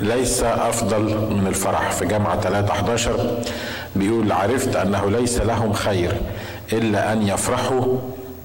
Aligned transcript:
ليس 0.00 0.42
أفضل 0.42 1.02
من 1.30 1.46
الفرح. 1.46 1.90
في 1.90 2.06
جامعة 2.06 2.40
3 2.40 2.72
11 2.72 3.36
بيقول 3.96 4.32
عرفت 4.32 4.76
أنه 4.76 5.10
ليس 5.10 5.38
لهم 5.38 5.72
خير 5.72 6.12
إلا 6.72 7.12
أن 7.12 7.22
يفرحوا 7.28 7.98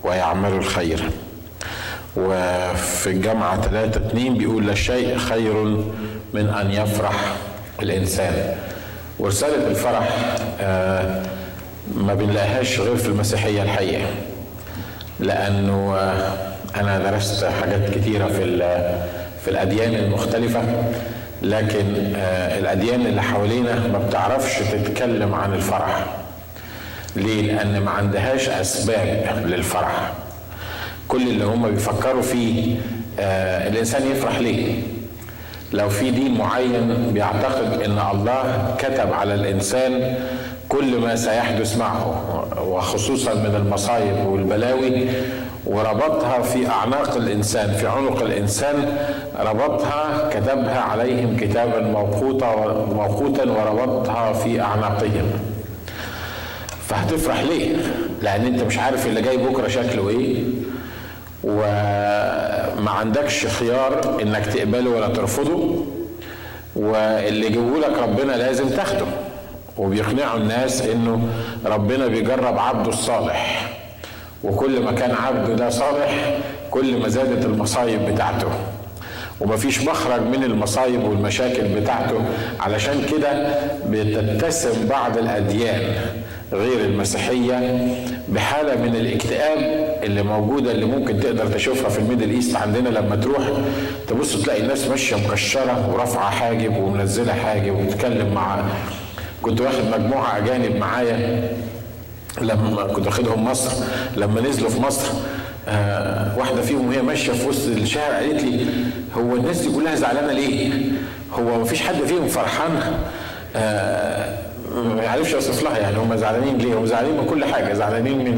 ويعملوا 0.03 0.57
الخير. 0.59 1.03
وفي 2.17 3.07
الجامعة 3.09 3.61
3 3.61 3.97
2 4.07 4.33
بيقول 4.37 4.67
لا 4.67 4.75
شيء 4.75 5.17
خير 5.17 5.53
من 6.33 6.49
أن 6.61 6.71
يفرح 6.71 7.15
الإنسان. 7.81 8.55
ورسالة 9.19 9.67
الفرح 9.67 10.35
آه 10.61 11.23
ما 11.95 12.13
بنلاقيهاش 12.13 12.79
غير 12.79 12.95
في 12.95 13.07
المسيحية 13.07 13.63
الحقيقة. 13.63 14.05
لأنه 15.19 15.95
آه 15.97 16.33
أنا 16.75 17.11
درست 17.11 17.45
حاجات 17.45 17.89
كتيرة 17.97 18.27
في 18.27 18.57
في 19.43 19.47
الأديان 19.51 19.95
المختلفة. 19.95 20.61
لكن 21.41 22.13
آه 22.15 22.59
الأديان 22.59 23.05
اللي 23.05 23.21
حوالينا 23.21 23.87
ما 23.87 23.99
بتعرفش 23.99 24.59
تتكلم 24.59 25.33
عن 25.35 25.53
الفرح 25.53 26.05
ليه؟ 27.15 27.41
لأن 27.41 27.79
ما 27.81 27.91
عندهاش 27.91 28.49
أسباب 28.49 29.25
للفرح 29.45 30.11
كل 31.07 31.21
اللي 31.21 31.45
هم 31.45 31.69
بيفكروا 31.71 32.21
فيه 32.21 32.75
آه 33.19 33.67
الإنسان 33.67 34.11
يفرح 34.11 34.39
ليه؟ 34.39 34.75
لو 35.73 35.89
في 35.89 36.11
دين 36.11 36.37
معين 36.37 37.11
بيعتقد 37.13 37.81
إن 37.81 37.99
الله 38.11 38.75
كتب 38.79 39.13
على 39.13 39.33
الإنسان 39.33 40.15
كل 40.69 40.97
ما 40.97 41.15
سيحدث 41.15 41.77
معه 41.77 42.23
وخصوصا 42.61 43.33
من 43.33 43.55
المصايب 43.55 44.25
والبلاوي 44.25 45.07
وربطها 45.67 46.41
في 46.41 46.69
اعناق 46.69 47.15
الإنسان 47.15 47.73
في 47.73 47.87
عنق 47.87 48.21
الإنسان 48.21 48.97
ربطها 49.39 50.29
كتبها 50.29 50.79
عليهم 50.79 51.37
كتابا 51.37 51.79
موقوتا 51.79 52.55
موقوتا 52.95 53.43
وربطها 53.43 54.33
في 54.33 54.61
اعناقهم 54.61 55.25
فهتفرح 56.87 57.41
ليه؟ 57.41 57.75
لأن 58.21 58.45
أنت 58.45 58.63
مش 58.63 58.77
عارف 58.79 59.07
اللي 59.07 59.21
جاي 59.21 59.37
بكرة 59.37 59.67
شكله 59.67 60.09
إيه 60.09 60.43
وما 61.43 62.91
عندكش 62.91 63.45
خيار 63.47 64.21
إنك 64.21 64.45
تقبله 64.45 64.89
ولا 64.89 65.07
ترفضه 65.07 65.85
واللي 66.75 67.49
جابهولك 67.49 67.97
ربنا 68.01 68.31
لازم 68.31 68.69
تاخده. 68.69 69.05
وبيقنعوا 69.77 70.37
الناس 70.39 70.81
إنه 70.81 71.21
ربنا 71.65 72.07
بيجرب 72.07 72.57
عبده 72.59 72.89
الصالح. 72.89 73.69
وكل 74.43 74.79
ما 74.83 74.91
كان 74.91 75.11
عبده 75.11 75.53
ده 75.53 75.69
صالح 75.69 76.37
كل 76.71 76.97
ما 76.99 77.07
زادت 77.09 77.45
المصايب 77.45 78.05
بتاعته. 78.13 78.47
ومفيش 79.41 79.81
مخرج 79.81 80.21
من 80.21 80.43
المصايب 80.43 81.03
والمشاكل 81.03 81.63
بتاعته. 81.63 82.21
علشان 82.59 83.01
كده 83.11 83.55
بتتسم 83.89 84.87
بعض 84.89 85.17
الأديان 85.17 85.81
غير 86.53 86.79
المسيحية 86.85 87.87
بحالة 88.29 88.75
من 88.81 88.95
الاكتئاب 88.95 89.57
اللي 90.03 90.23
موجودة 90.23 90.71
اللي 90.71 90.85
ممكن 90.85 91.19
تقدر 91.19 91.47
تشوفها 91.47 91.89
في 91.89 91.99
ال 91.99 92.03
Middle 92.03 92.29
East 92.29 92.55
عندنا 92.55 92.89
لما 92.89 93.15
تروح 93.15 93.47
تبص 94.07 94.41
تلاقي 94.43 94.61
الناس 94.61 94.87
ماشية 94.87 95.15
مكشرة 95.15 95.89
ورافعة 95.93 96.29
حاجب 96.29 96.77
ومنزلة 96.77 97.33
حاجب 97.33 97.75
وبتتكلم 97.79 98.33
مع 98.33 98.59
كنت 99.41 99.61
واخد 99.61 99.83
مجموعة 99.99 100.37
أجانب 100.37 100.75
معايا. 100.75 101.49
لما 102.41 102.83
كنت 102.83 103.05
واخدهم 103.07 103.45
مصر 103.45 103.71
لما 104.17 104.41
نزلوا 104.41 104.69
في 104.69 104.81
مصر 104.81 105.07
آه 105.67 106.37
واحدة 106.37 106.61
فيهم 106.61 106.87
وهي 106.87 107.01
ماشية 107.01 107.31
في 107.33 107.47
وسط 107.47 107.67
الشارع 107.67 108.17
قالت 108.17 108.43
لي 108.43 108.65
هو 109.17 109.35
الناس 109.35 109.57
دي 109.57 109.69
كلها 109.75 109.95
زعلانة 109.95 110.33
ليه؟ 110.33 110.71
هو 111.33 111.59
مفيش 111.61 111.81
حد 111.81 111.95
فيهم 111.95 112.27
فرحان؟ 112.27 112.79
آه 113.55 114.37
ما 114.95 115.03
يعرفش 115.03 115.33
يوصف 115.33 115.63
لها 115.63 115.77
يعني 115.77 115.97
هم 115.97 116.15
زعلانين 116.15 116.57
ليه؟ 116.57 116.77
هم 116.79 116.85
زعلانين 116.85 117.17
من 117.17 117.25
كل 117.25 117.45
حاجة، 117.45 117.73
زعلانين 117.73 118.17
من 118.17 118.35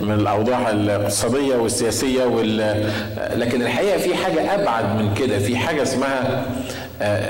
من 0.00 0.14
الأوضاع 0.14 0.70
الاقتصادية 0.70 1.56
والسياسية 1.56 2.24
وال 2.24 2.86
لكن 3.36 3.62
الحقيقة 3.62 3.98
في 3.98 4.14
حاجة 4.16 4.54
أبعد 4.54 4.84
من 4.84 5.14
كده، 5.14 5.38
في 5.38 5.56
حاجة 5.56 5.82
اسمها 5.82 6.44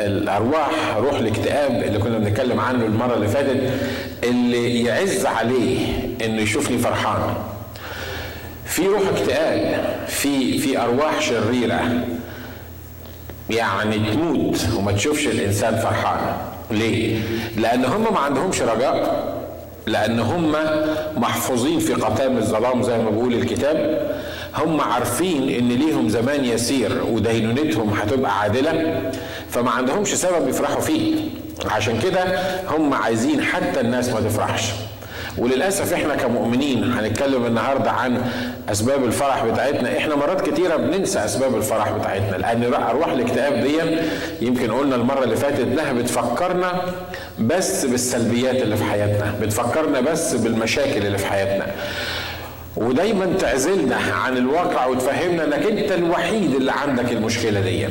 الأرواح 0.07 0.97
روح 0.97 1.19
الاكتئاب 1.19 1.83
اللي 1.83 1.99
كنا 1.99 2.19
بنتكلم 2.19 2.61
عنه 2.61 2.85
المرة 2.87 3.15
اللي 3.15 3.29
فاتت 3.29 3.71
اللي 4.29 4.85
يعز 4.85 5.27
عليه 5.27 5.87
إنه 6.25 6.43
يشوفني 6.43 6.79
فرحان. 6.79 7.35
في 8.65 8.87
روح 8.87 9.03
اكتئاب 9.17 9.85
في 10.09 10.59
في 10.59 10.79
أرواح 10.79 11.21
شريرة. 11.21 12.05
يعني 13.51 13.99
تموت 14.13 14.67
وما 14.79 14.93
تشوفش 14.93 15.27
الإنسان 15.27 15.77
فرحان. 15.77 16.37
ليه؟ 16.71 17.21
لأن 17.57 17.85
هم 17.85 18.15
ما 18.15 18.19
عندهمش 18.21 18.63
رجاء. 18.63 19.27
لأن 19.87 20.21
هم 20.21 20.57
محفوظين 21.17 21.79
في 21.79 21.95
قتام 21.95 22.37
الظلام 22.37 22.83
زي 22.83 22.99
ما 22.99 23.11
بيقول 23.11 23.35
الكتاب. 23.35 24.07
هم 24.55 24.81
عارفين 24.81 25.49
إن 25.51 25.69
ليهم 25.69 26.09
زمان 26.09 26.45
يسير 26.45 27.03
ودينونتهم 27.05 27.91
هتبقى 27.91 28.41
عادلة. 28.41 29.03
فما 29.51 29.71
عندهمش 29.71 30.09
سبب 30.15 30.49
يفرحوا 30.49 30.81
فيه. 30.81 31.15
عشان 31.65 31.99
كده 32.01 32.25
هم 32.69 32.95
عايزين 32.95 33.43
حتى 33.43 33.81
الناس 33.81 34.09
ما 34.09 34.21
تفرحش. 34.21 34.63
وللأسف 35.39 35.93
إحنا 35.93 36.15
كمؤمنين 36.17 36.93
هنتكلم 36.93 37.47
النهارده 37.47 37.91
عن 37.91 38.23
أسباب 38.69 39.05
الفرح 39.05 39.45
بتاعتنا. 39.45 39.99
إحنا 39.99 40.15
مرات 40.15 40.49
كتيرة 40.51 40.77
بننسى 40.77 41.19
أسباب 41.25 41.57
الفرح 41.57 41.91
بتاعتنا 41.93 42.37
لأن 42.37 42.75
ارواح 42.75 43.09
الاكتئاب 43.09 43.53
دي 43.55 43.77
يمكن 44.47 44.71
قلنا 44.73 44.97
المرة 44.97 45.25
اللي 45.25 45.37
فاتت 45.37 45.61
انها 45.61 45.93
بتفكرنا 45.93 46.83
بس 47.39 47.85
بالسلبيات 47.85 48.63
اللي 48.63 48.77
في 48.77 48.85
حياتنا 48.85 49.35
بتفكرنا 49.43 50.01
بس 50.01 50.35
بالمشاكل 50.35 51.07
اللي 51.07 51.19
في 51.19 51.27
حياتنا. 51.27 51.67
ودايما 52.77 53.27
تعزلنا 53.39 53.97
عن 54.25 54.37
الواقع 54.37 54.87
وتفهمنا 54.87 55.45
إنك 55.45 55.67
أنت 55.67 55.93
الوحيد 55.93 56.55
اللي 56.55 56.73
عندك 56.73 57.13
المشكلة 57.13 57.61
دي 57.61 57.87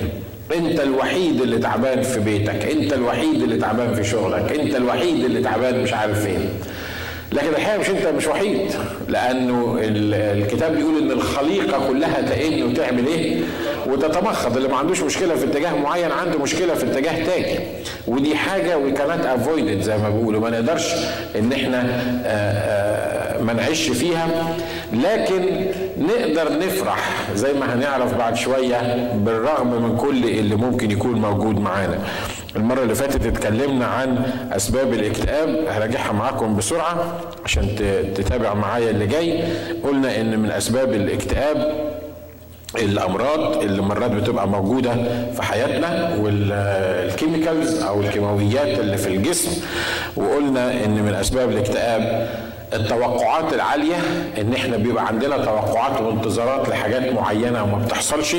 انت 0.53 0.79
الوحيد 0.79 1.41
اللي 1.41 1.57
تعبان 1.57 2.01
في 2.01 2.19
بيتك 2.19 2.65
انت 2.71 2.93
الوحيد 2.93 3.41
اللي 3.43 3.57
تعبان 3.57 3.93
في 3.95 4.03
شغلك 4.03 4.59
انت 4.59 4.75
الوحيد 4.75 5.25
اللي 5.25 5.41
تعبان 5.41 5.83
مش 5.83 5.93
عارف 5.93 6.23
فين. 6.23 6.49
لكن 7.31 7.47
الحقيقة 7.47 7.77
مش 7.79 7.89
انت 7.89 8.07
مش 8.07 8.27
وحيد 8.27 8.59
لأنه 9.07 9.77
الكتاب 9.81 10.75
بيقول 10.75 10.97
إن 10.97 11.11
الخليقة 11.11 11.87
كلها 11.87 12.21
تئن 12.21 12.63
وتعمل 12.63 13.07
إيه؟ 13.07 13.37
وتتمخض. 13.87 14.57
اللي 14.57 14.69
ما 14.69 14.77
عندوش 14.77 15.01
مشكلة 15.01 15.35
في 15.35 15.45
اتجاه 15.45 15.75
معين 15.75 16.11
عنده 16.11 16.39
مشكلة 16.39 16.73
في 16.73 16.83
اتجاه 16.85 17.25
تاني. 17.25 17.59
ودي 18.07 18.35
حاجة 18.35 18.77
وي 18.77 18.91
كانت 18.91 19.25
افويدد 19.25 19.81
زي 19.81 19.97
ما 19.97 20.09
بيقولوا. 20.09 20.41
ما 20.41 20.49
نقدرش 20.49 20.93
إن 21.39 21.53
إحنا 21.53 21.81
ما 23.41 23.53
نعيش 23.53 23.89
فيها. 23.89 24.27
لكن 25.03 25.65
نقدر 25.97 26.57
نفرح 26.59 27.09
زي 27.35 27.53
ما 27.53 27.73
هنعرف 27.73 28.13
بعد 28.17 28.35
شوية 28.35 29.09
بالرغم 29.15 29.67
من 29.83 29.97
كل 29.97 30.23
اللي 30.23 30.55
ممكن 30.55 30.91
يكون 30.91 31.11
موجود 31.21 31.59
معانا. 31.59 31.99
المرة 32.55 32.83
اللي 32.83 32.95
فاتت 32.95 33.25
اتكلمنا 33.25 33.85
عن 33.85 34.25
أسباب 34.51 34.93
الإكتئاب 34.93 35.65
هراجعها 35.69 36.11
معاكم 36.11 36.55
بسرعة 36.55 37.19
عشان 37.45 37.75
تتابع 38.15 38.53
معايا 38.53 38.89
اللي 38.89 39.07
جاي. 39.07 39.43
قلنا 39.83 40.21
إن 40.21 40.39
من 40.39 40.51
أسباب 40.51 40.93
الإكتئاب 40.93 41.85
الأمراض 42.75 43.57
اللي 43.63 43.81
مرات 43.81 44.11
بتبقى 44.11 44.47
موجودة 44.47 44.93
في 45.35 45.43
حياتنا 45.43 46.15
والكيميكالز 46.21 47.81
أو 47.83 48.01
الكيماويات 48.01 48.79
اللي 48.79 48.97
في 48.97 49.07
الجسم. 49.07 49.61
وقلنا 50.15 50.85
إن 50.85 51.03
من 51.03 51.13
أسباب 51.13 51.49
الإكتئاب 51.49 52.27
التوقعات 52.75 53.53
العالية 53.53 53.95
إن 54.41 54.53
إحنا 54.53 54.77
بيبقى 54.77 55.07
عندنا 55.07 55.37
توقعات 55.37 56.01
وانتظارات 56.01 56.69
لحاجات 56.69 57.13
معينة 57.13 57.63
وما 57.63 57.85
بتحصلش. 57.85 58.35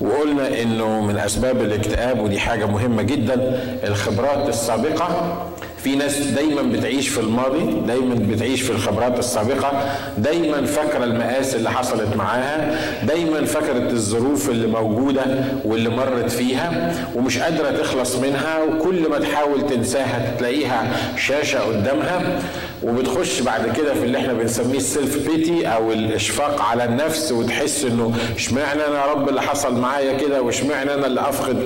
وقلنا 0.00 0.62
إنه 0.62 1.00
من 1.00 1.18
أسباب 1.18 1.60
الاكتئاب 1.60 2.20
ودي 2.20 2.38
حاجة 2.40 2.66
مهمة 2.66 3.02
جدا 3.02 3.60
الخبرات 3.84 4.48
السابقة. 4.48 5.36
في 5.82 5.96
ناس 5.96 6.18
دايما 6.18 6.62
بتعيش 6.62 7.08
في 7.08 7.20
الماضي 7.20 7.80
دايما 7.86 8.14
بتعيش 8.14 8.62
في 8.62 8.70
الخبرات 8.70 9.18
السابقة. 9.18 9.72
دايما 10.18 10.66
فاكرة 10.66 11.04
المآسي 11.04 11.56
اللي 11.56 11.70
حصلت 11.70 12.16
معاها 12.16 12.78
دايما 13.02 13.44
فاكرة 13.44 13.90
الظروف 13.90 14.50
اللي 14.50 14.66
موجودة 14.66 15.22
واللي 15.64 15.88
مرت 15.88 16.30
فيها 16.30 16.94
ومش 17.14 17.38
قادرة 17.38 17.70
تخلص 17.70 18.16
منها. 18.16 18.62
وكل 18.62 19.08
ما 19.10 19.18
تحاول 19.18 19.66
تنساها 19.66 20.34
تلاقيها 20.38 20.90
شاشة 21.16 21.60
قدامها. 21.60 22.40
وبتخش 22.82 23.40
بعد 23.40 23.76
كده 23.76 23.94
في 23.94 24.02
اللي 24.04 24.18
إحنا 24.18 24.32
بنسميه 24.32 24.76
السيلف 24.76 25.28
بيتي 25.28 25.66
أو 25.66 25.92
الإشفاق 25.92 26.62
على 26.62 26.84
النفس 26.84 27.32
وتحس 27.32 27.84
إنه 27.84 28.12
اشمعنى 28.36 28.86
أنا 28.86 29.06
يا 29.06 29.12
رب 29.12 29.28
اللي 29.28 29.42
حصل 29.42 29.80
معايا 29.80 30.18
كده 30.18 30.42
واشمعنى 30.42 30.94
أنا 30.94 31.06
اللي 31.06 31.20
أفقد 31.20 31.56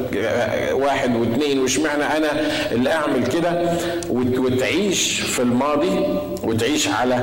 واحد 0.73 1.17
واثنين 1.17 1.59
واشمعنى 1.59 2.03
أنا 2.05 2.29
اللي 2.73 2.93
أعمل 2.93 3.27
كده؟ 3.27 3.71
وتعيش 4.11 5.21
في 5.21 5.43
الماضي 5.43 6.07
وتعيش 6.43 6.89
على 6.89 7.15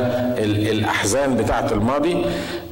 الأحزان 0.72 1.36
بتاعة 1.38 1.68
الماضي. 1.72 2.18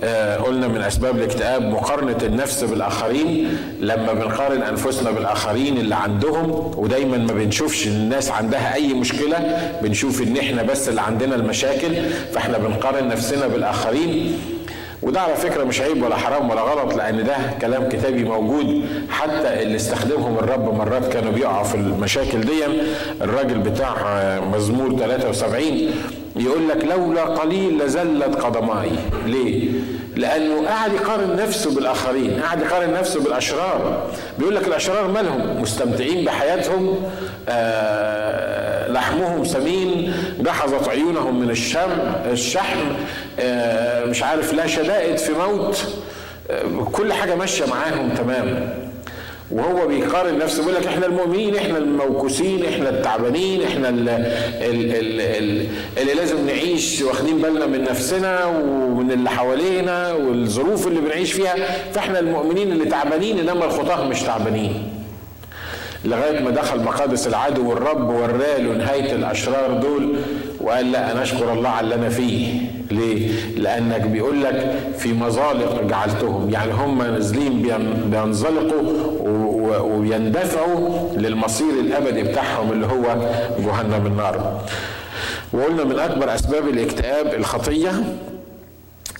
آه، 0.03 0.37
قلنا 0.37 0.67
من 0.67 0.81
أسباب 0.81 1.15
الاكتئاب 1.17 1.61
مقارنة 1.61 2.17
النفس 2.23 2.63
بالآخرين. 2.63 3.57
لما 3.81 4.13
بنقارن 4.13 4.61
أنفسنا 4.61 5.11
بالآخرين 5.11 5.77
اللي 5.77 5.95
عندهم 5.95 6.71
ودايما 6.77 7.17
ما 7.17 7.33
بنشوفش 7.33 7.87
الناس 7.87 8.31
عندها 8.31 8.73
أي 8.75 8.93
مشكلة 8.93 9.37
بنشوف 9.81 10.21
إن 10.21 10.37
إحنا 10.37 10.63
بس 10.63 10.89
اللي 10.89 11.01
عندنا 11.05 11.35
المشاكل 11.35 11.95
فإحنا 12.33 12.57
بنقارن 12.57 13.07
نفسنا 13.07 13.47
بالآخرين. 13.47 14.37
وده 15.01 15.21
على 15.21 15.35
فكرة 15.35 15.63
مش 15.63 15.81
عيب 15.81 16.03
ولا 16.03 16.15
حرام 16.15 16.49
ولا 16.49 16.61
غلط 16.61 16.95
لأن 16.95 17.23
ده 17.23 17.35
كلام 17.61 17.89
كتابي 17.89 18.23
موجود. 18.23 18.85
حتى 19.09 19.61
اللي 19.61 19.75
استخدمهم 19.75 20.37
الرب 20.37 20.77
مرات 20.77 21.13
كانوا 21.13 21.31
بيقعوا 21.31 21.63
في 21.63 21.75
المشاكل 21.75 22.41
دي. 22.41 22.63
الراجل 23.21 23.57
بتاع 23.57 23.95
مزمور 24.53 24.97
73 24.99 25.61
يقول 26.35 26.69
لك 26.69 26.85
لولا 26.85 27.21
قليل 27.25 27.77
لزلت 27.77 28.35
قدماي. 28.35 28.89
ليه؟ 29.25 29.69
لأنه 30.15 30.67
قاعد 30.67 30.93
يقارن 30.93 31.35
نفسه 31.35 31.75
بالآخرين 31.75 32.39
قاعد 32.41 32.61
يقارن 32.61 32.93
نفسه 32.93 33.23
بالأشرار. 33.23 34.07
بيقول 34.39 34.55
لك 34.55 34.67
الأشرار 34.67 35.07
مالهم؟ 35.07 35.61
مستمتعين 35.61 36.25
بحياتهم 36.25 37.03
آه 37.49 38.91
لحمهم 38.91 39.45
سمين 39.45 40.13
جحظت 40.39 40.87
عيونهم 40.89 41.39
من 41.39 41.49
الشم 41.49 41.91
الشحم 42.31 42.79
آه 43.39 44.05
مش 44.05 44.23
عارف 44.23 44.53
لا 44.53 44.67
شدائد 44.67 45.17
في 45.17 45.31
موت 45.33 45.85
آه 46.51 46.87
كل 46.91 47.13
حاجة 47.13 47.35
ماشية 47.35 47.65
معاهم 47.65 48.09
تمام. 48.09 48.69
وهو 49.51 49.87
بيقارن 49.87 50.37
نفسه 50.37 50.65
بيقول 50.65 50.75
لك 50.81 50.87
إحنا 50.87 51.05
المؤمنين 51.05 51.55
إحنا 51.55 51.77
الموكوسين 51.77 52.65
إحنا 52.65 52.89
التعبانين 52.89 53.61
إحنا 53.63 53.89
اللي, 53.89 54.27
اللي, 54.61 55.67
اللي 55.97 56.13
لازم 56.13 56.45
نعيش 56.45 57.01
واخدين 57.01 57.37
بالنا 57.37 57.65
من 57.65 57.83
نفسنا 57.83 58.45
ومن 58.45 59.11
اللي 59.11 59.29
حوالينا 59.29 60.13
والظروف 60.13 60.87
اللي 60.87 61.01
بنعيش 61.01 61.31
فيها. 61.33 61.55
فإحنا 61.91 62.19
المؤمنين 62.19 62.71
اللي 62.71 62.85
تعبانين 62.85 63.39
إنما 63.39 63.65
الخطاة 63.65 64.07
مش 64.07 64.21
تعبانين. 64.21 64.91
لغاية 66.05 66.39
ما 66.39 66.49
دخل 66.51 66.79
مقادس 66.79 67.27
العدو 67.27 67.69
والرب 67.69 68.09
وراله 68.09 68.73
نهايه 68.73 69.11
الأشرار 69.15 69.73
دول 69.73 70.15
وقال 70.61 70.91
لا 70.91 71.11
أنا 71.11 71.23
أشكر 71.23 71.53
الله 71.53 71.69
على 71.69 71.83
اللي 71.83 71.95
أنا 71.95 72.09
فيه. 72.09 72.61
ليه؟ 72.91 73.31
لأنك 73.57 74.01
بيقول 74.01 74.43
لك 74.43 74.75
في 74.97 75.13
مزالق 75.13 75.81
جعلتهم 75.83 76.49
يعني 76.49 76.71
هم 76.73 77.01
نازلين 77.01 77.61
بينزلقوا 78.11 78.81
ويندفعوا 79.81 81.09
للمصير 81.17 81.69
الأبدي 81.79 82.23
بتاعهم 82.23 82.71
اللي 82.71 82.85
هو 82.85 83.15
جهنم 83.59 84.05
النار. 84.05 84.61
وقلنا 85.53 85.83
من 85.83 85.99
أكبر 85.99 86.35
أسباب 86.35 86.67
الاكتئاب 86.67 87.33
الخطية 87.33 87.91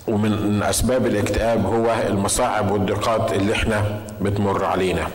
ومن 0.08 0.64
أسباب 0.64 1.06
الاكتئاب 1.06 1.66
هو 1.66 1.96
المصاعب 2.08 2.72
والضيقات 2.72 3.34
اللي 3.34 3.54
إحنا 3.54 3.84
بتمر 4.22 4.66
علينا. 4.66 5.08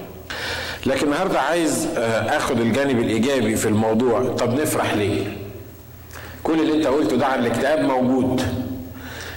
لكن 0.87 1.07
النهارده 1.07 1.41
عايز 1.41 1.89
آخد 2.29 2.61
الجانب 2.61 2.99
الإيجابي 2.99 3.57
في 3.57 3.69
الموضوع 3.69 4.21
طب 4.39 4.61
نفرح 4.61 4.95
ليه؟ 4.95 5.25
كل 6.45 6.61
اللي 6.61 6.75
انت 6.75 6.87
قلته 6.87 7.17
ده 7.17 7.27
عن 7.27 7.39
الاكتئاب 7.47 7.81
موجود 7.85 8.43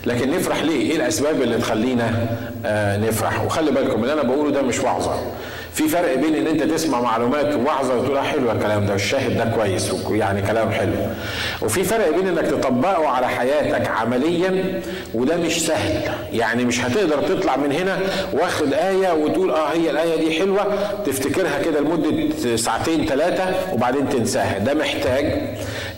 لكن 0.05 0.31
نفرح 0.31 0.63
ليه؟ 0.63 0.91
إيه 0.91 0.95
الاسباب 0.95 1.41
اللي 1.41 1.57
تخلينا 1.57 2.27
آه 2.65 2.97
نفرح؟ 2.97 3.45
وخلي 3.45 3.71
بالكم 3.71 4.01
اللي 4.03 4.13
أنا 4.13 4.23
بقوله 4.23 4.51
ده 4.51 4.61
مش 4.61 4.79
وعظة. 4.79 5.15
في 5.73 5.87
فرق 5.87 6.15
بين 6.15 6.35
إن 6.35 6.47
أنت 6.47 6.63
تسمع 6.63 7.01
معلومات 7.01 7.55
وعظه 7.55 7.97
وتقول 7.97 8.19
حلوة 8.19 8.51
الكلام 8.53 8.85
ده 8.85 8.91
والشاهد 8.93 9.37
ده 9.37 9.45
كويس 9.45 9.93
يعني 10.11 10.41
كلام 10.41 10.71
حلو. 10.71 10.93
وفي 11.61 11.83
فرق 11.83 12.09
بين 12.15 12.27
إنك 12.27 12.45
تطبقه 12.45 13.07
على 13.07 13.27
حياتك 13.27 13.87
عمليا 13.87 14.81
وده 15.13 15.37
مش 15.37 15.65
سهل، 15.65 16.01
يعني 16.33 16.65
مش 16.65 16.85
هتقدر 16.85 17.21
تطلع 17.21 17.57
من 17.57 17.71
هنا 17.71 17.99
واخد 18.33 18.73
آية 18.73 19.13
وتقول 19.13 19.51
آه 19.51 19.67
هي 19.73 19.89
الآية 19.89 20.15
دي 20.29 20.39
حلوة. 20.39 20.65
تفتكرها 21.05 21.61
كده 21.65 21.79
لمدة 21.79 22.55
ساعتين 22.55 23.05
ثلاثة 23.05 23.73
وبعدين 23.73 24.09
تنساها، 24.09 24.57
ده 24.57 24.73
محتاج 24.73 25.41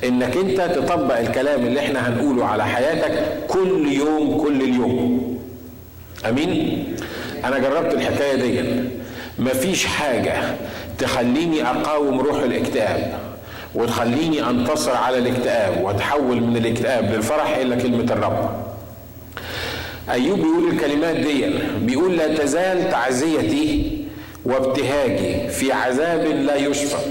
إنك 0.04 0.38
أنت 0.38 0.62
تطبق 0.75 1.18
الكلام 1.19 1.66
اللي 1.66 1.80
إحنا 1.80 2.10
هنقوله 2.10 2.45
على 2.45 2.66
حياتك 2.66 3.24
كل 3.48 3.92
يوم 3.92 4.42
كل 4.44 4.62
اليوم. 4.62 5.38
أمين؟ 6.30 6.83
أنا 7.45 7.60
جربت 7.60 7.94
الحكاية 7.94 8.36
دي 8.36 8.60
مفيش 9.40 9.86
حاجة 9.86 10.34
تخليني 10.98 11.64
أقاوم 11.64 12.20
روح 12.20 12.44
الاكتئاب 12.44 13.20
وتخليني 13.76 14.50
أنتصر 14.50 14.96
على 14.96 15.18
الاكتئاب 15.18 15.84
وأتحول 15.84 16.42
من 16.42 16.58
الاكتئاب 16.58 17.14
للفرح 17.14 17.58
الا 17.58 17.76
كلمة 17.76 18.14
الرب. 18.14 18.50
أيوب 20.10 20.40
بيقول 20.40 20.70
الكلمات 20.72 21.16
دي 21.16 21.46
بيقول 21.82 22.18
لا 22.18 22.36
تزال 22.36 22.92
تعزيتي 22.92 23.92
وابتهاجي 24.46 25.48
في 25.50 25.72
عذاب 25.72 26.26
لا 26.26 26.56
يشفق. 26.56 27.06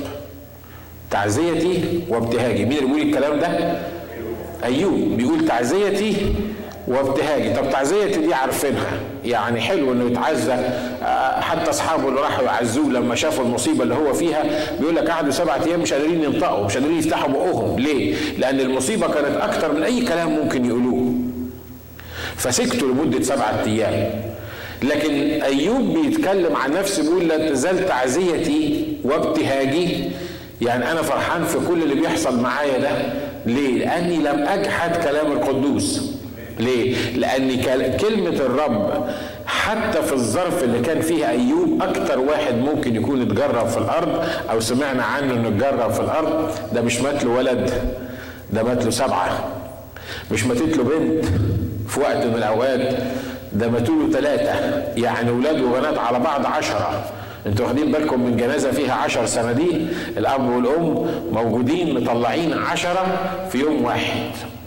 تعزيتي 1.10 2.00
وابتهاجي 2.08 2.64
مين 2.64 2.78
اللي 2.78 2.88
بيقول 2.88 3.02
الكلام 3.08 3.40
ده؟ 3.40 3.78
أيوب 4.64 5.16
بيقول 5.16 5.46
تعزيتي 5.48 6.34
وابتهاجي. 6.88 7.52
طب 7.54 7.70
تعزيتي 7.70 8.20
دي 8.20 8.34
عارفينها. 8.34 9.00
يعني 9.24 9.60
حلو 9.60 9.92
إنه 9.92 10.04
يتعزى. 10.06 10.56
حتى 11.40 11.70
أصحابه 11.70 12.08
اللي 12.08 12.20
راحوا 12.20 12.44
يعزوه 12.44 12.88
لما 12.90 13.14
شافوا 13.14 13.44
المصيبة 13.44 13.82
اللي 13.82 13.94
هو 13.94 14.12
فيها 14.12 14.44
بيقول 14.80 14.96
لك 14.96 15.10
قعدوا 15.10 15.30
سبعة 15.30 15.60
أيام 15.66 15.80
مش 15.80 15.92
قادرين 15.92 16.24
ينطقوا 16.24 16.64
مش 16.66 16.74
قادرين 16.74 16.98
يفتحوا 16.98 17.28
بقهم. 17.28 17.78
ليه؟ 17.78 18.14
لأن 18.38 18.60
المصيبة 18.60 19.06
كانت 19.08 19.36
أكتر 19.36 19.72
من 19.72 19.82
أي 19.82 20.04
كلام 20.04 20.30
ممكن 20.30 20.64
يقولوه. 20.64 21.14
فسكتوا 22.36 22.88
لمدة 22.88 23.22
سبعة 23.22 23.62
أيام. 23.66 24.10
لكن 24.82 25.12
أيوب 25.42 25.98
بيتكلم 25.98 26.56
عن 26.56 26.72
نفسه 26.72 27.02
بيقول 27.02 27.28
لا 27.28 27.50
تزال 27.50 27.86
تعزيتي 27.86 28.86
وابتهاجي. 29.04 30.04
يعني 30.60 30.92
أنا 30.92 31.02
فرحان 31.02 31.44
في 31.44 31.58
كل 31.68 31.82
اللي 31.82 31.94
بيحصل 31.94 32.40
معايا 32.40 32.78
ده. 32.78 32.90
ليه؟ 33.46 33.78
لأني 33.78 34.16
لم 34.16 34.46
أجحد 34.48 34.96
كلام 34.96 35.32
القدوس. 35.32 36.13
ليه؟ 36.60 36.96
لأن 37.16 37.60
كلمة 37.96 38.28
الرب 38.30 39.06
حتى 39.46 40.02
في 40.02 40.12
الظرف 40.12 40.64
اللي 40.64 40.80
كان 40.80 41.00
فيه 41.00 41.28
أيوب 41.28 41.82
أكتر 41.82 42.18
واحد 42.18 42.54
ممكن 42.54 42.96
يكون 42.96 43.22
اتجرب 43.22 43.66
في 43.68 43.78
الأرض 43.78 44.24
أو 44.50 44.60
سمعنا 44.60 45.02
عنه 45.02 45.32
إنه 45.34 45.48
اتجرب 45.48 45.90
في 45.92 46.00
الأرض 46.00 46.50
ده 46.72 46.80
مش 46.80 47.00
مات 47.00 47.24
له 47.24 47.30
ولد 47.30 47.70
ده 48.52 48.62
مات 48.62 48.84
له 48.84 48.90
سبعة 48.90 49.48
مش 50.32 50.44
ماتت 50.46 50.76
له 50.76 50.84
بنت 50.84 51.24
في 51.88 52.00
وقت 52.00 52.16
من 52.26 52.34
الأوقات 52.34 52.96
ده 53.52 53.68
ماتوا 53.68 53.94
له 54.02 54.10
ثلاثة 54.12 54.52
يعني 54.96 55.30
ولاد 55.30 55.60
وبنات 55.60 55.98
على 55.98 56.18
بعض 56.18 56.46
عشرة. 56.46 57.04
أنتوا 57.46 57.64
واخدين 57.66 57.92
بالكم 57.92 58.20
من 58.24 58.36
جنازة 58.36 58.70
فيها 58.70 58.94
عشر 58.94 59.26
صناديق 59.26 59.86
الأب 60.16 60.48
والأم 60.48 61.06
موجودين 61.32 61.94
مطلعين 62.00 62.52
عشرة 62.52 63.06
في 63.52 63.58
يوم 63.58 63.84
واحد. 63.84 64.20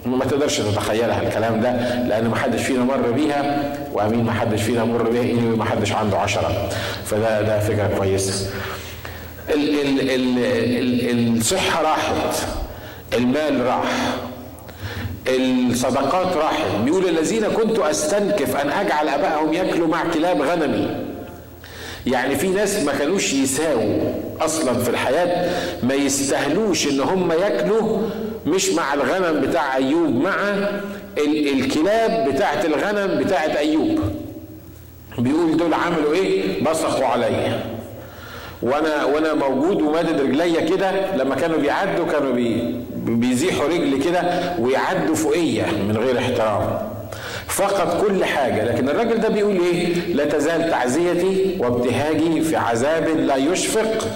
ما 0.07 0.25
تقدرش 0.25 0.57
تتخيلها 0.57 1.21
الكلام 1.21 1.61
ده 1.61 1.71
لأن 2.07 2.27
ما 2.27 2.35
حدش 2.35 2.61
فينا 2.63 2.83
مر 2.83 3.11
بيها 3.11 3.73
وأمين 3.93 4.23
ما 4.23 4.31
حدش 4.33 4.61
فينا 4.61 4.85
مر 4.85 5.09
بيها 5.09 5.21
إيه 5.21 5.33
ما 5.35 5.65
حدش 5.65 5.91
عنده 5.91 6.17
عشرة. 6.17 6.69
فده 7.05 7.41
ده 7.41 7.59
فكرة 7.59 7.89
كويسة. 7.97 8.49
ال 9.49 9.79
ال 9.81 9.99
ال 10.09 11.09
ال 11.09 11.37
الصحة 11.37 11.81
راحت 11.81 12.35
المال 13.13 13.65
راح 13.65 13.83
الصدقات 15.27 16.37
راحت. 16.37 16.65
بيقول 16.85 17.09
الذين 17.09 17.45
كنت 17.47 17.79
أستنكف 17.79 18.55
أن 18.55 18.69
أجعل 18.69 19.07
ابائهم 19.09 19.53
ياكلوا 19.53 19.87
مع 19.87 20.03
كلاب 20.13 20.41
غنمي. 20.41 20.87
يعني 22.07 22.35
في 22.35 22.47
ناس 22.47 22.75
ما 22.83 22.91
كانوش 22.93 23.33
يساووا 23.33 23.99
أصلا 24.41 24.73
في 24.83 24.89
الحياة 24.89 25.49
ما 25.83 25.93
يستاهلوش 25.93 26.87
إن 26.87 26.99
هم 26.99 27.31
ياكلوا 27.31 27.99
مش 28.47 28.69
مع 28.69 28.93
الغنم 28.93 29.41
بتاع 29.41 29.75
أيوب 29.75 30.15
مع 30.15 30.35
الكلاب 31.27 32.29
بتاعت 32.33 32.65
الغنم 32.65 33.23
بتاعت 33.23 33.49
أيوب. 33.49 33.99
بيقول 35.17 35.57
دول 35.57 35.73
عملوا 35.73 36.13
إيه؟ 36.13 36.63
بصقوا 36.63 37.05
عليا. 37.05 37.59
وأنا 38.61 39.05
وأنا 39.05 39.33
موجود 39.33 39.81
ومادد 39.81 40.21
رجليا 40.21 40.61
كده 40.61 41.15
لما 41.15 41.35
كانوا 41.35 41.57
بيعدوا 41.57 42.05
كانوا 42.05 42.33
بي 42.33 42.75
بيزيحوا 42.95 43.67
رجلي 43.67 43.97
كده 43.97 44.53
ويعدوا 44.59 45.15
فوقيا 45.15 45.65
من 45.89 45.97
غير 45.97 46.17
احترام. 46.19 46.79
فقد 47.47 48.01
كل 48.01 48.25
حاجة 48.25 48.65
لكن 48.65 48.89
الراجل 48.89 49.21
ده 49.21 49.29
بيقول 49.29 49.55
إيه؟ 49.59 49.93
لا 50.13 50.25
تزال 50.25 50.69
تعزيتي 50.69 51.57
وابتهاجي 51.59 52.41
في 52.41 52.55
عذاب 52.55 53.07
لا 53.07 53.35
يشفق. 53.35 54.07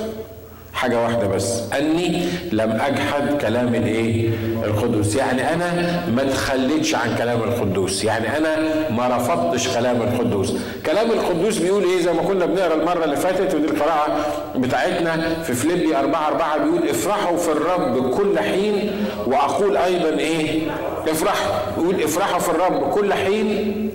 حاجة 0.74 1.04
واحدة 1.04 1.28
بس. 1.28 1.62
أني 1.80 2.24
لم 2.52 2.72
أجحد 2.72 3.38
كلام 3.42 3.76
الإيه؟ 3.76 4.30
القدوس. 4.64 5.16
يعني 5.16 5.54
أنا 5.54 6.02
ما 6.16 6.24
تخليتش 6.24 6.96
عن 6.96 7.16
كلام 7.18 7.44
القدوس. 7.44 8.04
يعني 8.04 8.38
أنا 8.38 8.56
ما 8.90 9.08
رفضتش 9.18 9.68
كلام 9.68 10.02
القدوس. 10.02 10.54
كلام 10.86 11.12
القدوس 11.12 11.58
بيقول 11.58 11.84
إيه؟ 11.84 12.02
زي 12.02 12.14
ما 12.14 12.22
كنا 12.22 12.46
بنقرأ 12.46 12.74
المرة 12.74 13.04
اللي 13.06 13.16
فاتت 13.16 13.56
ودي 13.56 13.66
القراءة 13.66 14.18
بتاعتنا 14.56 15.34
في 15.44 15.54
فليبي 15.54 15.96
أربعة 15.98 16.28
أربعة 16.28 16.58
بيقول 16.58 16.90
افرحوا 16.90 17.38
في 17.38 17.52
الرب 17.52 18.10
كل 18.14 18.40
حين 18.40 18.92
وأقول 19.28 19.78
أيضا 19.78 20.10
إيه؟ 20.10 20.62
افرحوا. 21.08 21.54
يقول 21.78 22.04
افرحوا 22.04 22.40
في 22.40 22.50
الرب 22.50 22.90
كل 22.90 23.14
حين 23.14 23.90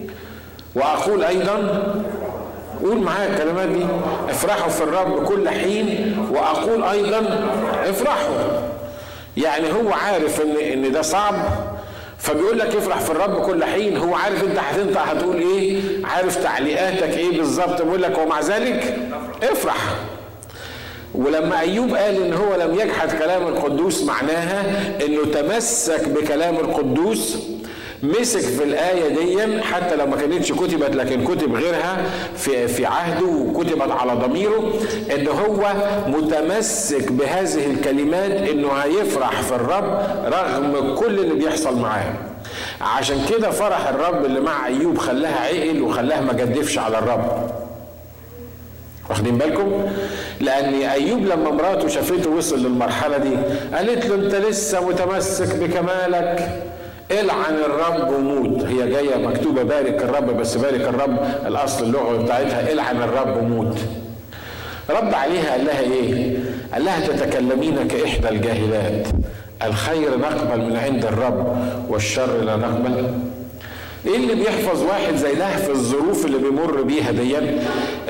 وأقول 0.74 1.24
أيضا 1.24 1.82
قول 2.82 2.96
معايا 2.98 3.28
الكلمات 3.34 3.68
دي. 3.68 3.86
افرحوا 4.28 4.68
في 4.68 4.82
الرب 4.82 5.24
كل 5.24 5.48
حين 5.48 6.16
وأقول 6.32 6.82
أيضا 6.84 7.48
افرحوا. 7.84 8.34
يعني 9.36 9.72
هو 9.72 9.92
عارف 9.92 10.40
ان 10.40 10.56
إن 10.72 10.92
ده 10.92 11.02
صعب 11.02 11.34
فبيقول 12.18 12.58
لك 12.58 12.76
افرح 12.76 13.00
في 13.00 13.10
الرب 13.10 13.42
كل 13.42 13.64
حين. 13.64 13.96
هو 13.96 14.14
عارف 14.14 14.44
أنت 14.44 14.58
هتنطق 14.58 15.00
هتقول 15.02 15.36
إيه 15.36 15.80
عارف 16.04 16.42
تعليقاتك 16.42 17.16
إيه 17.18 17.36
بالظبط. 17.38 17.82
بيقول 17.82 18.02
لك 18.02 18.18
ومع 18.18 18.40
ذلك 18.40 18.96
افرح. 19.42 19.76
ولما 21.14 21.60
أيوب 21.60 21.94
قال 21.94 22.22
إن 22.22 22.32
هو 22.32 22.54
لم 22.54 22.74
يجحد 22.74 23.12
كلام 23.18 23.46
القدوس 23.46 24.02
معناها 24.02 24.64
إنه 25.06 25.24
تمسك 25.24 26.08
بكلام 26.08 26.56
القدوس 26.56 27.36
مسك 28.02 28.40
في 28.40 28.64
الآية 28.64 29.08
دي 29.08 29.62
حتى 29.62 29.96
لو 29.96 30.06
ما 30.06 30.16
كانتش 30.16 30.52
كتبت 30.52 30.96
لكن 30.96 31.24
كتب 31.24 31.54
غيرها 31.54 31.96
في 32.36 32.68
في 32.68 32.86
عهده 32.86 33.26
وكتبت 33.26 33.90
على 33.90 34.12
ضميره 34.12 34.72
إن 35.14 35.28
هو 35.28 35.72
متمسك 36.06 37.12
بهذه 37.12 37.66
الكلمات 37.66 38.30
إنه 38.30 38.68
هيفرح 38.72 39.40
في 39.42 39.54
الرب 39.54 40.02
رغم 40.26 40.94
كل 40.94 41.18
اللي 41.18 41.34
بيحصل 41.34 41.78
معاه. 41.78 42.12
عشان 42.80 43.16
كده 43.30 43.50
فرح 43.50 43.88
الرب 43.88 44.24
اللي 44.24 44.40
مع 44.40 44.66
أيوب 44.66 44.98
خلاها 44.98 45.40
عقل 45.46 45.82
وخلاها 45.82 46.20
ما 46.20 46.32
جدفش 46.32 46.78
على 46.78 46.98
الرب. 46.98 47.50
واخدين 49.10 49.38
بالكم؟ 49.38 49.72
لأن 50.40 50.74
أيوب 50.74 51.20
لما 51.26 51.50
مراته 51.50 51.88
شافته 51.88 52.30
وصل 52.30 52.58
للمرحلة 52.58 53.18
دي 53.18 53.30
قالت 53.74 54.06
له 54.06 54.14
أنت 54.14 54.34
لسه 54.34 54.88
متمسك 54.88 55.56
بكمالك. 55.56 56.62
إلعن 57.10 57.54
الرب 57.54 58.12
وموت 58.12 58.64
هي 58.64 58.90
جاية 58.90 59.16
مكتوبة 59.16 59.62
بارك 59.62 60.02
الرب 60.02 60.36
بس 60.36 60.56
بارك 60.56 60.80
الرب 60.80 61.18
الأصل 61.46 61.84
اللغة 61.84 62.16
بتاعتها 62.22 62.72
إلعن 62.72 62.96
الرب 63.02 63.36
وموت 63.36 63.78
رد 64.90 65.14
عليها 65.14 65.52
قال 65.52 65.64
لها 65.64 65.80
إيه؟ 65.80 66.36
قال 66.72 66.84
لها 66.84 67.06
تتكلمين 67.06 67.88
كإحدى 67.88 68.28
الجاهلات. 68.28 69.06
الخير 69.62 70.18
نقبل 70.18 70.60
من 70.60 70.76
عند 70.76 71.04
الرب 71.04 71.56
والشر 71.88 72.40
لا 72.44 72.56
نقبل. 72.56 73.06
إيه 74.06 74.16
اللي 74.16 74.34
بيحفظ 74.34 74.82
واحد 74.82 75.16
زي 75.16 75.34
ده 75.34 75.56
في 75.56 75.70
الظروف 75.70 76.26
اللي 76.26 76.38
بيمر 76.38 76.82
بيها 76.82 77.10
ديا؟ 77.10 77.58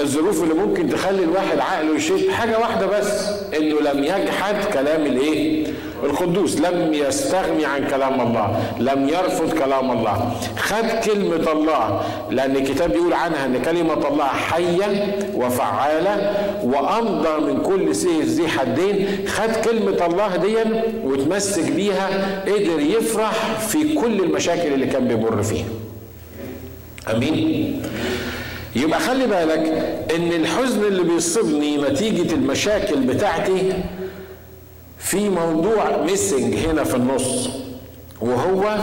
الظروف 0.00 0.42
اللي 0.42 0.54
ممكن 0.54 0.88
تخلي 0.90 1.24
الواحد 1.24 1.58
عقله 1.58 1.96
يشد. 1.96 2.30
حاجة 2.30 2.58
واحدة 2.58 2.86
بس 2.86 3.28
إنه 3.56 3.80
لم 3.80 4.04
يجحد 4.04 4.64
كلام 4.72 5.06
الإيه؟ 5.06 5.65
القدوس 6.04 6.60
لم 6.60 6.94
يستغني 6.94 7.64
عن 7.64 7.86
كلام 7.86 8.20
الله 8.20 8.62
لم 8.80 9.08
يرفض 9.08 9.52
كلام 9.58 9.90
الله. 9.90 10.30
خد 10.58 10.86
كلمة 11.04 11.52
الله 11.52 12.02
لأن 12.30 12.56
الكتاب 12.56 12.92
بيقول 12.92 13.12
عنها 13.12 13.46
أن 13.46 13.62
كلمة 13.62 14.08
الله 14.08 14.24
حية 14.26 15.16
وفعالة 15.34 16.32
وأمضى 16.64 17.52
من 17.52 17.60
كل 17.62 17.94
سيف 17.94 18.24
ذي 18.24 18.48
حدين. 18.48 19.06
خد 19.28 19.50
كلمة 19.64 20.06
الله 20.06 20.36
دي 20.36 20.56
وتمسك 21.04 21.70
بيها 21.72 22.08
قدر 22.46 22.80
يفرح 22.80 23.58
في 23.68 23.94
كل 23.94 24.20
المشاكل 24.20 24.72
اللي 24.72 24.86
كان 24.86 25.08
بيمر 25.08 25.42
فيها. 25.42 25.66
أمين؟ 27.14 27.82
يبقى 28.76 29.00
خلي 29.00 29.26
بالك 29.26 29.96
إن 30.16 30.32
الحزن 30.32 30.84
اللي 30.84 31.02
بيصيبني 31.02 31.76
نتيجة 31.76 32.34
المشاكل 32.34 32.96
بتاعتي 32.96 33.72
في 35.06 35.28
موضوع 35.28 36.02
ميسنج 36.04 36.54
هنا 36.54 36.84
في 36.84 36.94
النص 36.96 37.48
وهو 38.20 38.76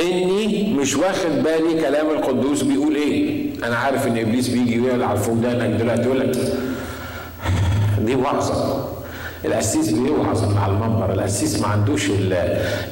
إني 0.00 0.74
مش 0.78 0.96
واخد 0.96 1.30
بالي 1.42 1.80
كلام 1.80 2.10
القدوس 2.10 2.62
بيقول 2.62 2.94
إيه. 2.94 3.46
أنا 3.64 3.76
عارف 3.76 4.06
إن 4.06 4.18
إبليس 4.18 4.48
بيجي 4.48 4.80
ويلعب 4.80 5.16
في 5.16 5.30
ودانك 5.30 5.80
دلوقتي 5.80 6.02
يقول 6.02 6.20
لك 6.20 6.36
دي 8.00 8.14
وعظة. 8.14 8.84
القسيس 9.44 9.90
بيوعظ 9.90 10.58
على 10.58 10.72
المنبر؟ 10.72 11.12
القسيس 11.12 11.60
ما 11.60 11.66
عندوش 11.66 12.08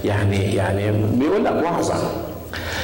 يعني 0.05 0.55
يعني 0.55 0.93
بيقول 1.13 1.45
لك 1.45 1.63
وعظة. 1.65 2.11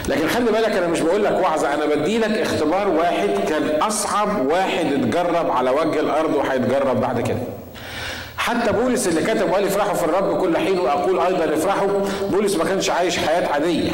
لكن 0.08 0.28
خلي 0.28 0.44
بالك 0.52 0.70
أنا 0.76 0.86
مش 0.86 1.00
بقول 1.00 1.24
لك 1.24 1.38
وعظة 1.42 1.74
أنا 1.74 1.86
بدي 1.94 2.18
لك 2.18 2.30
اختبار 2.30 2.88
واحد 2.88 3.30
كان 3.48 3.82
أصعب 3.82 4.46
واحد 4.46 4.86
اتجرب 4.92 5.50
على 5.50 5.70
وجه 5.70 6.00
الأرض 6.00 6.34
وهيتجرب 6.34 7.00
بعد 7.00 7.20
كده. 7.20 7.38
حتى 8.42 8.72
بولس 8.72 9.08
اللي 9.08 9.22
كتب 9.22 9.50
وقال 9.50 9.64
افرحوا 9.64 9.94
في 9.94 10.04
الرب 10.04 10.40
كل 10.40 10.56
حين 10.56 10.78
وأقول 10.78 11.20
أيضا 11.20 11.54
افرحوا. 11.54 11.88
بولس 12.30 12.56
ما 12.56 12.64
كانش 12.64 12.90
عايش 12.90 13.18
حياة 13.18 13.48
عادية. 13.48 13.90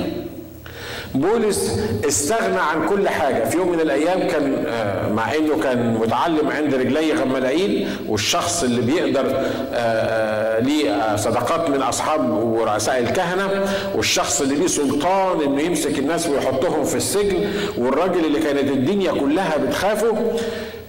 بولس 1.15 1.79
استغنى 2.09 2.59
عن 2.61 2.89
كل 2.89 3.09
حاجة. 3.09 3.45
في 3.45 3.57
يوم 3.57 3.73
من 3.73 3.81
الأيام 3.81 4.29
كان 4.29 4.65
آه، 4.67 5.09
مع 5.13 5.35
أنه 5.35 5.59
كان 5.63 5.95
متعلم 5.95 6.49
عند 6.51 6.75
رجلي 6.75 7.13
غملائيل 7.13 7.89
والشخص 8.09 8.63
اللي 8.63 8.81
بيقدر 8.81 9.27
آه، 9.27 9.33
آه، 9.73 10.61
ليه 10.61 11.17
صدقات 11.17 11.71
من 11.71 11.83
أصحاب 11.83 12.31
ورؤساء 12.31 12.99
الكهنة 12.99 13.49
والشخص 13.95 14.41
اللي 14.41 14.55
ليه 14.55 14.67
سلطان 14.67 15.41
أنه 15.43 15.63
يمسك 15.63 15.99
الناس 15.99 16.27
ويحطهم 16.27 16.85
في 16.85 16.97
السجن 16.97 17.51
والراجل 17.79 18.25
اللي 18.25 18.41
كانت 18.41 18.71
الدنيا 18.71 19.13
كلها 19.13 19.57
بتخافه. 19.57 20.17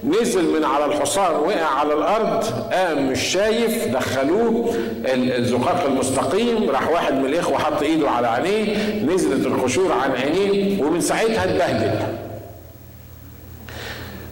نزل 0.04 0.52
من 0.58 0.64
على 0.64 0.84
الحصان 0.84 1.34
وقع 1.36 1.64
على 1.64 1.94
الأرض 1.94 2.44
قام 2.72 3.06
مش 3.10 3.20
شايف 3.22 3.88
دخلوه 3.88 4.74
الزقاق 5.04 5.84
المستقيم 5.84 6.70
راح 6.70 6.90
واحد 6.90 7.14
من 7.14 7.26
الإخوة 7.26 7.58
حط 7.58 7.82
إيده 7.82 8.10
على 8.10 8.28
عينيه 8.28 8.76
نزلت 9.04 9.46
القشور 9.46 9.92
عن 9.92 10.10
عينيه 10.12 10.82
ومن 10.82 11.00
ساعتها 11.00 11.44
اتبهدل. 11.44 11.98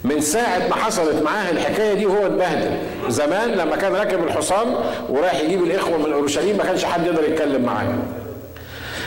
من 0.04 0.20
ساعة 0.20 0.68
ما 0.68 0.74
حصلت 0.74 1.22
معاه 1.22 1.50
الحكاية 1.50 1.94
دي 1.94 2.06
وهو 2.06 2.26
اتبهدل. 2.26 2.70
زمان 3.08 3.48
لما 3.50 3.76
كان 3.76 3.92
راكب 3.92 4.24
الحصان 4.24 4.74
ورايح 5.08 5.40
يجيب 5.40 5.64
الإخوة 5.64 5.98
من 5.98 6.12
أورشليم 6.12 6.56
ما 6.56 6.64
كانش 6.64 6.84
حد 6.84 7.06
يقدر 7.06 7.24
يتكلم 7.24 7.62
معاه. 7.62 7.88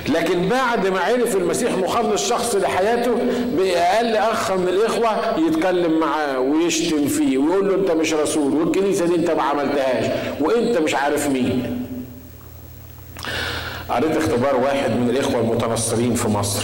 لكن 0.10 0.48
بعد 0.50 0.88
ما 0.88 1.00
عرف 1.00 1.36
المسيح 1.36 1.72
مخلص 1.77 2.29
شخص 2.29 2.55
لحياته 2.55 3.12
بأقل 3.58 4.15
أخ 4.15 4.51
من 4.51 4.67
الإخوة 4.67 5.39
يتكلم 5.48 6.00
معاه 6.00 6.39
ويشتم 6.39 7.08
فيه 7.08 7.38
ويقول 7.38 7.67
له 7.70 7.75
أنت 7.75 7.91
مش 7.91 8.13
رسول 8.13 8.53
والكنيسة 8.53 9.05
دي 9.05 9.15
أنت 9.15 9.31
ما 9.31 9.43
عملتهاش 9.43 10.05
وأنت 10.41 10.77
مش 10.77 10.96
عارف 10.96 11.29
مين. 11.29 11.77
قريت 13.89 14.17
اختبار 14.17 14.55
واحد 14.55 14.91
من 14.91 15.10
الإخوة 15.10 15.41
المتنصرين 15.41 16.13
في 16.15 16.27
مصر. 16.27 16.62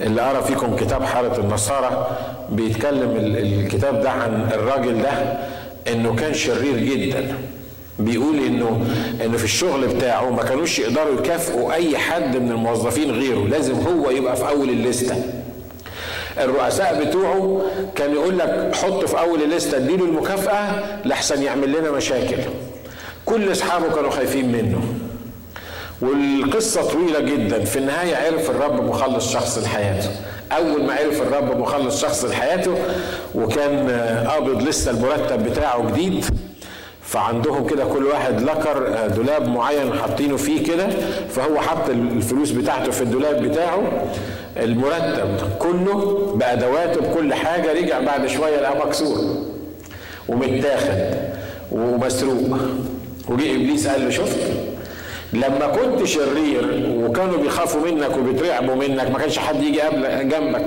اللي 0.00 0.20
قرأ 0.22 0.40
فيكم 0.40 0.76
كتاب 0.76 1.02
حارة 1.04 1.40
النصارى 1.40 2.06
بيتكلم 2.50 3.16
الكتاب 3.16 4.00
ده 4.02 4.10
عن 4.10 4.48
الراجل 4.54 5.02
ده 5.02 5.10
إنه 5.92 6.14
كان 6.16 6.34
شرير 6.34 6.76
جدا. 6.78 7.34
بيقول 7.98 8.36
انه 8.38 8.86
إنه 9.24 9.36
في 9.36 9.44
الشغل 9.44 9.86
بتاعه 9.86 10.30
ما 10.30 10.42
كانوش 10.42 10.78
يقدروا 10.78 11.20
يكافئوا 11.20 11.72
أي 11.72 11.98
حد 11.98 12.36
من 12.36 12.50
الموظفين 12.50 13.10
غيره. 13.10 13.48
لازم 13.48 13.74
هو 13.74 14.10
يبقى 14.10 14.36
في 14.36 14.48
أول 14.48 14.68
الليستة. 14.70 15.16
الرؤساء 16.38 17.04
بتوعه 17.04 17.62
كان 17.94 18.12
يقول 18.12 18.38
لك 18.38 18.74
حط 18.74 19.04
في 19.04 19.18
أول 19.20 19.42
الليستة 19.42 19.76
اديله 19.76 20.04
المكافأة 20.04 20.70
لحسن 21.04 21.42
يعمل 21.42 21.68
لنا 21.78 21.90
مشاكل. 21.90 22.36
كل 23.26 23.52
أصحابه 23.52 23.94
كانوا 23.94 24.10
خايفين 24.10 24.52
منه. 24.52 24.80
والقصة 26.02 26.82
طويلة 26.82 27.20
جدا. 27.20 27.64
في 27.64 27.78
النهاية 27.78 28.16
عرف 28.16 28.50
الرب 28.50 28.82
مخلص 28.84 29.32
شخص 29.32 29.58
لحياته. 29.58 30.10
أول 30.52 30.82
ما 30.84 30.94
عرف 30.94 31.22
الرب 31.22 31.58
مخلص 31.60 32.00
شخص 32.02 32.24
لحياته 32.24 32.74
وكان 33.34 33.90
قابض 34.28 34.62
لسه 34.62 34.90
المرتب 34.90 35.44
بتاعه 35.50 35.90
جديد 35.90 36.24
فعندهم 37.16 37.66
كده 37.66 37.84
كل 37.84 38.04
واحد 38.04 38.40
لكر 38.42 38.86
آه، 38.88 39.06
دولاب 39.06 39.48
معين 39.48 39.92
حاطينه 39.94 40.36
فيه 40.36 40.64
كده 40.64 40.88
فهو 41.28 41.60
حط 41.60 41.88
الفلوس 41.88 42.50
بتاعته 42.50 42.90
في 42.92 43.02
الدولاب 43.02 43.42
بتاعه. 43.42 43.82
المرتب 44.56 45.28
كله 45.58 46.32
بادواته 46.34 47.00
بكل 47.00 47.34
حاجة 47.34 47.72
رجع 47.72 48.00
بعد 48.00 48.26
شوية 48.26 48.60
لقى 48.60 48.86
مكسور 48.86 49.18
ومتاخد 50.28 51.14
ومسروق. 51.72 52.58
وجه 53.28 53.54
إبليس 53.54 53.86
قال 53.88 54.04
له 54.04 54.10
شفت؟ 54.10 54.38
لما 55.32 55.66
كنت 55.66 56.04
شرير 56.04 56.94
وكانوا 56.98 57.36
بيخافوا 57.36 57.80
منك 57.80 58.16
وبيترعبوا 58.16 58.74
منك 58.74 59.10
ما 59.10 59.18
كانش 59.18 59.38
حد 59.38 59.62
يجي 59.62 59.80
جنبك. 60.22 60.66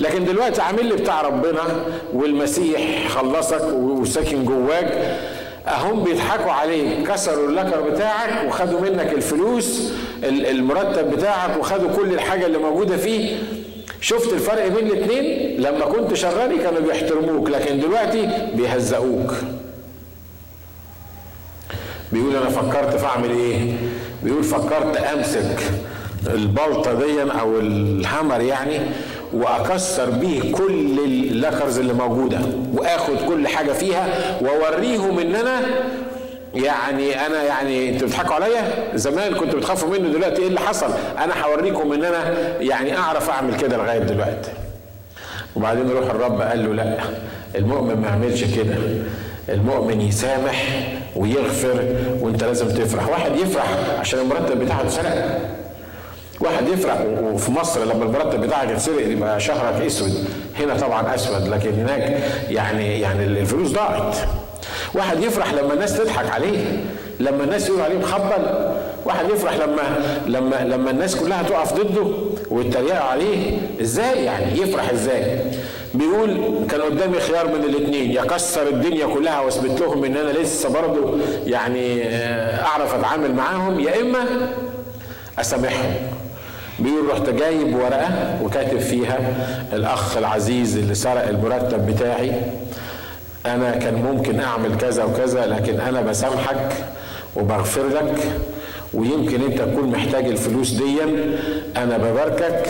لكن 0.00 0.24
دلوقتي 0.24 0.62
عامل 0.62 0.86
لي 0.86 0.94
بتاع 0.94 1.22
ربنا 1.22 1.62
والمسيح 2.14 3.08
خلصك 3.08 3.64
وساكن 3.72 4.44
جواك. 4.44 5.18
أهم 5.68 6.02
بيضحكوا 6.04 6.52
عليك. 6.52 7.08
كسروا 7.08 7.48
اللكر 7.48 7.80
بتاعك 7.80 8.48
وخدوا 8.48 8.80
منك 8.80 9.12
الفلوس 9.12 9.92
المرتب 10.24 11.10
بتاعك 11.10 11.56
وخدوا 11.60 11.90
كل 11.96 12.14
الحاجة 12.14 12.46
اللي 12.46 12.58
موجودة 12.58 12.96
فيه. 12.96 13.36
شفت 14.00 14.32
الفرق 14.32 14.66
بين 14.68 14.86
الاثنين 14.86 15.60
لما 15.60 15.84
كنت 15.84 16.14
شغالي 16.14 16.58
كانوا 16.58 16.80
بيحترموك 16.80 17.50
لكن 17.50 17.80
دلوقتي 17.80 18.28
بيهزقوك. 18.54 19.34
بيقول 22.12 22.36
أنا 22.36 22.48
فكرت 22.50 22.96
في 22.96 23.06
أعمل 23.06 23.30
إيه؟ 23.30 23.72
بيقول 24.22 24.44
فكرت 24.44 24.96
أمسك 24.96 25.56
البلطة 26.26 26.92
دي 26.94 27.22
أو 27.22 27.58
الهامر 27.58 28.40
يعني 28.40 28.80
وأكسر 29.34 30.10
بيه 30.10 30.52
كل 30.52 30.98
اللكرز 31.04 31.78
اللي 31.78 31.92
موجودة 31.92 32.38
وآخد 32.74 33.16
كل 33.28 33.48
حاجة 33.48 33.72
فيها 33.72 34.06
وأوريهم 34.40 35.18
ان 35.18 35.34
أنا 35.34 35.60
يعني 36.54 37.26
أنا 37.26 37.42
يعني 37.42 37.88
أنتوا 37.88 38.08
بتضحكوا 38.08 38.34
عليا؟ 38.34 38.62
زمان 38.94 39.34
كنتوا 39.34 39.58
بتخافوا 39.58 39.88
مني 39.88 40.08
دلوقتي 40.12 40.42
إيه 40.42 40.48
اللي 40.48 40.60
حصل؟ 40.60 40.86
أنا 41.18 41.44
هوريكم 41.44 41.92
إن 41.92 42.04
أنا 42.04 42.34
يعني 42.60 42.96
أعرف 42.96 43.30
أعمل 43.30 43.56
كده 43.56 43.76
لغاية 43.76 43.98
دلوقتي. 43.98 44.50
وبعدين 45.56 45.90
روح 45.90 46.10
الرب 46.10 46.40
قال 46.40 46.64
له 46.64 46.74
لا 46.74 46.98
المؤمن 47.56 47.94
ما 47.96 48.08
يعملش 48.08 48.44
كده. 48.44 48.74
المؤمن 49.48 50.00
يسامح 50.00 50.88
ويغفر 51.16 51.84
وأنت 52.20 52.44
لازم 52.44 52.68
تفرح. 52.68 53.08
واحد 53.08 53.36
يفرح 53.36 53.66
عشان 54.00 54.18
المرتب 54.20 54.58
بتاعه 54.58 54.80
اتسرق. 54.80 55.40
واحد 56.44 56.68
يفرح 56.68 57.00
وفي 57.22 57.50
مصر 57.52 57.84
لما 57.84 58.04
المرتب 58.04 58.40
بتاعك 58.40 58.70
يتسرق 58.70 59.06
يبقى 59.08 59.40
شهرك 59.40 59.82
أسود. 59.86 60.24
هنا 60.58 60.76
طبعا 60.76 61.14
أسود 61.14 61.48
لكن 61.48 61.72
هناك 61.72 62.22
يعني 62.50 63.00
يعني 63.00 63.24
الفلوس 63.24 63.70
ضاعت. 63.72 64.16
واحد 64.94 65.22
يفرح 65.22 65.52
لما 65.54 65.74
الناس 65.74 65.98
تضحك 65.98 66.30
عليه 66.30 66.84
لما 67.20 67.44
الناس 67.44 67.68
يقول 67.68 67.80
عليه 67.80 67.98
مخبل. 67.98 68.70
واحد 69.04 69.30
يفرح 69.30 69.54
لما 69.54 69.82
لما 70.26 70.56
لما 70.64 70.90
الناس 70.90 71.16
كلها 71.16 71.42
تقف 71.42 71.72
ضده 71.72 72.06
ويتريقوا 72.50 72.98
عليه. 72.98 73.58
إزاي 73.80 74.24
يعني؟ 74.24 74.58
يفرح 74.60 74.90
إزاي؟ 74.90 75.38
بيقول 75.94 76.38
كان 76.70 76.80
قدامي 76.82 77.20
خيار 77.20 77.48
من 77.48 77.64
الاثنين 77.64 78.10
يكسر 78.12 78.68
الدنيا 78.68 79.06
كلها 79.06 79.40
واثبت 79.40 79.80
لهم 79.80 80.04
إن 80.04 80.16
أنا 80.16 80.30
لسه 80.30 80.68
برضه 80.68 81.18
يعني 81.46 82.02
آه، 82.04 82.64
أعرف 82.64 82.94
أتعامل 82.94 83.34
معاهم. 83.34 83.80
يا 83.80 84.00
إما 84.00 84.18
أسامحهم. 85.38 85.94
بيقول 86.78 87.08
رحت 87.10 87.30
جايب 87.30 87.74
ورقة 87.74 88.38
وكاتب 88.42 88.78
فيها 88.78 89.18
الأخ 89.72 90.16
العزيز 90.16 90.76
اللي 90.76 90.94
سرق 90.94 91.28
المرتب 91.28 91.86
بتاعي. 91.86 92.32
أنا 93.46 93.70
كان 93.70 93.94
ممكن 93.94 94.40
أعمل 94.40 94.76
كذا 94.76 95.04
وكذا 95.04 95.46
لكن 95.46 95.80
أنا 95.80 96.00
بسامحك 96.00 96.72
وبغفر 97.36 97.88
لك 97.88 98.14
ويمكن 98.94 99.42
أنت 99.42 99.58
تكون 99.58 99.90
محتاج 99.90 100.26
الفلوس 100.26 100.70
دي. 100.70 100.96
أنا 101.76 101.98
بباركك 101.98 102.68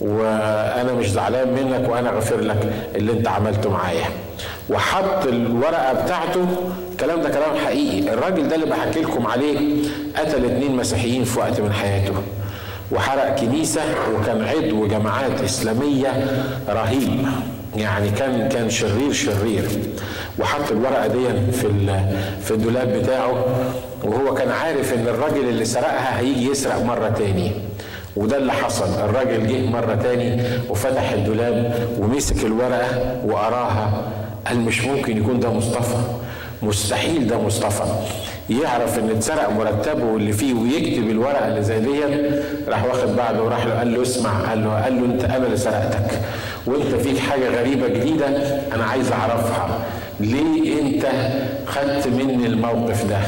وأنا 0.00 0.92
مش 0.92 1.10
زعلان 1.10 1.52
منك 1.52 1.88
وأنا 1.88 2.10
غفر 2.10 2.40
لك 2.40 2.72
اللي 2.94 3.12
أنت 3.12 3.28
عملته 3.28 3.70
معايا. 3.70 4.04
وحط 4.70 5.26
الورقة 5.26 5.92
بتاعته. 5.92 6.46
الكلام 6.92 7.22
ده 7.22 7.28
كلام 7.28 7.56
حقيقي. 7.66 8.12
الراجل 8.12 8.48
ده 8.48 8.54
اللي 8.54 8.66
بحكي 8.66 9.00
لكم 9.00 9.26
عليه 9.26 9.58
قتل 10.16 10.44
اتنين 10.44 10.76
مسيحيين 10.76 11.24
في 11.24 11.38
وقت 11.38 11.60
من 11.60 11.72
حياته. 11.72 12.14
وحرق 12.92 13.36
كنيسة 13.40 13.80
وكان 14.14 14.44
عضو 14.44 14.86
جماعات 14.86 15.40
إسلامية 15.40 16.08
رهيب. 16.68 17.26
يعني 17.76 18.10
كان 18.10 18.48
كان 18.48 18.70
شرير 18.70 19.12
شرير. 19.12 19.68
وحط 20.38 20.70
الورقة 20.72 21.06
دي 21.06 21.52
في 21.52 21.68
في 22.42 22.50
الدولاب 22.50 22.88
بتاعه 22.88 23.44
وهو 24.04 24.34
كان 24.34 24.50
عارف 24.50 24.94
إن 24.94 25.08
الراجل 25.08 25.48
اللي 25.48 25.64
سرقها 25.64 26.18
هيجي 26.18 26.50
يسرق 26.50 26.82
مرة 26.84 27.08
تاني. 27.08 27.52
وده 28.16 28.36
اللي 28.36 28.52
حصل. 28.52 28.88
الراجل 29.04 29.46
جه 29.46 29.66
مرة 29.70 29.94
تاني 29.94 30.42
وفتح 30.68 31.10
الدولاب 31.10 31.74
ومسك 31.98 32.44
الورقة 32.44 33.16
وقراها. 33.26 34.02
قال 34.46 34.60
مش 34.60 34.84
ممكن 34.84 35.16
يكون 35.16 35.40
ده 35.40 35.52
مصطفى. 35.52 35.96
مستحيل 36.62 37.26
ده 37.26 37.38
مصطفى. 37.38 37.84
يعرف 38.50 38.98
إن 38.98 39.10
اتسرق 39.10 39.50
مرتبه 39.50 40.04
واللي 40.04 40.32
فيه 40.32 40.54
ويكتب 40.54 41.10
الورقه 41.10 41.48
اللي 41.48 41.62
زي 41.62 41.80
دي 41.80 42.00
راح 42.68 42.84
واخد 42.84 43.16
بعده 43.16 43.42
وراح 43.42 43.66
له 43.66 43.74
قال 43.78 43.94
له 43.94 44.02
اسمع 44.02 44.30
قال 44.48 44.64
له 44.64 44.82
قال 44.82 44.96
له 45.00 45.04
أنت 45.14 45.24
أنا 45.24 45.46
اللي 45.46 45.56
سرقتك 45.56 46.20
وأنت 46.66 46.94
فيك 46.94 47.18
حاجة 47.18 47.60
غريبة 47.60 47.88
جديدة 47.88 48.26
أنا 48.74 48.84
عايز 48.84 49.12
أعرفها. 49.12 49.78
ليه 50.20 50.80
أنت 50.80 51.06
خدت 51.66 52.06
مني 52.08 52.46
الموقف 52.46 53.04
ده؟ 53.10 53.18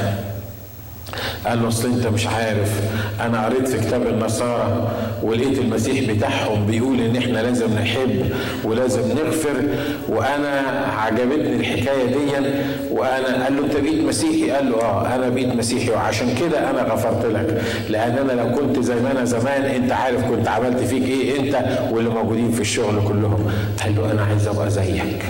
قال 1.47 1.62
له 1.62 1.69
أصل 1.69 1.92
أنت 1.92 2.07
مش 2.07 2.27
عارف 2.27 2.81
أنا 3.20 3.44
قريت 3.44 3.68
في 3.68 3.79
كتاب 3.87 4.07
النصارى 4.07 4.90
ولقيت 5.22 5.59
المسيح 5.59 6.11
بتاعهم 6.12 6.66
بيقول 6.66 7.01
إن 7.01 7.16
إحنا 7.16 7.38
لازم 7.38 7.75
نحب 7.75 8.31
ولازم 8.64 9.03
نغفر 9.09 9.62
وأنا 10.09 10.61
عجبتني 10.98 11.57
الحكاية 11.57 12.07
دي 12.07 12.48
وأنا 12.90 13.44
قال 13.44 13.57
له 13.57 13.64
أنت 13.64 13.77
بقيت 13.77 14.05
مسيحي؟ 14.05 14.51
قال 14.51 14.70
له 14.70 14.77
آه 14.83 15.14
أنا 15.14 15.29
بقيت 15.29 15.55
مسيحي 15.55 15.90
وعشان 15.90 16.35
كده 16.40 16.70
أنا 16.70 16.83
غفرت 16.83 17.27
لك 17.27 17.62
لأن 17.88 18.18
أنا 18.18 18.33
لو 18.33 18.55
كنت 18.55 18.79
زي 18.81 18.94
ما 18.94 19.11
أنا 19.11 19.25
زمان 19.25 19.62
أنت 19.62 19.92
عارف 19.92 20.25
كنت 20.25 20.48
عملت 20.48 20.79
فيك 20.81 21.03
إيه 21.03 21.40
أنت 21.40 21.79
واللي 21.90 22.11
موجودين 22.11 22.51
في 22.53 22.61
الشغل 22.61 23.09
كلهم. 23.09 23.53
قال 23.85 23.96
له 23.96 24.11
أنا 24.12 24.22
عايز 24.25 24.48
أبقى 24.48 24.70
زيك. 24.70 25.25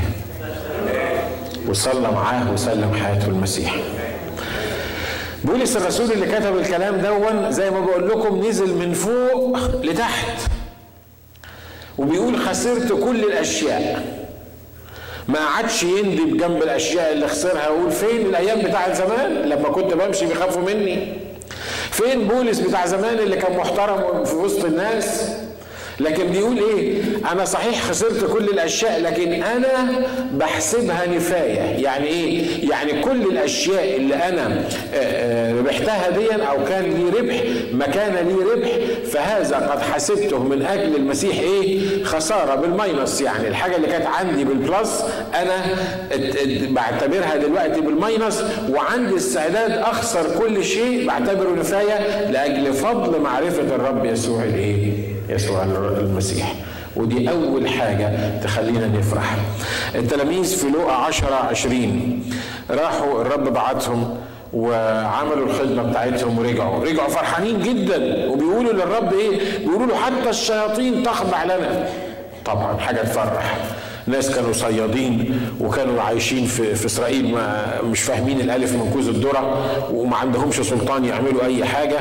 وصلى 1.69 2.11
معاه 2.13 2.53
وسلم 2.53 2.91
حياته 3.03 3.27
المسيح. 3.27 3.75
بولس 5.45 5.77
الرسول 5.77 6.13
اللي 6.13 6.27
كتب 6.27 6.57
الكلام 6.57 6.97
دون 6.97 7.53
زي 7.53 7.71
ما 7.71 7.81
بقول 7.81 8.09
لكم 8.09 8.47
نزل 8.47 8.75
من 8.75 8.93
فوق 8.93 9.59
لتحت. 9.83 10.39
وبيقول 11.99 12.37
خسرت 12.37 12.93
كل 12.93 13.25
الأشياء. 13.25 14.05
ما 15.29 15.39
عادش 15.39 15.83
يندب 15.83 16.37
جنب 16.37 16.63
الأشياء 16.63 17.13
اللي 17.13 17.29
خسرها. 17.29 17.65
يقول 17.65 17.91
فين 17.91 18.27
الأيام 18.27 18.59
بتاعت 18.61 18.97
زمان؟ 18.97 19.33
لما 19.33 19.69
كنت 19.69 19.95
بمشي 19.95 20.27
بيخافوا 20.27 20.63
مني. 20.63 21.13
فين 21.91 22.29
بولس 22.29 22.59
بتاع 22.59 22.87
زمان 22.87 23.19
اللي 23.19 23.37
كان 23.37 23.57
محترم 23.57 24.25
في 24.25 24.35
وسط 24.35 24.65
الناس؟ 24.65 25.29
لكن 26.01 26.27
بيقول 26.27 26.59
إيه؟ 26.59 27.03
أنا 27.33 27.45
صحيح 27.45 27.83
خسرت 27.83 28.33
كل 28.33 28.45
الأشياء 28.45 29.01
لكن 29.01 29.33
أنا 29.33 30.03
بحسبها 30.33 31.07
نفاية. 31.07 31.61
يعني 31.85 32.07
إيه؟ 32.07 32.71
يعني 32.71 33.01
كل 33.01 33.23
الأشياء 33.23 33.97
اللي 33.97 34.15
أنا 34.15 34.47
آه، 34.95 34.97
آه، 34.97 35.53
ربحتها 35.59 36.11
دي 36.11 36.35
أو 36.35 36.65
كان 36.65 36.85
لي 36.85 37.21
ربح 37.21 37.43
ما 37.73 37.87
كان 37.87 38.29
لي 38.29 38.35
ربح 38.53 38.71
فهذا 39.13 39.57
قد 39.57 39.81
حسبته 39.81 40.39
من 40.43 40.63
أجل 40.63 40.97
المسيح 40.97 41.39
إيه؟ 41.41 42.05
خسارة 42.05 42.55
بال 42.55 42.71
minus. 42.71 43.21
يعني 43.21 43.49
الحاجة 43.49 43.77
اللي 43.77 43.89
كانت 43.89 44.07
عندي 44.07 44.45
بال 44.45 44.65
plus 44.65 45.05
أنا 45.35 45.63
بعتبرها 46.71 47.37
دلوقتي 47.37 47.81
بال 47.81 47.99
minus 47.99 48.45
وعندي 48.71 49.17
استعداد 49.17 49.71
أخسر 49.71 50.39
كل 50.39 50.65
شيء 50.65 51.07
بعتبره 51.07 51.51
نفاية 51.51 52.31
لأجل 52.31 52.73
فضل 52.73 53.21
معرفة 53.21 53.75
الرب 53.75 54.05
يسوع 54.05 54.43
الايه 54.45 55.12
يسوع 55.33 55.63
المسيح. 55.63 56.55
ودي 56.97 57.31
أول 57.31 57.69
حاجة 57.69 58.39
تخلينا 58.45 58.87
نفرح. 58.87 59.37
التلاميذ 59.95 60.57
في 60.57 60.69
لوقا 60.71 60.93
عشرة 60.93 61.35
عشرين 61.35 62.25
راحوا 62.71 63.23
الرب 63.23 63.53
بعتهم 63.53 64.17
وعملوا 64.53 65.47
الخدمة 65.47 65.83
بتاعتهم 65.83 66.39
ورجعوا. 66.39 66.85
رجعوا 66.85 67.09
فرحانين 67.09 67.61
جدا 67.61 68.29
وبيقولوا 68.29 68.73
للرب 68.73 69.13
إيه؟ 69.13 69.59
بيقولوا 69.59 69.87
له 69.87 69.97
حتى 69.97 70.31
الشياطين 70.31 71.03
تخضع 71.03 71.45
لنا. 71.45 71.89
طبعا 72.45 72.77
حاجة 72.79 73.01
تفرح. 73.01 73.57
ناس 74.07 74.31
كانوا 74.35 74.53
صيادين 74.53 75.41
وكانوا 75.61 76.03
عايشين 76.03 76.45
في, 76.47 76.75
في 76.75 76.87
إسرائيل 76.87 77.33
ما 77.33 77.67
مش 77.83 78.01
فاهمين 78.03 78.41
الألف 78.41 78.73
من 78.73 78.91
كوز 78.93 79.09
الذرة 79.09 79.57
وما 79.95 80.17
عندهمش 80.17 80.55
سلطان 80.57 81.05
يعملوا 81.05 81.45
أي 81.45 81.65
حاجة. 81.65 82.01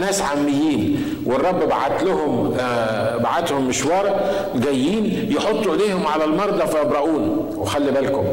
ناس 0.00 0.22
عاميين 0.22 1.02
والرب 1.26 1.68
بعت 1.68 2.02
لهم 2.02 2.54
آه 2.60 3.16
بعتهم 3.16 3.68
مشوار 3.68 4.20
جايين 4.54 5.32
يحطوا 5.32 5.72
إيديهم 5.72 6.06
على 6.06 6.24
المرضى 6.24 6.66
فيبرؤون. 6.66 7.50
وخلي 7.56 7.90
بالكم 7.90 8.24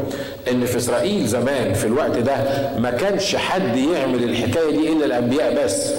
إن 0.50 0.64
في 0.64 0.76
إسرائيل 0.76 1.26
زمان 1.26 1.74
في 1.74 1.86
الوقت 1.86 2.18
ده 2.18 2.34
ما 2.78 2.90
كانش 2.90 3.36
حد 3.36 3.76
يعمل 3.76 4.24
الحكاية 4.24 4.70
دي 4.70 4.92
إلا 4.92 5.04
الأنبياء 5.06 5.64
بس. 5.64 5.92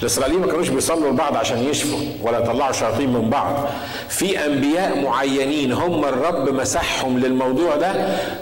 الإسرائيليين 0.00 0.42
ما 0.46 0.52
كانوش 0.52 0.68
بيصلوا 0.68 1.10
لبعض 1.10 1.36
عشان 1.36 1.58
يشفوا 1.58 1.98
ولا 2.22 2.38
يطلعوا 2.38 2.72
شياطين 2.72 3.12
من 3.12 3.30
بعض. 3.30 3.68
في 4.08 4.46
أنبياء 4.46 5.00
معينين 5.02 5.72
هم 5.72 6.04
الرب 6.04 6.54
مسحهم 6.54 7.18
للموضوع 7.18 7.76
ده 7.76 7.92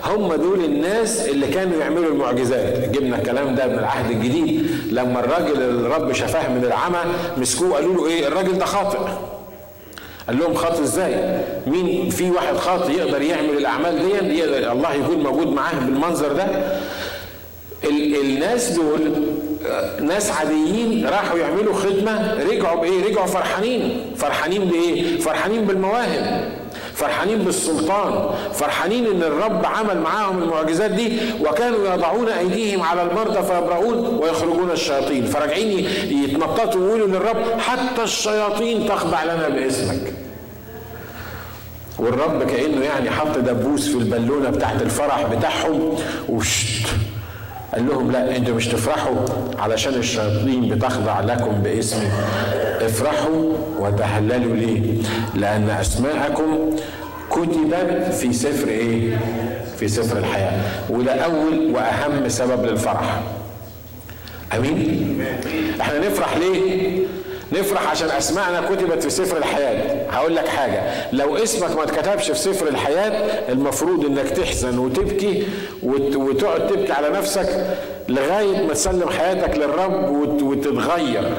هم 0.05 0.35
دول 0.35 0.65
الناس 0.65 1.29
اللي 1.29 1.47
كانوا 1.47 1.81
يعملوا 1.81 2.11
المعجزات. 2.13 2.89
جبنا 2.91 3.17
الكلام 3.19 3.55
ده 3.55 3.67
من 3.67 3.79
العهد 3.79 4.11
الجديد 4.11 4.71
لما 4.91 5.21
الراجل 5.21 5.63
الرب 5.63 6.13
شفاه 6.13 6.49
من 6.49 6.65
العمى 6.65 6.99
مسكوه 7.37 7.75
قالوا 7.75 7.95
له 7.95 8.07
إيه؟ 8.07 8.29
الراجل 8.29 8.59
ده 8.59 8.65
خاطئ. 8.65 8.99
قال 10.29 10.39
لهم 10.39 10.55
خاطئ 10.55 10.83
إزاي؟ 10.83 11.41
مين؟ 11.67 12.11
في 12.11 12.31
واحد 12.31 12.57
خاطئ 12.57 12.93
يقدر 12.93 13.23
يعمل 13.23 13.51
الأعمال 13.51 13.99
دي؟ 13.99 14.39
يقدر 14.39 14.73
الله 14.73 14.95
يكون 14.95 15.17
موجود 15.23 15.47
معاه 15.47 15.75
بالمنظر 15.75 16.33
ده. 16.33 16.47
الناس 18.21 18.71
دول 18.71 19.01
ناس 20.03 20.31
عاديين 20.31 21.07
راحوا 21.07 21.39
يعملوا 21.39 21.75
خدمة 21.75 22.35
رجعوا 22.51 22.81
بإيه؟ 22.81 23.05
رجعوا 23.05 23.27
فرحانين. 23.27 24.01
فرحانين 24.17 24.65
بإيه؟ 24.65 25.21
فرحانين 25.21 25.65
بالمواهب. 25.65 26.51
فرحانين 26.95 27.39
بالسلطان. 27.39 28.31
فرحانين 28.53 29.07
إن 29.07 29.23
الرب 29.23 29.67
عمل 29.67 30.01
معاهم 30.01 30.43
المعجزات 30.43 30.91
دي 30.91 31.19
وكانوا 31.41 31.95
يضعون 31.95 32.29
أيديهم 32.29 32.83
على 32.83 33.03
المرضى 33.03 33.43
فيبرؤون 33.43 34.19
ويخرجون 34.23 34.71
الشياطين. 34.71 35.25
فراجعين 35.25 35.79
يتنططوا 36.11 36.81
ويقولوا 36.81 37.07
للرب 37.07 37.61
حتى 37.61 38.03
الشياطين 38.03 38.89
تخضع 38.89 39.25
لنا 39.25 39.49
باسمك. 39.49 40.13
والرب 41.99 42.43
كأنه 42.43 42.85
يعني 42.85 43.11
حط 43.11 43.39
دبوس 43.39 43.89
في 43.89 43.99
البالونة 43.99 44.51
بتاعت 44.51 44.83
الفرح 44.83 45.23
بتاعهم. 45.23 45.99
وشت. 46.29 46.87
قال 47.77 47.87
لهم 47.89 48.11
لا 48.11 48.37
أنتوا 48.37 48.55
مش 48.55 48.69
تفرحوا 48.69 49.17
علشان 49.59 49.95
الشياطين 49.95 50.69
بتخضع 50.69 51.21
لكم 51.21 51.53
باسمي. 51.63 52.09
افرحوا 52.81 53.53
وتهللوا 53.79 54.57
ليه 54.57 55.03
لأن 55.35 55.71
أسماءكم 55.71 56.71
كتبت 57.31 58.15
في 58.15 58.33
سفر 58.33 58.69
إيه؟ 58.69 59.19
في 59.79 59.89
سفر 59.89 60.19
الحياة. 60.19 60.61
وده 60.91 61.13
أول 61.13 61.71
وأهم 61.75 62.29
سبب 62.29 62.65
للفرح. 62.65 63.21
أمين؟ 64.57 65.25
إحنا 65.81 65.99
نفرح 65.99 66.37
ليه؟ 66.37 66.99
نفرح 67.53 67.91
عشان 67.91 68.11
اسمائنا 68.11 68.61
كتبت 68.61 69.03
في 69.03 69.11
سفر 69.11 69.37
الحياة. 69.37 70.11
هقول 70.11 70.37
لك 70.37 70.49
حاجة 70.49 70.83
لو 71.13 71.37
اسمك 71.37 71.77
ما 71.77 71.83
اتكتبش 71.83 72.31
في 72.31 72.39
سفر 72.39 72.69
الحياة 72.69 73.11
المفروض 73.53 74.05
إنك 74.05 74.31
تحزن 74.31 74.79
وتبكي 74.79 75.47
وتقعد 75.83 76.67
تبكي 76.67 76.93
على 76.93 77.09
نفسك 77.09 77.67
لغاية 78.09 78.67
ما 78.67 78.73
تسلم 78.73 79.11
حياتك 79.11 79.59
للرب 79.59 80.11
وتتغير. 80.43 81.33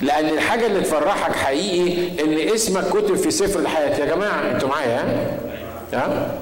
لأن 0.00 0.28
الحاجة 0.28 0.66
اللي 0.66 0.80
تفرحك 0.80 1.36
حقيقي 1.36 2.24
إن 2.24 2.54
اسمك 2.54 2.88
كتب 2.88 3.14
في 3.16 3.30
سفر 3.30 3.60
الحياة. 3.60 4.00
يا 4.00 4.04
جماعة 4.14 4.50
أنتوا 4.50 4.68
معايا؟ 4.68 5.26
ها؟ 5.94 6.34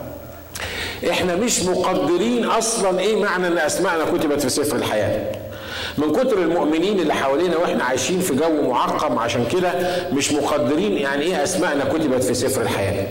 إحنا 1.10 1.36
مش 1.36 1.62
مقدرين 1.62 2.44
أصلا 2.44 3.00
إيه 3.00 3.16
معنى 3.22 3.46
إن 3.46 3.58
اسمائنا 3.58 4.04
كتبت 4.04 4.40
في 4.40 4.48
سفر 4.48 4.76
الحياة. 4.76 5.35
من 5.98 6.12
كتر 6.12 6.38
المؤمنين 6.38 7.00
اللي 7.00 7.14
حوالينا 7.14 7.56
وإحنا 7.56 7.84
عايشين 7.84 8.20
في 8.20 8.34
جو 8.34 8.70
معقم 8.70 9.18
عشان 9.18 9.44
كده 9.52 9.72
مش 10.12 10.32
مقدرين 10.32 10.92
يعني 10.92 11.22
إيه 11.22 11.42
اسمائنا 11.42 11.84
كتبت 11.84 12.24
في 12.24 12.34
سفر 12.34 12.62
الحياة. 12.62 13.06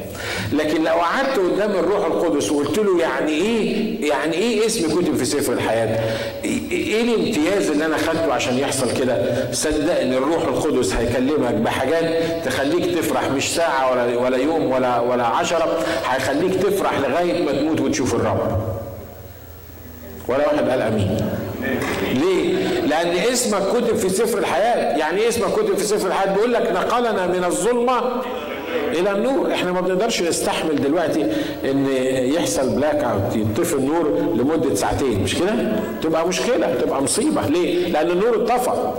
لكن 0.53 0.83
لو 0.83 0.91
قعدت 0.93 1.39
قدام 1.39 1.71
الروح 1.71 2.05
القدس 2.05 2.51
وقلت 2.51 2.77
له 2.79 2.99
يعني 3.01 3.31
إيه 3.31 4.09
يعني 4.09 4.33
إيه 4.33 4.65
اسم 4.65 5.01
كتب 5.01 5.15
في 5.15 5.25
سفر 5.25 5.53
الحياة؟ 5.53 5.99
إيه 6.43 7.01
الامتياز 7.03 7.69
اللي 7.69 7.85
أنا 7.85 7.97
خدته 7.97 8.33
عشان 8.33 8.57
يحصل 8.59 8.97
كده؟ 8.99 9.17
صدقني 9.51 10.17
الروح 10.17 10.43
القدس 10.43 10.93
هيكلمك 10.93 11.53
بحاجات 11.53 12.05
تخليك 12.45 12.97
تفرح 12.97 13.29
مش 13.31 13.55
ساعة 13.55 13.91
ولا 13.91 14.17
ولا 14.17 14.37
يوم 14.37 14.71
ولا 14.71 14.99
ولا 14.99 15.23
عشرة 15.25 15.79
هيخليك 16.05 16.55
تفرح 16.55 16.99
لغاية 16.99 17.43
ما 17.45 17.51
تموت 17.51 17.81
وتشوف 17.81 18.15
الرب. 18.15 18.59
ولا 20.27 20.47
واحد 20.47 20.69
قال 20.69 20.81
آمين. 20.81 21.17
ليه؟ 22.13 22.55
لأن 22.81 23.07
اسمك 23.33 23.61
كتب 23.67 23.95
في 23.95 24.09
سفر 24.09 24.37
الحياة، 24.37 24.97
يعني 24.97 25.21
إيه 25.21 25.29
اسمك 25.29 25.51
كتب 25.53 25.77
في 25.77 25.83
سفر 25.83 26.07
الحياة؟ 26.07 26.33
بيقول 26.33 26.53
لك 26.53 26.71
نقلنا 26.71 27.27
من 27.27 27.43
الظلمة 27.43 28.01
إلى 28.91 29.11
النور، 29.11 29.53
إحنا 29.53 29.71
ما 29.71 29.81
بنقدرش 29.81 30.21
نستحمل 30.21 30.81
دلوقتي 30.81 31.21
إن 31.65 31.87
يحصل 32.35 32.69
بلاك 32.69 33.03
أوت، 33.03 33.35
يطفي 33.35 33.73
النور 33.73 34.33
لمدة 34.35 34.75
ساعتين، 34.75 35.23
مش 35.23 35.35
كده؟ 35.35 35.53
تبقى 36.01 36.27
مشكلة، 36.27 36.75
تبقى 36.81 37.03
مصيبة، 37.03 37.47
ليه؟ 37.47 37.87
لأن 37.87 38.09
النور 38.11 38.35
اتطفى. 38.35 38.91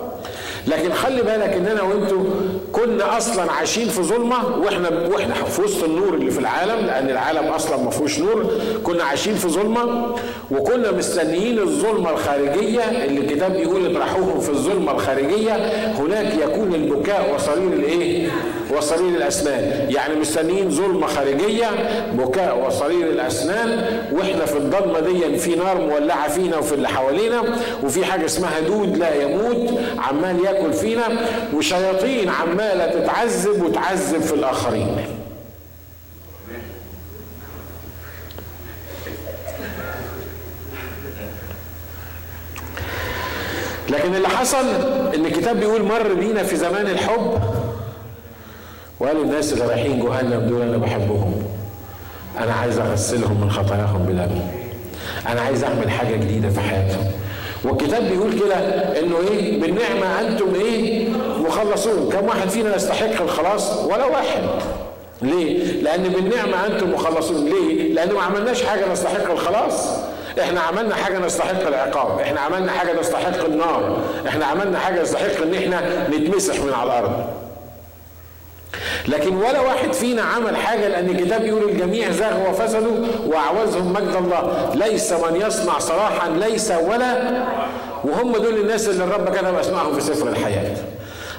لكن 0.66 0.92
خلي 0.92 1.22
بالك 1.22 1.52
ان 1.52 1.66
أنا 1.66 1.82
وانتوا 1.82 2.24
كنا 2.72 3.16
أصلا 3.18 3.52
عايشين 3.52 3.88
في 3.88 4.02
ظلمة 4.02 4.58
وإحنا 4.58 4.90
وإحنا 5.08 5.34
في 5.34 5.62
وسط 5.62 5.84
النور 5.84 6.14
اللي 6.14 6.30
في 6.30 6.38
العالم 6.38 6.86
لأن 6.86 7.10
العالم 7.10 7.44
أصلا 7.46 7.76
ما 7.76 7.90
فيهوش 7.90 8.18
نور 8.18 8.46
كنا 8.84 9.04
عايشين 9.04 9.34
في 9.34 9.48
ظلمة 9.48 10.14
وكنا 10.50 10.90
مستنيين 10.90 11.58
الظلمة 11.58 12.10
الخارجية 12.10 12.80
اللي 13.04 13.20
الكتاب 13.20 13.52
بيقول 13.52 13.90
اطرحوهم 13.96 14.40
في 14.40 14.48
الظلمة 14.50 14.92
الخارجية 14.92 15.52
هناك 15.98 16.34
يكون 16.42 16.74
البكاء 16.74 17.34
وصرير 17.34 17.72
الإيه؟ 17.72 18.28
وصرير 18.70 19.08
الأسنان. 19.16 19.90
يعني 19.90 20.14
مستنيين 20.14 20.70
ظلمة 20.70 21.06
خارجية 21.06 21.66
بكاء 22.12 22.66
وصرير 22.66 23.10
الأسنان. 23.10 23.84
وإحنا 24.12 24.44
في 24.44 24.56
الضلمة 24.56 25.00
دي 25.00 25.38
في 25.38 25.54
نار 25.56 25.80
مولعة 25.80 26.28
فينا 26.28 26.56
وفي 26.56 26.74
اللي 26.74 26.88
حوالينا 26.88 27.42
وفي 27.84 28.04
حاجة 28.04 28.24
اسمها 28.24 28.60
دود 28.60 28.96
لا 28.96 29.22
يموت 29.22 29.78
عمال 29.98 30.44
ياكل 30.44 30.72
فينا. 30.72 31.08
وشياطين 31.54 32.28
عمالة 32.28 32.86
تتعذب 32.86 33.62
وتعذب 33.62 34.20
في 34.20 34.34
الآخرين. 34.34 34.96
لكن 43.88 44.14
اللي 44.14 44.28
حصل 44.28 44.66
إن 45.14 45.26
الكتاب 45.26 45.56
بيقول 45.60 45.82
مر 45.82 46.14
بينا 46.14 46.42
في 46.42 46.56
زمان 46.56 46.86
الحب. 46.86 47.40
وقالوا 49.00 49.24
الناس 49.24 49.52
اللي 49.52 49.64
رايحين 49.66 50.00
جهنم 50.04 50.48
دول 50.48 50.62
أنا 50.62 50.76
بحبهم. 50.76 51.42
أنا 52.38 52.52
عايز 52.54 52.78
أغسلهم 52.78 53.40
من 53.40 53.50
خطاياهم 53.50 54.02
بدمي 54.02 54.42
أنا 55.28 55.40
عايز 55.40 55.64
أعمل 55.64 55.90
حاجة 55.90 56.16
جديدة 56.16 56.48
في 56.50 56.60
حياتهم. 56.60 57.04
والكتاب 57.64 58.02
بيقول 58.02 58.32
كده 58.40 58.56
إنه 58.98 59.16
إيه؟ 59.30 59.60
بالنعمة 59.60 60.20
أنتم 60.20 60.54
إيه؟ 60.54 61.08
مخلصون. 61.38 62.10
كم 62.12 62.26
واحد 62.26 62.48
فينا 62.48 62.76
يستحق 62.76 63.22
الخلاص؟ 63.22 63.76
ولا 63.84 64.04
واحد. 64.04 64.42
ليه؟ 65.22 65.82
لأن 65.82 66.02
بالنعمة 66.02 66.66
أنتم 66.66 66.92
مخلصون. 66.92 67.44
ليه؟ 67.44 67.92
لأن 67.94 68.12
ما 68.12 68.22
عملناش 68.22 68.62
حاجة 68.62 68.92
نستحق 68.92 69.30
الخلاص. 69.30 69.88
إحنا 70.40 70.60
عملنا 70.60 70.94
حاجة 70.94 71.18
نستحق 71.18 71.66
العقاب. 71.66 72.20
إحنا 72.20 72.40
عملنا 72.40 72.72
حاجة 72.72 73.00
نستحق 73.00 73.44
النار. 73.44 73.96
إحنا 74.28 74.44
عملنا 74.44 74.78
حاجة 74.78 75.02
نستحق 75.02 75.42
إن 75.42 75.54
إحنا 75.54 76.08
نتمسح 76.08 76.60
من 76.60 76.72
على 76.72 76.90
الأرض. 76.90 77.24
لكن 79.08 79.36
ولا 79.36 79.60
واحد 79.60 79.92
فينا 79.92 80.22
عمل 80.22 80.56
حاجة 80.56 80.88
لأن 80.88 81.08
الكتاب 81.10 81.44
يقول 81.44 81.68
الجميع 81.68 82.10
زاغوا 82.10 82.48
وفسدوا 82.48 83.06
وأعوزهم 83.26 83.92
مجد 83.92 84.16
الله. 84.16 84.70
ليس 84.74 85.12
من 85.12 85.40
يصنع 85.46 85.78
صلاحا 85.78 86.28
ليس 86.30 86.70
ولا 86.70 87.32
وهم 88.04 88.32
دول 88.32 88.58
الناس 88.60 88.88
اللي 88.88 89.04
الرب 89.04 89.28
كتب 89.28 89.54
أسمائهم 89.54 89.94
في 89.94 90.00
سفر 90.00 90.28
الحياة. 90.28 90.76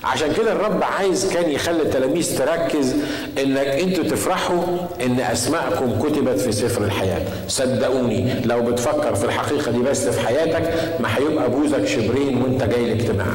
عشان 0.03 0.33
كده 0.33 0.51
الرب 0.51 0.83
عايز 0.83 1.33
كان 1.33 1.49
يخلي 1.49 1.81
التلاميذ 1.81 2.37
تركز 2.37 2.95
إنك 3.43 3.67
أنتوا 3.67 4.03
تفرحوا 4.03 4.63
إن 5.05 5.19
أسماءكم 5.19 5.99
كتبت 5.99 6.39
في 6.39 6.51
سفر 6.51 6.83
الحياة. 6.83 7.21
صدقوني 7.47 8.33
لو 8.45 8.61
بتفكر 8.61 9.15
في 9.15 9.25
الحقيقة 9.25 9.71
دي 9.71 9.79
بس 9.79 10.07
في 10.07 10.27
حياتك 10.27 10.73
ما 10.99 11.17
هيبقى 11.17 11.49
بوزك 11.49 11.85
شبرين 11.85 12.41
وأنت 12.41 12.63
جاي 12.63 12.85
الاجتماع 12.93 13.25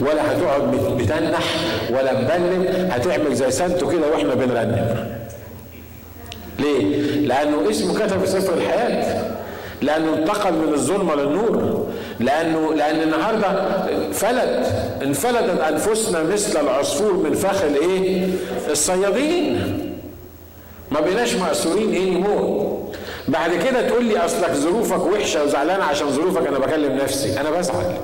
ولا 0.00 0.32
هتقعد 0.32 0.62
بتنح 0.98 1.44
ولا 1.90 2.12
مبلم 2.20 2.88
هتعمل 2.90 3.34
زي 3.34 3.50
سانتو 3.50 3.88
كده 3.88 4.10
وإحنا 4.12 4.34
بنرنم 4.34 5.06
ليه؟ 6.58 6.96
لأنه 7.26 7.70
اسمه 7.70 7.94
كتب 7.94 8.20
في 8.20 8.26
سفر 8.26 8.54
الحياة 8.54 9.24
لأنه 9.82 10.14
انتقل 10.14 10.52
من 10.52 10.72
الظلمة 10.72 11.14
للنور 11.14 11.86
لأنه 12.20 12.74
لأن 12.74 13.02
النهاردة 13.02 13.48
فلت 14.12 14.66
انفلتت 15.02 15.60
أنفسنا 15.60 16.22
مثل 16.22 16.60
العصفور 16.60 17.12
من 17.12 17.34
فخ 17.34 17.62
الإيه؟ 17.62 18.28
الصيادين 18.70 19.60
ما 20.90 21.00
بقيناش 21.00 21.34
مأسورين 21.34 21.92
إيه 21.92 22.10
نموت 22.10 22.76
بعد 23.28 23.50
كده 23.54 23.88
تقول 23.88 24.04
لي 24.04 24.18
أصلك 24.18 24.52
ظروفك 24.52 25.06
وحشة 25.06 25.44
وزعلان 25.44 25.80
عشان 25.80 26.10
ظروفك 26.10 26.46
أنا 26.46 26.58
بكلم 26.58 26.96
نفسي 26.96 27.40
أنا 27.40 27.50
بزعل 27.50 27.94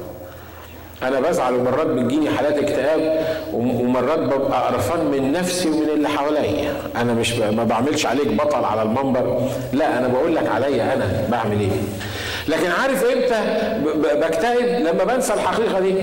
أنا 1.02 1.20
بزعل 1.20 1.54
ومرات 1.54 1.86
بتجيني 1.86 2.30
حالات 2.30 2.58
اكتئاب 2.58 3.26
ومرات 3.52 4.18
ببقى 4.18 4.66
قرفان 4.72 5.04
من 5.04 5.32
نفسي 5.32 5.68
ومن 5.70 5.88
اللي 5.94 6.08
حواليا. 6.08 6.72
أنا 6.96 7.14
مش 7.14 7.34
ما 7.34 7.64
بعملش 7.64 8.06
عليك 8.06 8.28
بطل 8.28 8.64
على 8.64 8.82
المنبر. 8.82 9.40
لا 9.72 9.98
أنا 9.98 10.08
بقول 10.08 10.36
لك 10.36 10.48
عليا 10.48 10.94
أنا 10.94 11.24
بعمل 11.28 11.60
إيه. 11.60 11.70
لكن 12.48 12.70
عارف 12.82 13.04
إمتى 13.04 13.40
بكتئب؟ 14.20 14.86
لما 14.86 15.04
بنسى 15.04 15.34
الحقيقة 15.34 15.80
دي. 15.80 15.94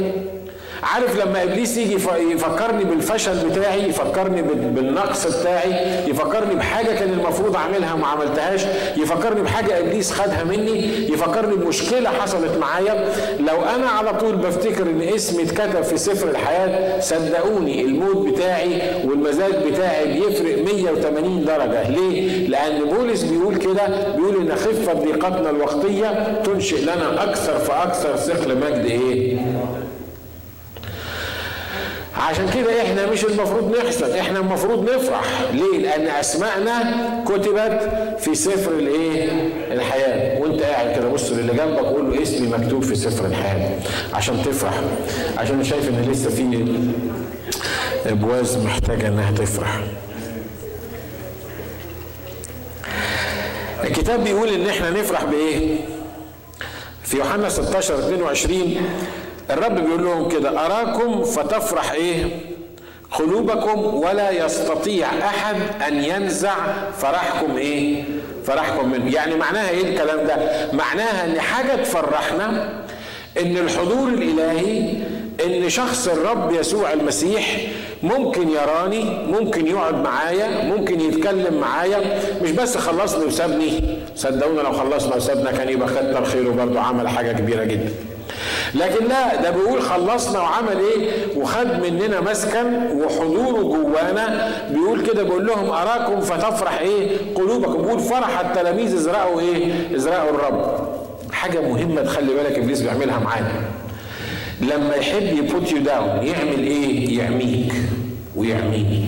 عارف 0.84 1.16
لما 1.26 1.44
إبليس 1.44 1.78
يجي 1.78 1.94
يفكرني 2.32 2.84
بالفشل 2.84 3.50
بتاعي 3.50 3.90
يفكرني 3.90 4.42
بالنقص 4.42 5.28
بتاعي 5.40 5.74
يفكرني 6.10 6.56
بحاجة 6.56 6.92
كان 7.00 7.10
المفروض 7.14 7.56
أعملها 7.56 7.94
وما 7.94 8.08
عملتهاش 8.08 8.62
يفكرني 8.98 9.42
بحاجة 9.42 9.80
إبليس 9.80 10.12
خدها 10.12 10.44
مني 10.44 10.80
يفكرني 11.14 11.56
بمشكلة 11.56 12.10
حصلت 12.10 12.58
معايا. 12.58 13.06
لو 13.40 13.62
أنا 13.76 13.88
على 13.90 14.14
طول 14.14 14.36
بفتكر 14.36 14.84
إن 14.84 15.02
اسمي 15.02 15.44
اتكتب 15.44 15.82
في 15.82 15.98
سفر 15.98 16.30
الحياة 16.30 17.00
صدقوني 17.00 17.82
الموت 17.82 18.28
بتاعي 18.28 18.82
والمزاج 19.06 19.54
بتاعي 19.72 20.06
بيفرق 20.14 20.74
180 20.74 21.46
درجة. 21.46 21.90
ليه؟ 21.90 22.48
لأن 22.48 22.84
بولس 22.86 23.24
بيقول 23.24 23.56
كده 23.56 24.14
بيقول 24.16 24.36
إن 24.42 24.56
خفة 24.56 24.94
ضيقتنا 24.94 25.50
الوقتية 25.50 26.42
تنشئ 26.46 26.82
لنا 26.82 27.24
أكثر 27.24 27.58
فأكثر 27.60 28.16
ثقل 28.16 28.58
مجد 28.58 28.86
إيه؟ 28.86 29.38
عشان 32.20 32.50
كده 32.56 32.82
إحنا 32.82 33.06
مش 33.12 33.26
المفروض 33.26 33.78
نحزن 33.78 34.16
إحنا 34.16 34.40
المفروض 34.40 34.90
نفرح. 34.90 35.24
ليه؟ 35.54 35.78
لأن 35.80 36.08
أسماءنا 36.08 36.84
كتبت 37.28 37.92
في 38.20 38.36
سفر 38.36 38.72
الإيه؟ 38.72 39.30
الحياة. 39.72 40.40
وأنت 40.42 40.62
قاعد 40.62 40.96
كده 40.96 41.10
بص 41.10 41.32
للي 41.32 41.54
جنبك 41.54 41.80
قول 41.80 42.12
له 42.16 42.22
اسمي 42.24 42.48
مكتوب 42.48 42.84
في 42.84 42.96
سفر 42.96 43.26
الحياة 43.26 43.70
عشان 44.14 44.44
تفرح. 44.44 44.74
عشان 45.38 45.64
شايف 45.64 45.90
إن 45.90 46.12
لسه 46.12 46.30
في 46.30 46.66
أبواز 48.06 48.58
محتاجة 48.58 49.08
إنها 49.08 49.32
تفرح. 49.32 49.80
الكتاب 53.84 54.24
بيقول 54.24 54.50
إن 54.50 54.70
إحنا 54.70 54.90
نفرح 54.90 55.24
بإيه؟ 55.24 55.76
في 57.04 57.18
يوحنا 57.18 57.50
16 57.50 58.00
22 58.00 58.76
الرب 59.52 59.76
بيقول 59.76 60.04
لهم 60.06 60.30
كده 60.30 60.66
أراكم 60.66 61.24
فتفرح 61.24 61.92
إيه؟ 61.92 62.24
قلوبكم 63.12 63.80
ولا 63.96 64.46
يستطيع 64.46 65.08
أحد 65.08 65.56
أن 65.88 66.04
ينزع 66.04 66.56
فرحكم 66.98 67.58
إيه؟ 67.58 68.04
فرحكم 68.46 68.92
منه. 68.92 69.14
يعني 69.14 69.36
معناها 69.36 69.70
إيه 69.70 69.84
الكلام 69.84 70.28
ده؟ 70.28 70.36
معناها 70.74 71.26
أن 71.26 71.40
حاجة 71.42 71.76
تفرحنا 71.84 72.70
أن 73.42 73.58
الحضور 73.58 74.08
الإلهي 74.08 74.94
إن 75.46 75.70
شخص 75.70 76.08
الرب 76.08 76.52
يسوع 76.52 76.94
المسيح 76.94 77.58
ممكن 78.04 78.50
يراني 78.50 79.04
ممكن 79.28 79.68
يقعد 79.68 79.96
معايا 80.04 80.64
ممكن 80.64 81.00
يتكلم 81.02 81.60
معايا. 81.62 82.20
مش 82.42 82.52
بس 82.52 82.78
خلصني 82.78 83.26
وسابني. 83.26 83.98
صدقونا 84.16 84.62
لو 84.62 84.72
خلصنا 84.72 85.16
وسابنا 85.16 85.52
كان 85.52 85.70
يبقى 85.70 85.90
كتر 85.90 86.26
خيره 86.26 86.50
برضه 86.50 86.80
عمل 86.80 87.08
حاجة 87.08 87.32
كبيرة 87.32 87.64
جدا. 87.64 87.92
لكن 88.76 89.08
لا 89.08 89.36
ده 89.36 89.50
بيقول 89.52 89.82
خلصنا 89.82 90.40
وعمل 90.40 90.78
إيه؟ 90.80 91.10
وخد 91.36 91.68
مننا 91.68 92.22
مسكن 92.22 92.74
وحضوره 92.92 93.62
جوانا. 93.62 94.52
بيقول 94.72 95.06
كده 95.06 95.24
بيقول 95.24 95.48
لهم 95.48 95.70
أراكم 95.70 96.22
فتفرح 96.22 96.80
إيه؟ 96.80 97.18
قلوبكم. 97.36 97.82
بيقول 97.82 98.00
فرح 98.00 98.40
التلاميذ 98.40 98.94
إذ 98.96 99.13
رأوا 99.13 99.40
إيه؟ 99.40 99.96
إذ 99.96 100.09
رأوا 100.09 100.30
الرب. 100.30 100.90
حاجة 101.32 101.60
مهمة 101.62 102.02
تخلي 102.02 102.34
بالك 102.34 102.58
إبليس 102.58 102.82
بيعملها 102.82 103.20
معانا. 103.20 103.52
لما 104.62 104.96
يحب 104.96 105.24
ي 105.38 105.46
put 105.46 105.72
you 105.72 105.78
down 105.78 106.10
يعمل 106.24 106.60
إيه؟ 106.64 107.18
يعميك 107.20 107.74
ويعميني. 108.36 109.04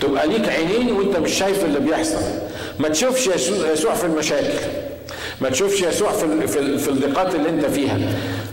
تبقى 0.00 0.28
ليك 0.28 0.48
عينين 0.48 0.92
وأنت 0.92 1.16
مش 1.16 1.32
شايف 1.32 1.64
اللي 1.64 1.80
بيحصل. 1.80 2.20
ما 2.78 2.88
تشوفش 2.88 3.26
يسوع 3.72 3.94
في 3.94 4.04
المشاكل. 4.06 4.58
ما 5.40 5.48
تشوفش 5.50 5.82
يسوع 5.82 6.12
في 6.12 6.46
في, 6.46 6.78
في 6.78 6.88
الضيقات 6.88 7.34
اللي 7.34 7.48
انت 7.48 7.66
فيها. 7.66 7.98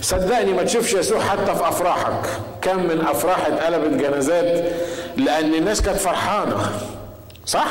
صدقني 0.02 0.54
ما 0.54 0.64
تشوفش 0.64 0.94
يسوع 0.94 1.20
حتى 1.20 1.56
في 1.56 1.68
أفراحك. 1.70 2.30
كم 2.62 2.84
من 2.84 3.06
أفراح 3.10 3.46
اتقلبت 3.48 4.02
جنازات 4.04 4.72
لأن 5.18 5.54
الناس 5.54 5.82
كانت 5.82 5.98
فرحانة. 5.98 6.58
صح؟ 7.46 7.68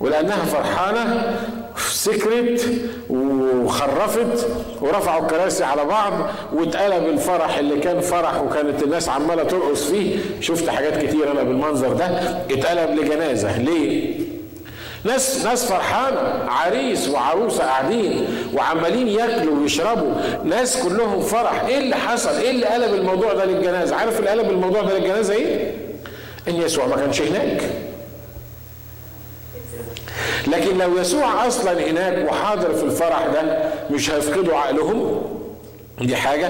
ولأنها 0.00 0.44
فرحانة 0.44 1.36
سكرت 1.88 2.68
وخرفت 3.10 4.48
ورفعوا 4.80 5.22
الكراسي 5.22 5.64
على 5.64 5.84
بعض 5.84 6.12
واتقلب 6.52 7.06
الفرح 7.08 7.58
اللي 7.58 7.80
كان 7.80 8.00
فرح 8.00 8.40
وكانت 8.42 8.82
الناس 8.82 9.08
عمالة 9.08 9.42
ترقص 9.42 9.82
فيه. 9.84 10.18
شفت 10.40 10.68
حاجات 10.68 11.04
كتير 11.06 11.32
أنا 11.32 11.42
بالمنظر 11.42 11.92
ده. 11.92 12.06
اتقلب 12.50 12.98
لجنازة. 12.98 13.58
ليه؟ 13.58 14.14
ناس 15.06 15.44
ناس 15.44 15.64
فرحانه 15.64 16.20
عريس 16.48 17.08
وعروسة 17.08 17.64
قاعدين 17.64 18.26
وعمالين 18.54 19.08
ياكلوا 19.08 19.58
ويشربوا 19.60 20.14
ناس 20.44 20.76
كلهم 20.76 21.20
فرح. 21.20 21.62
إيه 21.64 21.78
اللي 21.78 21.96
حصل؟ 21.96 22.30
إيه 22.30 22.50
اللي 22.50 22.66
قلب 22.66 22.94
الموضوع 22.94 23.32
ده 23.32 23.44
للجنازة؟ 23.44 23.96
عارف 23.96 24.18
اللي 24.18 24.30
قلب 24.30 24.50
الموضوع 24.50 24.82
ده 24.82 24.98
للجنازة 24.98 25.34
إيه؟ 25.34 25.74
إن 26.48 26.54
يسوع 26.56 26.86
ما 26.86 26.96
كانش 26.96 27.20
هناك. 27.22 27.62
لكن 30.46 30.78
لو 30.78 30.98
يسوع 30.98 31.46
أصلا 31.46 31.90
هناك 31.90 32.28
وحاضر 32.30 32.74
في 32.74 32.82
الفرح 32.84 33.26
ده 33.26 33.58
مش 33.90 34.10
هيفقدوا 34.10 34.56
عقلهم. 34.56 35.22
دي 36.00 36.16
حاجة. 36.16 36.46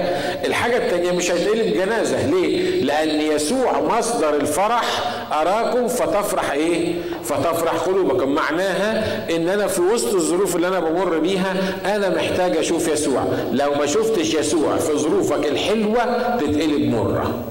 الحاجة 0.47 0.77
التانية 0.77 1.13
مش 1.13 1.31
هيتقلب 1.31 1.75
جنازة. 1.75 2.27
ليه؟ 2.27 2.81
لأن 2.83 3.21
يسوع 3.21 3.81
مصدر 3.81 4.35
الفرح 4.35 4.85
أراكم 5.33 5.89
فتفرح 5.89 6.51
إيه؟ 6.53 6.95
فتفرح 7.25 7.73
قلوبكم. 7.73 8.29
معناها 8.29 9.27
إن 9.37 9.49
أنا 9.49 9.67
في 9.67 9.81
وسط 9.81 10.15
الظروف 10.15 10.57
اللي 10.57 10.69
أنا 10.69 10.81
بمر 10.81 11.19
بيها 11.19 11.55
أنا 11.97 12.09
محتاج 12.09 12.57
أشوف 12.57 12.89
يسوع. 12.89 13.25
لو 13.53 13.75
ما 13.75 13.87
شفتش 13.87 14.35
يسوع 14.35 14.77
في 14.77 14.93
ظروفك 14.99 15.47
الحلوة 15.47 16.37
تتقلب 16.37 16.91
مرة. 16.91 17.45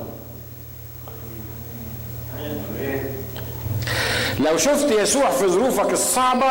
لو 4.40 4.58
شفت 4.58 4.92
يسوع 4.92 5.30
في 5.30 5.48
ظروفك 5.48 5.94
الصعبة 5.94 6.46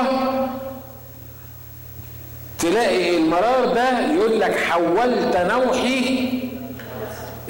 تلاقي 2.70 3.16
المرار 3.16 3.64
ده 3.74 4.12
يقول 4.14 4.40
لك 4.40 4.56
حولت 4.58 5.36
نوحي 5.36 6.28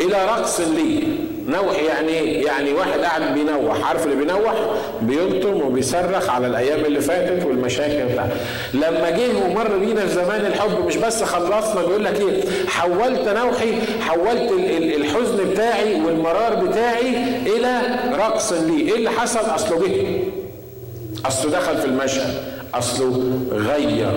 إلى 0.01 0.25
رقص 0.27 0.61
لي. 0.61 1.03
نوح 1.49 1.79
يعني 1.83 2.09
إيه؟ 2.09 2.47
يعني 2.47 2.73
واحد 2.73 3.01
قاعد 3.01 3.35
بينوح. 3.35 3.89
عارف 3.89 4.05
اللي 4.07 4.17
بينوح؟ 4.17 4.55
بيلطم 5.03 5.63
وبيصرخ 5.63 6.31
على 6.31 6.47
الأيام 6.47 6.85
اللي 6.85 7.01
فاتت 7.01 7.45
والمشاكل 7.47 8.13
بتاعته 8.13 8.35
لما 8.75 9.11
جه 9.11 9.45
ومر 9.45 9.77
بينا 9.77 10.01
في 10.07 10.15
زمان 10.15 10.47
الحب 10.47 10.87
مش 10.87 10.97
بس 10.97 11.23
خلصنا 11.23 11.83
بيقول 11.87 12.05
لك 12.05 12.21
إيه؟ 12.21 12.43
حولت 12.69 13.29
نوحي 13.29 13.73
حولت 14.01 14.53
الحزن 14.97 15.51
بتاعي 15.51 16.01
والمرار 16.01 16.55
بتاعي 16.55 17.09
إلى 17.47 17.81
رقص 18.13 18.53
لي. 18.53 18.81
إيه 18.81 18.95
اللي 18.97 19.11
حصل؟ 19.11 19.41
أصله 19.55 19.87
جه. 19.89 20.19
أصله 21.27 21.51
دخل 21.53 21.77
في 21.79 21.85
المشهد. 21.85 22.35
أصله 22.75 23.39
غير. 23.53 24.11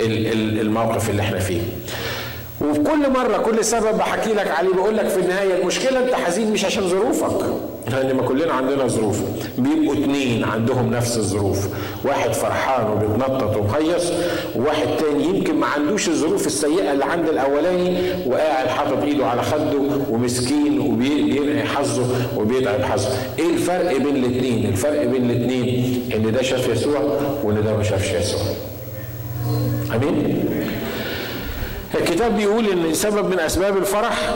الموقف 0.00 1.10
اللي 1.10 1.22
إحنا 1.22 1.38
فيه. 1.38 1.60
وفي 2.60 2.80
كل 2.80 3.10
مرة 3.10 3.38
كل 3.38 3.64
سبب 3.64 3.98
بحكي 3.98 4.32
لك 4.32 4.50
عليه 4.50 4.74
بقول 4.74 4.96
لك 4.96 5.08
في 5.08 5.20
النهاية 5.20 5.60
المشكلة 5.60 6.04
أنت 6.04 6.14
حزين 6.14 6.52
مش 6.52 6.64
عشان 6.64 6.88
ظروفك 6.88 7.46
لأن 7.92 8.16
ما 8.16 8.22
كلنا 8.22 8.52
عندنا 8.52 8.86
ظروف. 8.86 9.20
بيبقوا 9.58 9.94
اتنين 9.94 10.44
عندهم 10.44 10.90
نفس 10.90 11.16
الظروف 11.16 11.68
واحد 12.04 12.32
فرحان 12.32 12.90
وبيتنطط 12.90 13.56
ومهيص 13.56 14.12
وواحد 14.56 14.86
تاني 14.98 15.24
يمكن 15.24 15.54
ما 15.54 15.66
عندوش 15.66 16.08
الظروف 16.08 16.46
السيئة 16.46 16.92
اللي 16.92 17.04
عند 17.04 17.28
الأولاني 17.28 17.98
وقاعد 18.26 18.68
حاطط 18.68 19.02
إيده 19.02 19.26
على 19.26 19.42
خده 19.42 19.78
ومسكين 20.10 20.80
وبينقي 20.80 21.62
حظه 21.66 22.06
وبيتعب 22.36 22.82
حظه. 22.82 23.08
إيه 23.38 23.50
الفرق 23.50 23.96
بين 23.96 24.16
الاتنين؟ 24.16 24.66
الفرق 24.66 25.04
بين 25.04 25.30
الاتنين 25.30 26.02
إن 26.14 26.32
ده 26.32 26.42
شاف 26.42 26.68
يسوع 26.68 27.00
وإن 27.44 27.62
ده 27.64 27.76
ما 27.76 27.82
شافش 27.82 28.10
يسوع. 28.12 28.40
أمين. 29.94 30.46
الكتاب 31.94 32.36
بيقول 32.36 32.66
إن 32.70 32.94
سبب 32.94 33.30
من 33.30 33.40
أسباب 33.40 33.76
الفرح 33.76 34.34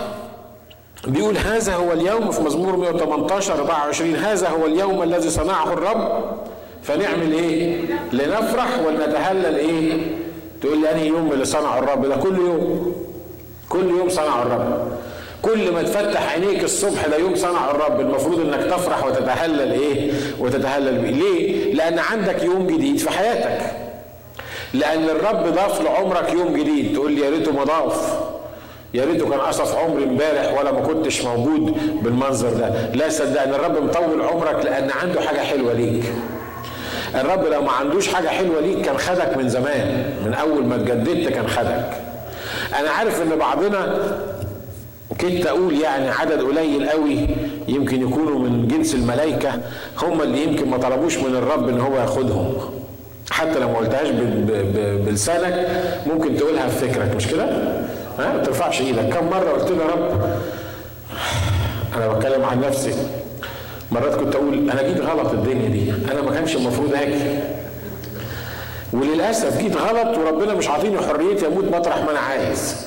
بيقول 1.06 1.36
هذا 1.38 1.74
هو 1.74 1.92
اليوم 1.92 2.30
في 2.30 2.42
مزمور 2.42 2.76
118 2.76 3.54
24 3.54 4.16
هذا 4.16 4.48
هو 4.48 4.66
اليوم 4.66 5.02
الذي 5.02 5.30
صنعه 5.30 5.72
الرب 5.72 6.24
فنعمل 6.82 7.32
إيه؟ 7.32 7.76
لنفرح 8.12 8.78
ونتهلل 8.86 9.56
إيه؟ 9.56 9.92
تقول 10.62 10.80
لي 10.80 10.92
أنهي 10.92 11.06
يوم 11.06 11.32
اللي 11.32 11.44
صنعه 11.44 11.78
الرب؟ 11.78 12.06
ده 12.06 12.16
كل 12.16 12.36
يوم. 12.36 12.92
كل 13.68 13.84
يوم 13.90 14.08
صنعه 14.08 14.42
الرب. 14.42 14.88
كل 15.42 15.72
ما 15.72 15.82
تفتح 15.82 16.32
عينيك 16.32 16.64
الصبح 16.64 17.06
ده 17.06 17.16
يوم 17.16 17.34
صنع 17.36 17.70
الرب. 17.70 18.00
المفروض 18.00 18.40
إنك 18.40 18.64
تفرح 18.70 19.04
وتتهلل 19.06 19.72
إيه؟ 19.72 20.12
وتتهلل 20.40 20.98
بيه. 20.98 21.10
ليه؟ 21.10 21.74
لأن 21.74 21.98
عندك 21.98 22.42
يوم 22.42 22.66
جديد 22.66 22.98
في 22.98 23.10
حياتك. 23.10 23.83
لأن 24.74 25.04
الرب 25.04 25.54
ضاف 25.54 25.82
لعمرك 25.82 26.32
يوم 26.32 26.56
جديد. 26.56 26.94
تقول 26.94 27.12
لي 27.12 27.20
يا 27.20 27.30
ريته 27.30 27.52
ما 27.52 27.64
ضاف. 27.64 28.18
يا 28.94 29.04
ريته 29.04 29.30
كان 29.30 29.40
قصف 29.40 29.76
عمري 29.76 30.04
امبارح 30.04 30.60
ولا 30.60 30.72
ما 30.72 30.80
كنتش 30.80 31.24
موجود 31.24 31.74
بالمنظر 32.02 32.50
ده. 32.50 32.92
لا 32.94 33.08
صدقني 33.08 33.56
الرب 33.56 33.82
مطول 33.82 34.22
عمرك 34.22 34.64
لأن 34.64 34.90
عنده 34.90 35.20
حاجة 35.20 35.40
حلوة 35.40 35.72
ليك. 35.72 36.04
الرب 37.14 37.46
لو 37.46 37.62
ما 37.62 37.72
عندوش 37.72 38.08
حاجة 38.14 38.28
حلوة 38.28 38.60
ليك 38.60 38.84
كان 38.84 38.98
خدك 38.98 39.36
من 39.36 39.48
زمان. 39.48 40.14
من 40.26 40.34
أول 40.34 40.64
ما 40.64 40.74
اتجددت 40.74 41.28
كان 41.28 41.48
خدك. 41.48 41.90
أنا 42.80 42.90
عارف 42.90 43.22
إن 43.22 43.38
بعضنا 43.38 44.12
وكنت 45.10 45.46
أقول 45.46 45.80
يعني 45.80 46.08
عدد 46.10 46.42
قليل 46.42 46.88
قوي 46.88 47.26
يمكن 47.68 48.02
يكونوا 48.02 48.38
من 48.38 48.68
جنس 48.68 48.94
الملائكة. 48.94 49.60
هم 50.02 50.22
اللي 50.22 50.44
يمكن 50.44 50.70
ما 50.70 50.76
طلبوش 50.78 51.18
من 51.18 51.36
الرب 51.36 51.68
إن 51.68 51.80
هو 51.80 51.96
ياخدهم. 51.96 52.54
حتى 53.34 53.58
لو 53.58 53.68
ما 53.68 53.78
قلتهاش 53.78 54.08
بلسانك 55.06 55.66
ممكن 56.06 56.36
تقولها 56.36 56.68
في 56.68 56.88
فكرك 56.88 57.16
مش 57.16 57.26
كده؟ 57.26 57.44
ها؟ 58.18 58.32
ما 58.32 58.42
ترفعش 58.42 58.80
إيدك. 58.80 59.08
كم 59.08 59.26
مرة 59.26 59.50
قلت 59.50 59.70
له 59.70 59.82
يا 59.84 59.88
رب 59.88 60.20
أنا 61.96 62.08
بتكلم 62.08 62.44
عن 62.44 62.60
نفسي. 62.60 62.94
مرات 63.92 64.14
كنت 64.14 64.34
أقول 64.34 64.70
أنا 64.70 64.82
جيت 64.82 65.00
غلط 65.00 65.32
الدنيا 65.32 65.68
دي. 65.68 65.92
أنا 66.12 66.22
ما 66.22 66.30
كانش 66.30 66.56
المفروض 66.56 66.94
أجي 66.94 67.38
وللأسف 68.92 69.58
جيت 69.58 69.76
غلط 69.76 70.18
وربنا 70.18 70.54
مش 70.54 70.68
عاطيني 70.68 70.98
حريتي 70.98 71.46
أموت 71.46 71.64
مطرح 71.64 71.96
ما 71.98 72.10
أنا 72.10 72.18
عايز. 72.20 72.86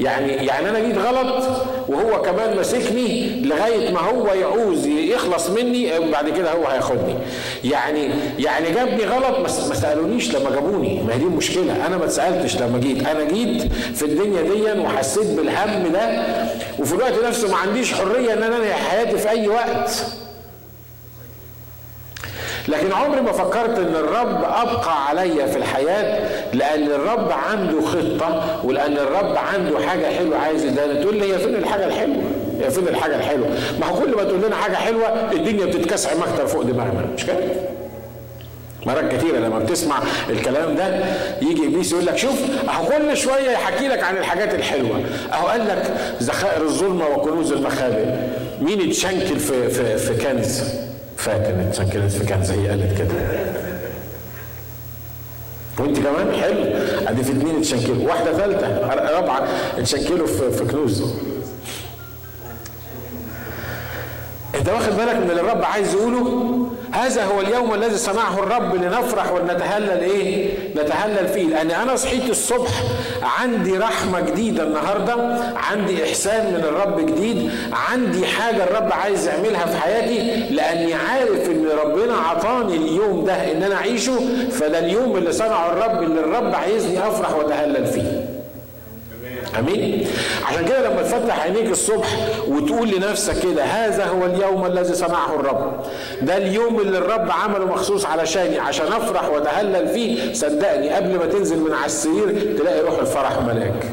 يعني 0.00 0.32
يعني 0.32 0.68
أنا 0.70 0.80
جيت 0.80 0.98
غلط 0.98 1.44
وهو 1.88 2.22
كمان 2.22 2.56
ماسكني 2.56 3.40
لغاية 3.42 3.90
ما 3.90 4.00
هو 4.00 4.26
يعوز 4.26 4.86
يخلص 4.86 5.50
مني 5.50 6.10
بعد 6.10 6.28
كده 6.28 6.52
هو 6.52 6.66
هياخدني. 6.66 7.14
يعني 7.64 8.10
يعني 8.38 8.70
جابني 8.70 9.04
غلط 9.04 9.38
ما 9.38 9.74
سألونيش 9.74 10.34
لما 10.34 10.50
جابوني. 10.50 11.02
ما 11.02 11.14
هي 11.14 11.18
دي 11.18 11.24
المشكلة. 11.24 11.86
أنا 11.86 11.96
ما 11.96 12.04
اتسألتش 12.04 12.56
لما 12.56 12.78
جيت. 12.78 13.06
أنا 13.06 13.24
جيت 13.24 13.72
في 13.72 14.04
الدنيا 14.04 14.42
دي 14.42 14.80
وحسيت 14.80 15.26
بالهم 15.26 15.92
ده 15.92 16.22
وفي 16.78 16.94
الوقت 16.94 17.14
نفسه 17.24 17.50
ما 17.50 17.56
عنديش 17.56 17.94
حرية 17.94 18.32
إن 18.32 18.42
أنا 18.42 18.56
أنهي 18.56 18.74
حياتي 18.74 19.18
في 19.18 19.30
أي 19.30 19.48
وقت. 19.48 20.21
لكن 22.68 22.92
عمري 22.92 23.20
ما 23.20 23.32
فكرت 23.32 23.78
إن 23.78 23.94
الرب 23.96 24.44
أبقى 24.44 25.08
عليا 25.08 25.46
في 25.46 25.56
الحياة 25.58 26.28
لأن 26.54 26.82
الرب 26.86 27.32
عنده 27.32 27.80
خطة 27.80 28.60
ولأن 28.64 28.92
الرب 28.98 29.36
عنده 29.36 29.78
حاجة 29.88 30.06
حلوة 30.06 30.38
عايز 30.38 30.64
يديها 30.64 31.02
تقول 31.02 31.16
لي 31.16 31.34
هي 31.34 31.38
فين 31.38 31.54
الحاجة 31.54 31.86
الحلوة؟ 31.86 32.22
هي 32.60 32.70
فين 32.70 32.88
الحاجة 32.88 33.16
الحلوة؟ 33.16 33.48
ما 33.80 33.86
هو 33.86 33.94
كل 34.00 34.16
ما 34.16 34.24
تقول 34.24 34.42
لنا 34.46 34.56
حاجة 34.56 34.74
حلوة 34.76 35.32
الدنيا 35.32 35.66
بتتكسر 35.66 36.10
أكتر 36.14 36.46
فوق 36.46 36.62
دماغنا 36.62 37.06
مش 37.16 37.26
كده؟ 37.26 37.36
مرات 38.86 39.14
كتيرة 39.14 39.38
لما 39.38 39.58
بتسمع 39.58 39.98
الكلام 40.30 40.74
ده 40.74 41.04
يجي 41.42 41.66
إبليس 41.66 41.92
يقول 41.92 42.06
لك 42.06 42.16
شوف 42.16 42.34
أهو 42.68 42.84
كل 42.86 43.16
شوية 43.16 43.50
يحكي 43.50 43.88
لك 43.88 44.02
عن 44.02 44.16
الحاجات 44.16 44.54
الحلوة 44.54 45.00
أهو 45.32 45.46
قال 45.46 45.60
لك 45.68 45.92
ذخائر 46.22 46.62
الظلمة 46.62 47.08
وكنوز 47.08 47.52
المخابئ 47.52 48.04
مين 48.60 48.88
اتشنكل 48.88 49.38
في 49.40 49.68
في 49.70 49.96
في 49.98 50.14
كنز 50.24 50.62
فاكر 51.22 51.60
اتشنكلت 51.68 52.12
في 52.12 52.26
كنز 52.26 52.50
هي 52.50 52.68
قالت 52.68 52.98
كده. 52.98 53.14
وأنت 55.78 55.98
كمان؟ 55.98 56.32
حلو. 56.40 56.64
أدي 57.08 57.22
في 57.24 57.32
اثنين 57.32 57.56
اتشنكلوا 57.58 58.08
واحدة 58.08 58.32
ثالثة. 58.32 58.78
رابعة. 59.18 59.48
اتشنكلوا 59.78 60.26
في, 60.26 60.50
في 60.50 60.64
كنوز. 60.64 61.14
أنت 64.54 64.68
واخد 64.68 64.92
بالك 64.96 65.16
من 65.16 65.30
اللي 65.30 65.40
الرب 65.40 65.64
عايز 65.64 65.94
يقوله؟ 65.94 66.52
هذا 66.92 67.24
هو 67.24 67.40
اليوم 67.40 67.74
الذي 67.74 67.96
صنعه 67.96 68.38
الرب 68.38 68.74
لنفرح 68.74 69.32
ونتهلل 69.32 70.00
إيه؟ 70.00 70.48
نتهلل 70.76 71.28
فيه. 71.28 71.46
لأن 71.48 71.70
أنا 71.70 71.96
صحيت 71.96 72.30
الصبح 72.30 72.70
عندي 73.22 73.78
رحمة 73.78 74.20
جديدة 74.20 74.62
النهارده 74.62 75.14
عندي 75.70 76.04
إحسان 76.04 76.46
من 76.46 76.60
الرب 76.64 77.00
جديد 77.06 77.50
عندي 77.72 78.26
حاجة 78.26 78.64
الرب 78.64 78.92
عايز 78.92 79.28
يعملها 79.28 79.66
في 79.66 79.76
حياتي 79.76 80.40
لأني 80.54 80.94
عارف 80.94 81.50
إن 81.50 81.66
ربنا 81.84 82.14
عطاني 82.14 82.76
اليوم 82.76 83.24
ده 83.24 83.52
إن 83.52 83.62
أنا 83.62 83.74
أعيشه 83.74 84.18
فده 84.50 84.78
اليوم 84.78 85.16
اللي 85.16 85.32
صنعه 85.32 85.72
الرب 85.72 86.02
اللي 86.02 86.20
الرب 86.20 86.54
عايزني 86.54 86.98
أفرح 87.08 87.34
وأتهلل 87.34 87.86
فيه. 87.86 88.11
أمين. 89.58 90.06
عشان 90.48 90.64
كده 90.64 90.88
لما 90.90 91.02
تفتح 91.02 91.40
عينيك 91.42 91.70
الصبح 91.70 92.08
وتقول 92.48 92.88
لنفسك 92.90 93.42
كده 93.42 93.64
هذا 93.64 94.04
هو 94.06 94.24
اليوم 94.26 94.66
الذي 94.66 94.94
صنعه 94.94 95.34
الرب. 95.40 95.72
ده 96.22 96.36
اليوم 96.36 96.80
اللي 96.80 96.98
الرب 96.98 97.30
عمله 97.30 97.64
مخصوص 97.66 98.06
علشاني 98.06 98.58
عشان 98.58 98.86
أفرح 98.86 99.28
وأتهلل 99.30 99.88
فيه. 99.88 100.32
صدقني 100.32 100.90
قبل 100.90 101.16
ما 101.18 101.26
تنزل 101.26 101.58
من 101.60 101.72
على 101.72 101.86
السرير 101.86 102.56
تلاقي 102.58 102.80
روح 102.80 102.98
الفرح 102.98 103.38
ملاك. 103.38 103.84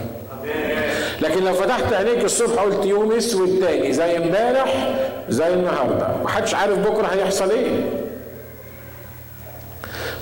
لكن 1.22 1.43
لو 1.43 1.54
فتحت 1.54 1.93
عينيك 1.93 2.24
الصبح 2.24 2.62
قلت 2.62 2.86
يوم 2.86 3.12
أسود 3.12 3.60
تاني 3.62 3.93
زي 3.93 4.17
امبارح 4.17 4.93
زي 5.30 5.54
النهارده. 5.54 6.08
محدش 6.24 6.56
عارف 6.56 6.78
بكرة 6.80 7.08
هيحصل 7.08 7.52
إيه. 7.52 7.67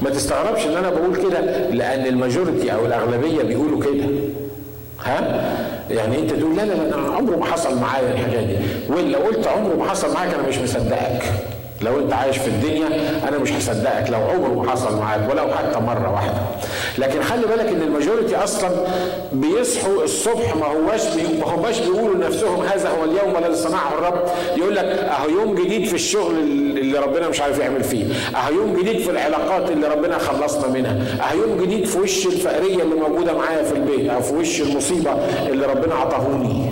ما 0.02 0.10
تستغربش 0.10 0.66
إن 0.66 0.78
أنا 0.78 0.90
بقول 0.90 1.16
كده 1.16 1.40
لأن 1.70 2.06
الماجورتي 2.06 2.74
أو 2.74 2.86
الأغلبية 2.86 3.44
بيقولوا 3.44 3.82
كده. 3.82 4.06
ها؟ 5.08 5.44
يعني 5.90 6.20
انت 6.20 6.34
تقول 6.34 6.56
لا 6.56 6.62
لا 6.62 6.74
لا 6.74 6.96
أنا 6.96 7.16
عمره 7.16 7.36
ما 7.36 7.46
حصل 7.46 7.80
معايا 7.80 8.14
الحاجات 8.14 8.44
دي. 8.44 8.56
ولا 8.90 9.18
قلت 9.18 9.48
عمره 9.48 9.76
ما 9.76 9.90
حصل 9.90 10.14
معاك 10.14 10.34
أنا 10.34 10.48
مش 10.48 10.58
مصدقك. 10.58 11.24
لو 11.82 12.00
أنت 12.00 12.14
عايش 12.14 12.38
في 12.38 12.48
الدنيا 12.48 12.88
أنا 13.30 13.38
مش 13.38 13.52
هصدقك. 13.52 14.10
لو 14.10 14.20
عمره 14.20 14.64
ما 14.64 14.72
حصل 14.72 15.00
معاك 15.00 15.30
ولو 15.32 15.48
حتى 15.48 15.80
مرة 15.80 16.12
واحدة. 16.12 16.38
لكن 16.98 17.22
خلي 17.22 17.46
بالك 17.48 17.68
إن 17.68 17.82
الماجوريتي 17.82 18.36
أصلا 18.36 18.70
بيصحوا 19.34 20.04
الصبح 20.04 20.56
ما 20.56 20.66
هواش. 20.66 21.02
ما 21.40 21.46
هواش 21.46 21.80
بيقولوا 21.80 22.16
لنفسهم 22.16 22.62
هذا 22.66 22.90
هو 22.90 23.04
اليوم 23.04 23.44
الذي 23.44 23.56
صنعه 23.56 23.94
الرب. 23.98 24.22
يقول 24.58 24.76
لك 24.76 24.86
أهو 24.86 25.30
يوم 25.30 25.56
جديد 25.56 25.86
في 25.88 25.94
الشغل 25.94 26.36
اللي 26.88 27.00
ربنا 27.00 27.30
مش 27.30 27.42
عارف 27.42 27.60
يعمل 27.60 27.84
فيه. 27.84 28.06
اهو 28.36 28.54
يوم 28.54 28.78
جديد 28.82 29.00
في 29.00 29.10
العلاقات 29.12 29.72
اللي 29.72 29.88
ربنا 29.88 30.18
خلصنا 30.18 30.68
منها. 30.68 30.98
اهو 31.22 31.38
يوم 31.42 31.62
جديد 31.62 31.86
في 31.86 31.98
وش 32.00 32.26
الفقرية 32.26 32.84
اللي 32.84 32.96
موجودة 32.96 33.34
معايا 33.34 33.64
في 33.64 33.74
البيت 33.74 34.10
أو 34.10 34.22
في 34.22 34.34
وش 34.34 34.62
المصيبة 34.62 35.12
اللي 35.48 35.66
ربنا 35.66 35.96
عطاهوني. 35.96 36.72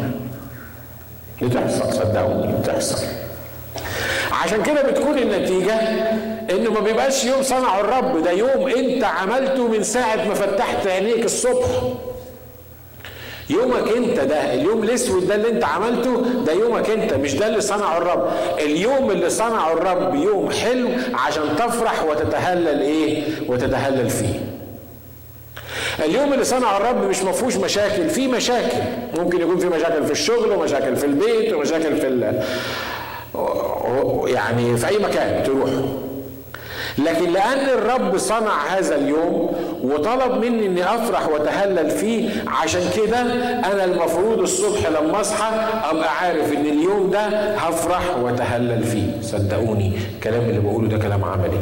بتحصل 1.41 1.93
صدقوني 1.93 2.53
بتحصل. 2.61 3.05
عشان 4.43 4.63
كده 4.63 4.81
بتكون 4.81 5.17
النتيجة 5.17 5.73
إنه 6.51 6.71
ما 6.71 6.79
بيبقاش 6.79 7.25
يوم 7.25 7.41
صنعه 7.43 7.79
الرب 7.79 8.23
ده 8.23 8.31
يوم 8.31 8.67
أنت 8.67 9.03
عملته 9.03 9.67
من 9.67 9.83
ساعة 9.83 10.27
ما 10.27 10.33
فتحت 10.33 10.87
عينيك 10.87 11.25
الصبح. 11.25 11.65
يومك 13.49 13.87
انت 13.97 14.19
ده 14.19 14.53
اليوم 14.53 14.83
الاسود 14.83 15.27
ده 15.27 15.35
اللي 15.35 15.49
انت 15.49 15.63
عملته 15.63 16.21
ده 16.45 16.53
يومك 16.53 16.89
انت 16.89 17.13
مش 17.13 17.35
ده 17.35 17.47
اللي 17.47 17.61
صنعه 17.61 17.97
الرب. 17.97 18.27
اليوم 18.59 19.11
اللي 19.11 19.29
صنعه 19.29 19.73
الرب 19.73 20.15
يوم 20.15 20.51
حلو 20.51 20.89
عشان 21.13 21.43
تفرح 21.57 22.03
وتتهلل 22.03 22.81
إيه؟ 22.81 23.23
وتتهلل 23.47 24.09
فيه. 24.09 24.39
اليوم 26.05 26.33
اللي 26.33 26.43
صنعه 26.45 26.77
الرب 26.77 27.09
مش 27.09 27.23
مفهوش 27.23 27.55
مشاكل 27.55 28.09
في 28.09 28.27
مشاكل. 28.27 28.77
ممكن 29.17 29.41
يكون 29.41 29.57
في 29.59 29.67
مشاكل 29.67 30.05
في 30.05 30.11
الشغل 30.11 30.51
ومشاكل 30.51 30.95
في 30.95 31.05
البيت 31.05 31.53
ومشاكل 31.53 31.95
في 31.95 32.07
يعني 34.27 34.77
في 34.77 34.87
أي 34.87 34.97
مكان 34.97 35.43
تروح. 35.43 35.69
لكن 36.97 37.29
لأن 37.33 37.69
الرب 37.69 38.17
صنع 38.17 38.65
هذا 38.77 38.95
اليوم 38.95 39.51
وطلب 39.83 40.45
مني 40.45 40.65
إني 40.65 40.83
أفرح 40.95 41.27
وأتهلل 41.29 41.89
فيه 41.89 42.29
عشان 42.47 42.81
كده 42.97 43.21
أنا 43.71 43.83
المفروض 43.85 44.39
الصبح 44.39 44.87
لما 44.87 45.21
أصحى 45.21 45.51
أبقى 45.91 46.17
عارف 46.17 46.51
إن 46.53 46.65
اليوم 46.65 47.09
ده 47.11 47.55
هفرح 47.55 48.17
وأتهلل 48.17 48.83
فيه. 48.83 49.21
صدقوني 49.21 49.91
الكلام 50.15 50.41
اللي 50.41 50.59
بقوله 50.59 50.87
ده 50.87 50.97
كلام 50.97 51.23
عملي؟ 51.23 51.59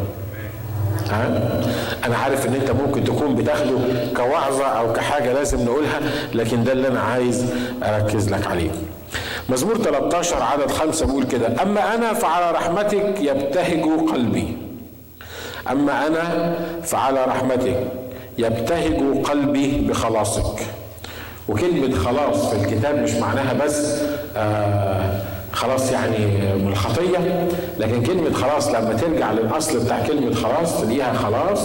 أنا 2.06 2.17
عارف 2.17 2.48
إن 2.48 2.54
أنت 2.54 2.72
ممكن 2.72 3.04
تكون 3.04 3.36
بتاخده 3.36 3.78
كوعظة 4.15 4.65
أو 4.65 4.93
كحاجة 4.93 5.34
لازم 5.34 5.62
نقولها 5.65 6.00
لكن 6.34 6.63
ده 6.63 6.72
اللي 6.72 6.88
أنا 6.88 7.00
عايز 7.00 7.46
أركز 7.84 8.30
لك 8.30 8.48
عليه. 8.48 8.69
مزمور 9.50 9.78
13 9.78 10.43
عدد 10.43 10.72
خمسة 10.72 11.06
بيقول 11.06 11.24
كده 11.24 11.48
أما 11.62 11.96
أنا 11.96 12.13
فعلى 12.13 12.52
رحمتك 12.52 13.15
يبتهج 13.22 13.84
قلبي. 14.12 14.58
أما 15.71 16.08
أنا 16.08 16.56
فعلى 16.84 17.26
رحمتك 17.26 17.76
يبتهج 18.38 19.23
قلبي 19.23 19.88
بخلاصك. 19.89 20.60
وكلمة 21.49 21.95
خلاص 21.95 22.49
في 22.49 22.56
الكتاب 22.62 22.95
مش 23.04 23.12
معناها 23.12 23.54
بس 23.54 24.02
آه 24.38 25.21
خلاص 25.54 25.91
يعني 25.91 26.17
من 26.56 26.67
الخطيه 26.71 27.47
لكن 27.80 28.04
كلمة 28.04 28.34
خلاص 28.34 28.67
لما 28.67 28.93
ترجع 28.93 29.32
للأصل 29.32 29.80
بتاع 29.86 29.99
كلمة 30.08 30.34
خلاص 30.36 30.82
تلاقيها 30.82 31.13
خلاص 31.13 31.60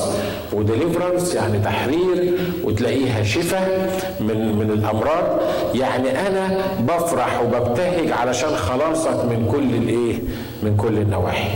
وديليفرنس 0.53 1.35
يعني 1.35 1.59
تحرير 1.59 2.35
وتلاقيها 2.65 3.23
شفاء 3.23 3.91
من 4.21 4.57
من 4.59 4.71
الأمراض. 4.71 5.41
يعني 5.75 6.27
أنا 6.29 6.59
بفرح 6.81 7.41
وببتهج 7.43 8.11
علشان 8.13 8.57
خلاصك 8.57 9.25
من 9.25 9.49
كل 9.53 9.75
الإيه؟ 9.83 10.19
من 10.63 10.77
كل 10.77 10.99
النواحي. 10.99 11.49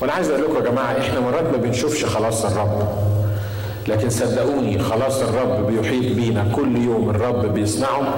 وأنا 0.00 0.12
عايز 0.12 0.30
أقول 0.30 0.42
لكم 0.44 0.56
يا 0.56 0.70
جماعة 0.70 0.98
إحنا 1.00 1.20
مرات 1.20 1.44
ما 1.44 1.56
بنشوفش 1.56 2.04
خلاص 2.04 2.44
الرب. 2.44 2.88
لكن 3.88 4.10
صدقوني 4.10 4.78
خلاص 4.78 5.22
الرب 5.22 5.66
بيحيط 5.66 6.12
بينا 6.16 6.46
كل 6.56 6.76
يوم 6.76 7.10
الرب 7.10 7.54
بيصنعه 7.54 8.14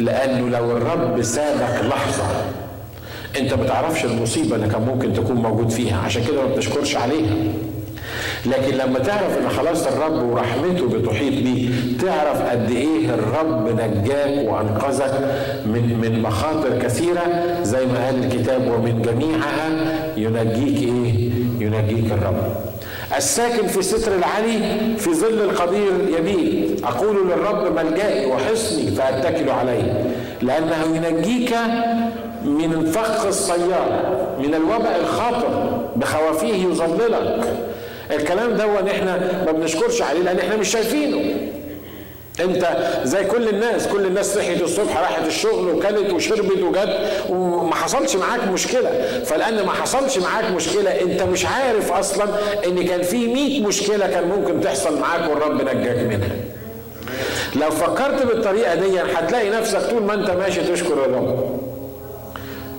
لأنه 0.00 0.48
لو 0.48 0.76
الرب 0.76 1.22
سابك 1.22 1.84
لحظة 1.84 2.24
انت 3.38 3.54
ما 3.54 3.66
تعرفش 3.66 4.04
المصيبة 4.04 4.56
اللي 4.56 4.68
كان 4.68 4.82
ممكن 4.82 5.12
تكون 5.12 5.36
موجود 5.36 5.70
فيها. 5.70 5.98
عشان 5.98 6.24
كده 6.24 6.42
ما 6.42 6.54
بتشكرش 6.54 6.96
عليها. 6.96 7.34
لكن 8.46 8.76
لما 8.76 8.98
تعرف 8.98 9.38
إن 9.38 9.48
خلاص 9.48 9.86
الرب 9.86 10.22
ورحمته 10.22 10.88
بتحيط 10.88 11.32
بيه 11.42 11.68
تعرف 12.06 12.42
قد 12.50 12.70
إيه 12.70 13.08
الرب 13.08 13.68
نجاك 13.80 14.48
وأنقذك 14.48 15.14
من 15.66 15.98
من 16.02 16.22
مخاطر 16.22 16.78
كثيرة 16.82 17.22
زي 17.62 17.86
ما 17.86 18.06
قال 18.06 18.24
الكتاب 18.24 18.60
ومن 18.72 19.02
جميعها 19.02 19.68
ينجيك 20.16 20.82
إيه؟ 20.82 21.30
ينجيك 21.60 22.12
الرب. 22.12 22.36
الساكن 23.16 23.66
في 23.66 23.82
ستر 23.82 24.12
العلي 24.14 24.58
في 24.98 25.14
ظل 25.14 25.40
القدير 25.40 25.92
يبيت 26.18 26.84
أقول 26.84 27.16
للرب 27.28 27.76
ملجئي 27.76 28.26
وحصني 28.26 28.90
فأتكل 28.90 29.50
عليه 29.50 30.04
لأنه 30.42 30.96
ينجيك 30.96 31.54
من 32.44 32.86
فخ 32.94 33.26
الصياد 33.26 33.90
من 34.38 34.54
الوباء 34.54 35.00
الخاطر 35.00 35.78
بخوافيه 35.96 36.54
يظللك 36.64 37.54
الكلام 38.10 38.56
ده 38.56 38.90
إحنا 38.90 39.42
ما 39.46 39.52
بنشكرش 39.52 40.02
عليه 40.02 40.20
لأن 40.20 40.38
إحنا 40.38 40.56
مش 40.56 40.68
شايفينه. 40.68 41.34
أنت 42.40 42.66
زي 43.04 43.24
كل 43.24 43.48
الناس 43.48 43.88
كل 43.88 44.06
الناس 44.06 44.34
صحيت 44.34 44.62
الصبح 44.62 44.96
راحت 44.96 45.26
الشغل 45.26 45.68
وكلت 45.74 46.12
وشربت 46.12 46.62
وجت 46.62 46.98
وما 47.28 47.74
حصلش 47.74 48.16
معاك 48.16 48.48
مشكلة. 48.48 48.90
فلأن 49.24 49.66
ما 49.66 49.72
حصلش 49.72 50.18
معاك 50.18 50.44
مشكلة 50.50 50.90
أنت 50.90 51.22
مش 51.22 51.46
عارف 51.46 51.92
أصلا 51.92 52.24
إن 52.66 52.84
كان 52.86 53.02
في 53.02 53.26
100 53.26 53.66
مشكلة 53.66 54.06
كان 54.06 54.28
ممكن 54.28 54.60
تحصل 54.60 55.00
معاك 55.00 55.30
والرب 55.30 55.62
نجاك 55.62 55.98
منها. 55.98 56.28
لو 57.56 57.70
فكرت 57.70 58.22
بالطريقة 58.26 58.74
دي 58.74 59.00
هتلاقي 59.00 59.50
نفسك 59.50 59.80
طول 59.90 60.02
ما 60.02 60.14
أنت 60.14 60.30
ماشي 60.30 60.60
تشكر 60.72 60.92
الرب. 61.04 61.58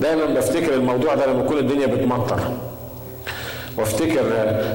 دايما 0.01 0.25
بفتكر 0.25 0.73
الموضوع 0.73 1.15
ده 1.15 1.25
لما 1.25 1.43
تكون 1.43 1.57
الدنيا 1.57 1.85
بتمطر. 1.87 2.39
وافتكر 3.79 4.23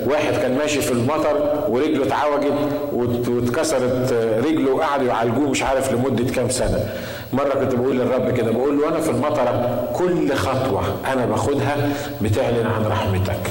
واحد 0.06 0.32
كان 0.32 0.58
ماشي 0.58 0.80
في 0.80 0.92
المطر 0.92 1.64
ورجله 1.68 2.06
اتعوجت 2.06 2.52
واتكسرت 2.92 4.12
رجله 4.46 4.72
وقعدوا 4.72 5.06
يعالجوه 5.06 5.48
مش 5.50 5.62
عارف 5.62 5.92
لمدة 5.92 6.32
كام 6.32 6.48
سنة. 6.50 6.88
مرة 7.32 7.48
كنت 7.54 7.74
بقول 7.74 7.96
للرب 7.98 8.30
كده 8.36 8.50
بقول 8.52 8.78
له 8.80 8.88
أنا 8.88 9.00
في 9.00 9.10
المطره 9.10 9.84
كل 9.96 10.34
خطوة 10.34 10.82
أنا 11.12 11.26
باخدها 11.26 11.76
بتعلن 12.22 12.66
عن 12.76 12.86
رحمتك 12.86 13.50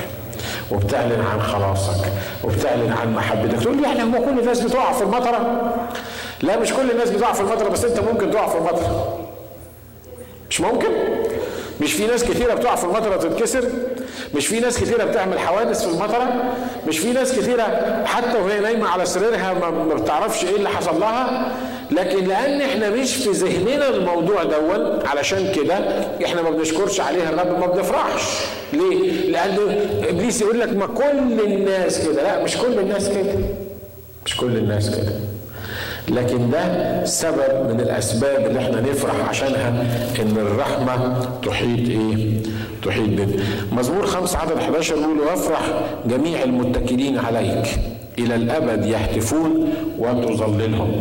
وبتعلن 0.72 1.24
عن 1.34 1.42
خلاصك 1.42 2.06
وبتعلن 2.44 2.92
عن 3.02 3.14
محبتك. 3.16 3.60
تقول 3.64 3.78
لي 3.78 3.84
يعني 3.84 4.04
هو 4.04 4.22
كل 4.26 4.40
الناس 4.40 4.60
بتقع 4.62 4.92
في 4.92 5.04
المطره 5.04 5.72
لا 6.42 6.60
مش 6.60 6.74
كل 6.74 6.92
الناس 6.92 7.10
بتقع 7.10 7.34
في 7.34 7.42
المطره 7.42 7.70
بس 7.70 7.86
أنت 7.86 8.00
ممكن 8.00 8.32
تقع 8.32 8.48
في 8.48 8.58
المطره 8.58 9.18
مش 10.50 10.62
ممكن؟ 10.62 10.88
مش 11.82 11.94
في 11.94 12.08
ناس 12.08 12.24
كثيرة 12.24 12.54
بتقع 12.54 12.76
في 12.76 12.84
المطرة 12.84 13.18
تتكسر 13.18 13.64
مش 14.36 14.48
في 14.48 14.60
ناس 14.60 14.78
كثيرة 14.80 15.04
بتعمل 15.04 15.40
حوادث 15.40 15.82
في 15.86 15.94
المطرة 15.94 16.54
مش 16.88 17.00
في 17.00 17.12
ناس 17.14 17.32
كثيرة 17.32 17.64
حتى 18.06 18.38
وهي 18.38 18.60
نايمة 18.60 18.88
على 18.90 19.06
سريرها 19.06 19.54
ما 19.54 19.96
بتعرفش 19.96 20.44
إيه 20.44 20.56
اللي 20.56 20.70
حصل 20.70 21.00
لها. 21.00 21.52
لكن 21.92 22.28
لأن 22.28 22.62
إحنا 22.62 22.90
مش 22.90 23.16
في 23.16 23.30
ذهننا 23.30 23.90
الموضوع 23.90 24.44
دون 24.44 25.00
علشان 25.06 25.52
كده 25.56 25.76
إحنا 26.26 26.42
ما 26.42 26.50
بنشكرش 26.50 27.00
عليها 27.02 27.30
الرب 27.30 27.60
ما 27.60 27.68
بنفرحش. 27.68 28.22
ليه؟ 28.74 29.12
لأن 29.32 29.58
إبليس 30.10 30.42
يقول 30.42 30.60
لك 30.60 30.70
ما 30.70 30.86
كل 30.86 31.42
الناس 31.46 32.08
كده. 32.08 32.24
لا 32.24 32.44
مش 32.44 32.58
كل 32.58 32.80
الناس 32.80 33.10
كده. 33.10 33.34
مش 34.26 34.38
كل 34.38 34.58
الناس 34.58 34.90
كده. 34.90 35.14
لكن 36.10 36.50
ده 36.52 37.06
سبب 37.06 37.70
من 37.74 37.80
الأسباب 37.80 38.46
اللي 38.46 38.60
إحنا 38.60 38.82
نفرح 38.82 39.30
عشانها 39.30 39.70
إن 40.20 40.38
الرحمة 40.38 41.26
تحيط 41.46 41.90
إيه؟ 41.90 42.34
تحيط 42.86 43.08
بنا. 43.10 43.44
مزمور 43.72 44.06
5 44.06 44.40
عدد 44.40 44.58
11 44.58 44.96
يقول 44.96 45.20
وافرح 45.20 45.62
جميع 46.06 46.44
المتكلين 46.44 47.18
عليك 47.18 47.66
إلى 48.20 48.36
الأبد 48.36 48.86
يهتفون 48.86 49.74
وتظللهم. 49.98 50.92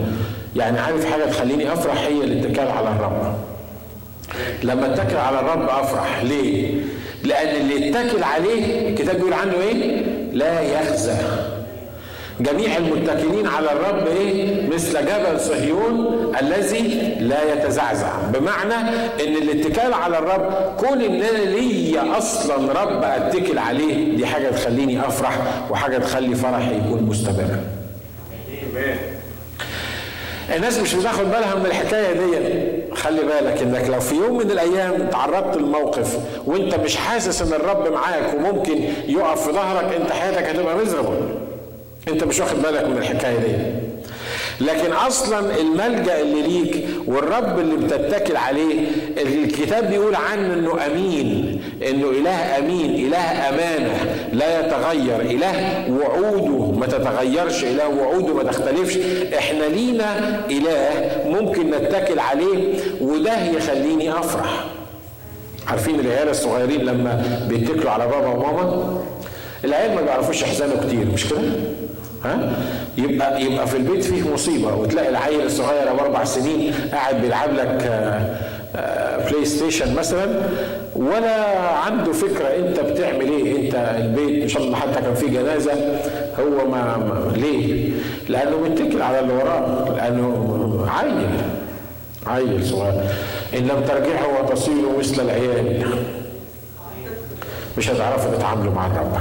يعني 0.57 0.79
عارف 0.79 1.13
حاجة 1.13 1.25
تخليني 1.25 1.73
أفرح 1.73 2.07
هي 2.07 2.25
الاتكال 2.25 2.69
على 2.69 2.89
الرب. 2.89 3.35
لما 4.63 4.95
اتكل 4.95 5.17
على 5.17 5.41
الرب 5.41 5.69
أفرح 5.69 6.23
ليه؟ 6.23 6.75
لأن 7.25 7.61
اللي 7.61 7.91
اتكل 7.91 8.23
عليه 8.23 8.89
الكتاب 8.89 9.17
بيقول 9.17 9.33
عنه 9.33 9.53
إيه؟ 9.61 10.03
لا 10.33 10.61
يخزى 10.61 11.17
جميع 12.41 12.77
المتكلين 12.77 13.47
على 13.47 13.73
الرب 13.73 14.07
إيه؟ 14.07 14.67
مثل 14.69 14.93
جبل 15.07 15.41
صهيون 15.41 16.17
الذي 16.41 17.17
لا 17.21 17.53
يتزعزع. 17.53 18.13
بمعنى 18.35 18.75
إن 19.27 19.37
الاتكال 19.43 19.95
على 19.95 20.19
الرب 20.19 20.53
كون 20.81 21.01
إن 21.03 21.23
أنا 21.23 21.39
ليا 21.45 22.19
أصلا 22.19 22.83
رب 22.83 23.05
أتكل 23.05 23.59
عليه 23.59 24.17
دي 24.17 24.27
حاجة 24.27 24.49
تخليني 24.51 25.01
أفرح 25.07 25.39
وحاجة 25.71 25.99
تخلي 25.99 26.35
فرحي 26.35 26.77
يكون 26.77 27.03
مستمر. 27.03 27.45
الناس 30.57 30.79
مش 30.79 30.95
بتاخد 30.95 31.25
بالها 31.25 31.55
من 31.55 31.67
الحكاية 31.67 32.13
دي. 32.13 32.63
خلي 32.95 33.21
بالك 33.23 33.63
إنك 33.63 33.89
لو 33.91 34.01
في 34.01 34.15
يوم 34.15 34.37
من 34.39 34.51
الأيام 34.51 35.09
تعرضت 35.11 35.57
لموقف 35.57 36.19
وأنت 36.47 36.75
مش 36.75 36.97
حاسس 36.97 37.43
إن 37.43 37.53
الرب 37.61 37.93
معاك 37.93 38.35
وممكن 38.35 38.79
يقف 39.09 39.47
في 39.47 39.53
ظهرك 39.53 39.95
أنت 40.01 40.13
حياتك 40.13 40.49
هتبقى 40.49 40.77
مزربه 40.77 41.15
انت 42.09 42.25
مش 42.25 42.41
واخد 42.41 42.63
بالك 42.63 42.85
من 42.85 42.97
الحكاية 42.99 43.37
دي. 43.39 43.57
لكن 44.61 44.93
أصلا 44.93 45.61
الملجأ 45.61 46.21
اللي 46.21 46.43
ليك 46.43 46.85
والرب 47.07 47.59
اللي 47.59 47.77
بتتكل 47.77 48.37
عليه 48.37 48.87
الكتاب 49.23 49.91
بيقول 49.91 50.15
عنه 50.15 50.55
إنه 50.55 50.87
أمين 50.87 51.61
إنه 51.89 52.11
إله 52.11 52.59
أمين 52.59 53.07
إله 53.07 53.49
أمانة 53.49 54.17
لا 54.33 54.61
يتغير. 54.61 55.21
إله 55.21 55.85
وعوده 55.91 56.79
ما 56.79 56.87
تتغيرش 56.87 57.65
إله 57.65 57.89
وعوده 57.89 58.35
ما 58.35 58.43
تختلفش. 58.43 58.97
إحنا 59.39 59.65
لينا 59.65 60.41
إله 60.51 60.89
ممكن 61.27 61.71
نتكل 61.71 62.19
عليه 62.19 62.75
وده 63.01 63.45
يخليني 63.45 64.11
أفرح. 64.13 64.65
عارفين 65.69 66.01
العيال 66.01 66.29
الصغيرين 66.29 66.81
لما 66.81 67.43
بيتكلوا 67.49 67.91
على 67.91 68.07
بابا 68.07 68.27
وماما؟ 68.29 68.99
العيال 69.65 69.95
ما 69.95 70.01
بيعرفوش 70.03 70.43
يحزنوا 70.43 70.77
كتير 70.87 71.07
مش 71.15 71.29
كده؟ 71.29 71.39
ها؟ 72.25 72.53
يبقى 72.99 73.43
يبقى 73.43 73.67
في 73.67 73.77
البيت 73.77 74.05
فيه 74.05 74.33
مصيبة 74.35 74.75
وتلاقي 74.75 75.09
العيل 75.09 75.41
الصغير 75.47 75.91
ابو 75.91 76.01
أربع 76.01 76.25
سنين 76.25 76.73
قاعد 76.93 77.21
بيلعب 77.21 77.55
لك 77.55 77.91
PlayStation 79.31 79.95
مثلا 79.95 80.27
ولا 80.97 81.59
عنده 81.69 82.13
فكرة 82.13 82.47
أنت 82.47 82.81
بتعمل 82.81 83.29
إيه؟ 83.31 83.57
أنت 83.67 83.75
البيت 83.75 84.43
إن 84.43 84.49
شاء 84.49 84.63
الله 84.63 84.77
حتى 84.77 85.01
كان 85.03 85.15
في 85.15 85.27
جنازة 85.29 85.73
هو 86.41 86.69
ما, 86.71 87.33
ليه؟ 87.37 87.91
لأنه 88.29 88.57
متكل 88.57 89.03
على 89.03 89.21
اللي 89.21 89.33
وراه 89.35 89.95
لأنه 89.97 90.87
عيل 90.91 91.29
عيل 92.27 92.67
صغير. 92.67 92.95
إن 93.55 93.59
لم 93.63 93.85
ترجعوا 93.89 94.39
وتصيروا 94.43 94.99
مثل 94.99 95.23
العيال 95.23 95.87
مش 97.79 97.91
هتعرفوا 97.91 98.37
تتعاملوا 98.37 98.73
مع 98.75 98.87
الرب. 98.87 99.17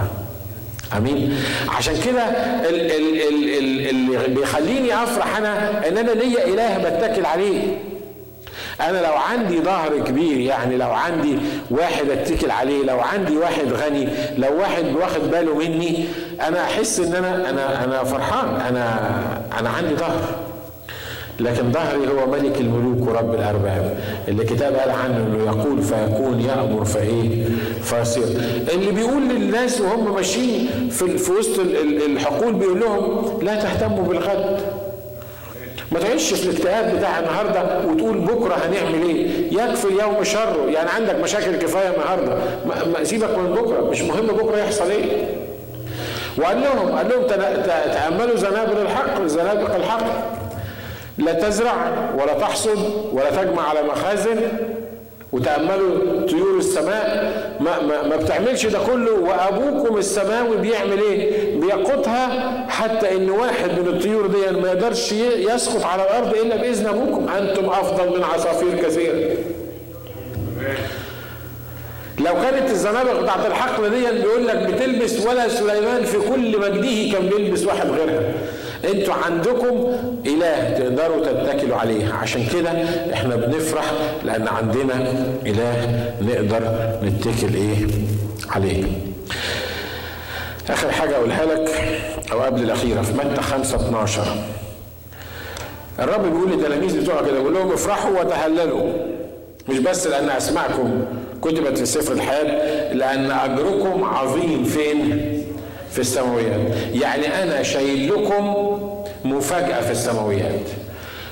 آمين. 0.98 1.44
عشان 1.78 1.94
كده 2.06 2.24
اللي 2.70 4.28
بيخليني 4.28 5.04
أفرح 5.04 5.38
أنا 5.38 5.88
إن 5.88 5.98
أنا 5.98 6.12
ليا 6.12 6.46
إله 6.48 6.78
بتكل 6.78 7.26
عليه. 7.26 7.78
أنا 8.82 8.98
لو 8.98 9.14
عندي 9.14 9.62
ظهر 9.62 10.00
كبير 10.00 10.39
يعني 10.39 10.78
لو 10.78 10.92
عندي 10.92 11.38
واحد 11.72 12.10
أتكل 12.10 12.52
عليه 12.52 12.84
لو 12.84 13.00
عندي 13.00 13.38
واحد 13.38 13.74
غني 13.74 14.08
لو 14.38 14.60
واحد 14.60 14.86
واخد 14.96 15.32
باله 15.32 15.56
مني 15.56 16.06
أنا 16.42 16.64
أحس 16.64 17.00
إن 17.00 17.16
أنا 17.16 17.50
أنا 17.50 17.84
أنا 17.84 18.04
فرحان. 18.04 18.62
أنا 18.70 19.00
أنا 19.60 19.70
عندي 19.70 19.96
ظهر. 19.96 20.51
لكن 21.44 21.72
ظهري 21.72 22.08
هو 22.08 22.28
ملك 22.32 22.58
الملوك 22.62 23.10
ورب 23.10 23.34
الأرباب. 23.34 23.98
اللي 24.28 24.46
كتاب 24.46 24.76
قال 24.76 24.89
عنه 24.89 25.18
إنه 25.18 25.46
يقول 25.46 25.82
فيكون 25.82 26.42
يأمر 26.42 26.86
فإيه؟ 26.86 27.46
فيصير. 27.84 28.24
اللي 28.74 28.92
بيقول 28.92 29.30
للناس 29.30 29.82
وهم 29.82 30.14
ماشيين 30.16 30.89
في, 30.89 31.32
وسط 31.32 31.60
الحقول 32.06 32.54
بيقول 32.54 32.80
لهم 32.80 33.39
لا 33.42 33.56
تهتموا 33.56 34.04
بالغد. 34.04 34.60
ما 35.92 36.00
تعيش 36.00 36.34
في 36.34 36.50
الاكتئاب 36.50 36.98
بتاع 36.98 37.20
النهارده 37.20 37.88
وتقول 37.88 38.18
بكرة 38.18 38.56
هنعمل 38.56 39.04
إيه؟ 39.10 39.28
يكفي 39.52 39.86
اليوم 39.88 40.24
شره، 40.24 40.66
يعني 40.70 40.89
عندك 40.89 41.16
مشاكل 41.24 41.56
كفاية 41.56 41.89
النهارده، 41.89 42.38
سيبك 43.04 43.38
من 43.38 43.52
بكرة، 43.52 43.89
مش 43.89 44.02
مهم 44.02 44.28
بكرة 44.28 44.58
يحصل 44.58 44.89
إيه. 44.92 45.26
وقال 46.38 46.62
لهم 46.62 46.92
قال 46.92 47.10
لهم 47.10 47.28
تأملوا 47.94 48.36
زنابل 48.36 48.82
الحق 48.82 49.26
زنابق 49.26 49.76
الحق. 49.76 50.41
لا 51.26 51.34
تزرع 51.34 51.74
ولا 52.17 52.34
تحصد 52.34 52.78
ولا 53.13 53.30
تجمع 53.30 53.69
على 53.69 53.84
مخازن 53.84 54.41
وتأملوا 55.32 56.28
طيور 56.28 56.57
السماء. 56.57 57.32
ما, 57.59 57.82
ما, 57.82 58.07
ما 58.07 58.15
بتعملش 58.15 58.65
ده 58.65 58.80
كله. 58.80 59.11
وأبوكم 59.13 59.97
السماوي 59.97 60.57
بيعمل 60.57 60.99
إيه؟ 61.01 61.55
بيقوتها 61.59 62.51
حتى 62.69 63.15
إن 63.15 63.30
واحد 63.30 63.69
من 63.69 63.88
الطيور 63.88 64.28
دي 64.28 64.57
ما 64.61 64.67
يقدرش 64.67 65.11
يسقط 65.11 65.84
على 65.86 66.03
الأرض 66.03 66.34
إلا 66.36 66.55
بإذن 66.55 66.88
أبوكم. 66.88 67.30
أنتم 67.30 67.65
أفضل 67.65 68.17
من 68.17 68.24
عصافير 68.24 68.76
كثير. 68.84 69.38
لو 72.19 72.34
كانت 72.34 72.69
الزنابق 72.72 73.22
بتاعت 73.22 73.45
الحقل 73.45 73.89
دي 73.89 74.22
بيقول 74.22 74.47
لك 74.47 74.55
بتلبس 74.57 75.26
ولا 75.26 75.47
سليمان 75.47 76.03
في 76.03 76.17
كل 76.17 76.59
مجده 76.59 77.17
كان 77.17 77.30
بيلبس 77.30 77.65
واحد 77.65 77.89
غيرها. 77.89 78.22
أنتوا 78.86 79.14
عندكم 79.14 79.88
إله 80.26 80.70
تقدروا 80.80 81.26
تتكلوا 81.26 81.78
عليه. 81.78 82.14
عشان 82.14 82.46
كده 82.54 82.72
إحنا 83.14 83.36
بنفرح 83.36 83.92
لأن 84.26 84.48
عندنا 84.48 85.14
إله 85.46 86.12
نقدر 86.22 86.92
نتكل 87.04 87.54
إيه؟ 87.56 87.76
عليه. 88.50 88.84
آخر 90.70 90.92
حاجة 90.92 91.16
أقولها 91.16 91.46
لك 91.46 91.70
أو 92.32 92.40
قبل 92.42 92.64
الأخيرة 92.64 93.02
في 93.02 93.14
متى 93.14 93.42
5 93.42 93.76
12 93.76 94.24
الرب 96.00 96.24
بيقول 96.24 96.52
للتلاميذ 96.52 97.02
بتوعه 97.02 97.26
كده 97.26 97.40
بيقول 97.40 97.54
لهم 97.54 97.72
افرحوا 97.72 98.20
وتهللوا. 98.20 98.94
مش 99.70 99.78
بس 99.80 100.08
لأن 100.08 100.30
أسماءكم 100.30 101.06
كتبت 101.42 101.78
في 101.78 101.86
سفر 101.86 102.14
الحياة 102.14 102.94
لأن 102.94 103.32
أجركم 103.32 104.04
عظيم. 104.04 104.64
فين؟ 104.64 105.31
في 105.92 106.00
السماويات. 106.00 106.60
يعني 106.94 107.44
أنا 107.44 107.64
شايل 107.64 108.14
لكم 108.14 108.56
مفاجأة 109.26 109.82
في 109.82 109.92
السماويات. 109.92 110.62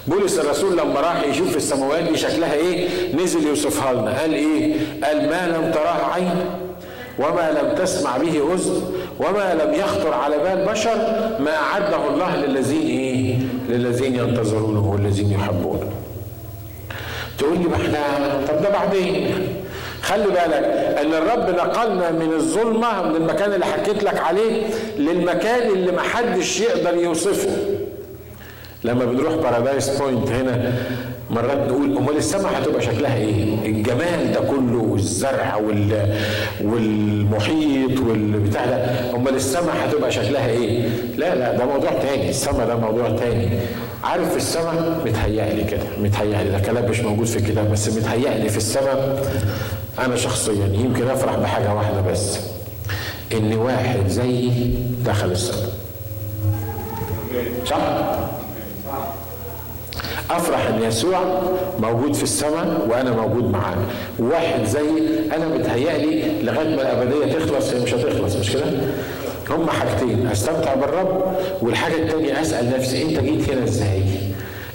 بولس 0.08 0.40
الرسول 0.40 0.78
لما 0.78 1.00
راح 1.00 1.24
يشوف 1.24 1.56
السماوات 1.58 2.04
دي 2.04 2.18
شكلها 2.18 2.54
إيه؟ 2.54 2.88
نزل 3.16 3.48
يوصفها 3.48 3.94
لنا 3.94 4.20
قال 4.22 4.34
إيه؟ 4.34 4.74
قال 5.04 5.30
ما 5.30 5.48
لم 5.48 5.72
تراه 5.72 6.12
عين 6.14 6.46
وما 7.20 7.52
لم 7.52 7.76
تسمع 7.84 8.18
به 8.18 8.54
أذن 8.54 8.82
وما 9.20 9.54
لم 9.54 9.74
يخطر 9.74 10.14
على 10.14 10.38
بال 10.38 10.66
بشر 10.72 10.96
ما 11.40 11.56
اعده 11.56 12.08
الله 12.10 12.36
للذين 12.36 12.88
إيه؟ 12.88 13.36
للذين 13.70 14.16
ينتظرونه 14.16 14.92
والذين 14.92 15.32
يحبونه 15.32 15.90
تقول 17.38 17.58
لي 17.58 17.64
ما 17.66 17.76
إحنا 17.76 18.00
طب 18.48 18.62
ده 18.64 18.70
بعدين؟ 18.70 19.32
خلي 20.02 20.24
بالك 20.26 20.64
ان 21.02 21.14
الرب 21.14 21.50
نقلنا 21.50 22.12
من 22.12 22.34
الظلمة 22.34 23.02
من 23.02 23.16
المكان 23.16 23.54
اللي 23.54 23.66
حكيت 23.66 24.04
لك 24.04 24.20
عليه 24.20 24.64
للمكان 24.98 25.70
اللي 25.72 25.92
محدش 25.92 26.60
يقدر 26.60 26.98
يوصفه. 26.98 27.50
لما 28.84 29.06
بنروح 29.06 29.34
Paradise 29.36 29.90
Point 29.90 30.30
هنا 30.30 30.74
مرات 31.32 31.58
نقول 31.70 31.98
أمال 31.98 32.18
السماء 32.18 32.52
هتبقى 32.62 32.82
شكلها 32.82 33.16
إيه؟ 33.18 33.44
الجمال 33.66 34.32
ده 34.34 34.40
كله 34.40 34.78
والزرع 34.90 35.56
وال 35.56 36.16
والمحيط 36.64 38.00
والبتاع 38.00 38.66
ده. 38.66 38.86
أمال 39.16 39.36
السماء 39.36 39.76
هتبقى 39.86 40.12
شكلها 40.12 40.48
إيه؟ 40.50 40.90
لا 41.18 41.36
لا 41.36 41.58
ده 41.58 41.66
موضوع 41.66 41.90
تاني. 41.90 42.30
السماء 42.30 42.68
ده 42.68 42.76
موضوع 42.76 43.10
تاني. 43.10 43.50
عارف 44.04 44.32
في 44.32 44.38
السماء؟ 44.38 45.02
متهيألي 45.06 45.64
كده 45.64 45.84
متهيألي. 45.98 46.50
ده 46.50 46.60
كلام 46.60 46.90
مش 46.90 47.00
موجود 47.00 47.26
في 47.28 47.38
الكتاب 47.38 47.72
بس 47.72 47.90
متهيألي 47.98 48.50
في 48.50 48.58
السماء 48.58 49.24
أنا 50.06 50.16
شخصيا 50.16 50.66
يمكن 50.74 51.08
أفرح 51.10 51.36
بحاجة 51.36 51.74
واحدة 51.74 52.02
بس 52.02 52.38
إن 53.34 53.54
واحد 53.54 54.08
زيي 54.08 54.74
دخل 55.06 55.32
السماء 55.32 55.70
صح؟ 57.66 57.78
أفرح 60.30 60.68
إن 60.68 60.84
يسوع 60.84 61.42
موجود 61.80 62.14
في 62.14 62.24
السماء 62.24 62.88
وأنا 62.90 63.12
موجود 63.12 63.44
معاه. 63.52 63.78
واحد 64.20 64.66
زي 64.66 64.90
أنا 65.36 65.48
متهيألي 65.48 66.44
لغاية 66.44 66.76
ما 66.76 66.82
الأبدية 66.82 67.34
تخلص 67.40 67.70
هي 67.74 67.80
مش 67.84 67.94
هتخلص 67.94 68.36
مش 68.36 68.52
كده؟ 68.52 68.64
هما 69.50 69.72
حاجتين 69.72 70.28
أستمتع 70.28 70.74
بالرب 70.76 71.36
والحاجة 71.62 71.94
الثانية 71.96 72.42
أسأل 72.42 72.70
نفسي 72.78 73.02
أنت 73.04 73.20
جيت 73.20 73.50
هنا 73.50 73.64
إزاي؟ 73.64 74.04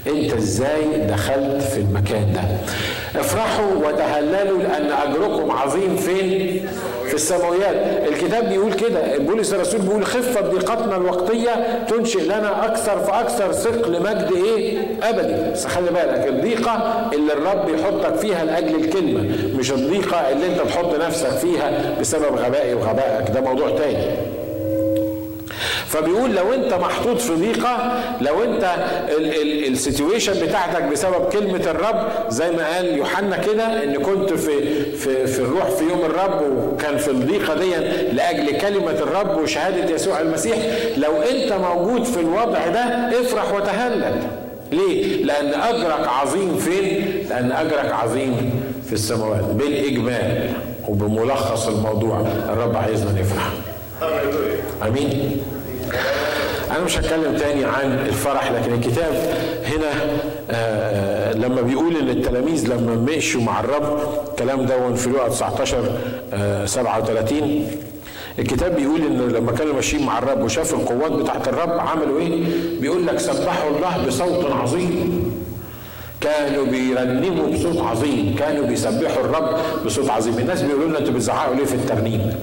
أنت 0.07 0.33
إزاي 0.33 1.07
دخلت 1.09 1.63
في 1.63 1.81
المكان 1.81 2.33
ده؟ 2.33 2.41
افرحوا 3.17 3.75
وتهللوا 3.87 4.59
لأن 4.59 4.91
اجركم 4.93 5.51
عظيم 5.51 5.97
فين؟ 5.97 6.67
في 7.09 7.15
السماويات. 7.15 8.09
الكتاب 8.09 8.49
بيقول 8.49 8.73
كده. 8.73 9.19
بولس 9.19 9.55
الرسول 9.55 9.81
بيقول 9.81 10.05
خفة 10.07 10.41
ضيقتنا 10.41 10.97
الوقتية 10.97 11.85
تنشئ 11.89 12.25
لنا 12.25 12.65
أكثر 12.67 12.99
فأكثر 12.99 13.53
ثقل 13.53 14.03
مجد 14.03 14.31
إيه؟ 14.37 14.79
أبدي. 15.03 15.51
بس 15.53 15.67
خلي 15.67 15.91
بالك 15.91 16.27
الضيقة 16.29 17.03
اللي 17.13 17.33
الرب 17.33 17.69
يحطك 17.69 18.15
فيها 18.15 18.45
لأجل 18.45 18.75
الكلمة 18.85 19.25
مش 19.59 19.73
الضيقة 19.73 20.17
اللي 20.33 20.47
أنت 20.47 20.61
تحط 20.61 20.95
نفسك 20.95 21.29
فيها 21.31 21.95
بسبب 22.01 22.37
غبائي 22.37 22.75
وغبائك. 22.75 23.31
ده 23.31 23.41
موضوع 23.41 23.71
تاني. 23.71 24.07
فبيقول 25.95 26.35
لو 26.35 26.53
انت 26.55 26.75
محطوط 26.75 27.19
في 27.21 27.35
ضيقة 27.35 28.01
لو 28.21 28.43
انت 28.45 28.75
السيتويشن 29.69 30.47
بتاعتك 30.47 30.83
بسبب 30.83 31.29
كلمة 31.33 31.71
الرب 31.71 32.09
زي 32.29 32.51
ما 32.51 32.75
قال 32.75 32.97
يوحنا 32.97 33.37
كده 33.37 33.85
إن 33.85 33.95
كنت 34.03 34.33
في 34.33 34.85
في 34.97 35.27
في 35.27 35.39
الروح 35.39 35.65
في 35.71 35.85
يوم 35.85 36.01
الرب 36.05 36.43
وكان 36.73 36.97
في 36.97 37.09
الضيقة 37.11 37.55
دي 37.55 37.75
لأجل 38.13 38.59
كلمة 38.59 38.91
الرب 38.91 39.39
وشهادة 39.43 39.95
يسوع 39.95 40.21
المسيح 40.21 40.57
لو 40.97 41.13
انت 41.23 41.53
موجود 41.53 42.05
في 42.05 42.21
الوضع 42.21 42.67
ده 42.69 42.81
افرح 43.21 43.55
وتهلل 43.55 44.15
ليه؟ 44.73 45.25
لأن 45.25 45.55
أجرك 45.55 46.09
عظيم 46.09 46.57
فين؟ 46.57 47.15
لأن 47.31 47.53
أجرك 47.53 47.93
عظيم 47.93 48.51
في 48.87 48.93
السماوات 48.93 49.45
بالإجمال 49.45 50.49
وبملخص 50.89 51.69
الموضوع 51.69 52.21
الرب 52.49 52.77
عايزنا 52.77 53.13
نفرح. 53.21 53.51
آمين 54.87 55.37
أنا 56.71 56.85
مش 56.85 56.99
هتكلم 56.99 57.37
تاني 57.37 57.65
عن 57.65 57.93
الفرح 58.07 58.53
لكن 58.53 58.73
الكتاب 58.75 59.15
هنا 59.65 59.91
آه 60.51 61.33
لما 61.33 61.61
بيقول 61.63 61.97
إن 61.97 62.09
التلاميذ 62.09 62.69
لما 62.69 62.95
مشوا 63.17 63.41
مع 63.41 63.61
الرب 63.61 63.99
الكلام 64.31 64.67
ده 64.67 64.95
في 64.95 65.11
لقا 65.11 65.29
19 65.29 65.91
آه 66.33 66.67
37 66.67 67.67
الكتاب 68.39 68.77
بيقول 68.77 69.01
إن 69.01 69.29
لما 69.29 69.53
كانوا 69.53 69.75
ماشيين 69.75 70.07
مع 70.07 70.19
الرب 70.19 70.43
وشافوا 70.43 70.79
القوات 70.79 71.13
بتاعت 71.13 71.49
الرب 71.49 71.71
عملوا 71.79 72.21
إيه؟ 72.21 72.43
بيقول 72.81 73.07
لك 73.07 73.19
سبحوا 73.19 73.71
الله 73.71 74.07
بصوت 74.07 74.51
عظيم. 74.53 75.35
كانوا 76.21 76.65
بيرنموا 76.67 77.47
بصوت 77.47 77.77
عظيم 77.87 78.35
كانوا 78.39 78.67
بيسبحوا 78.67 79.25
الرب 79.25 79.59
بصوت 79.87 80.11
عظيم. 80.11 80.39
الناس 80.39 80.63
بيقولوا 80.63 80.89
لنا 80.89 80.99
أنتوا 80.99 81.13
بتزعقوا 81.15 81.55
ليه 81.55 81.65
في 81.65 81.75
الترنيم؟ 81.75 82.35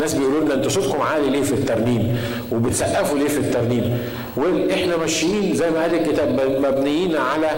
ناس 0.00 0.14
بيقولوا 0.14 0.40
لنا 0.40 0.54
أنتوا 0.54 0.70
صوتكم 0.70 1.02
عالي 1.02 1.30
ليه 1.30 1.42
في 1.42 1.52
الترنيم 1.52 2.20
وبتسقفوا 2.52 3.18
ليه 3.18 3.28
في 3.28 3.38
الترنيم؟ 3.38 3.98
وإحنا 4.36 4.96
ماشيين 4.96 5.54
زي 5.54 5.70
ما 5.70 5.82
قال 5.82 5.94
الكتاب 5.94 6.40
مبنيين 6.66 7.16
على 7.16 7.48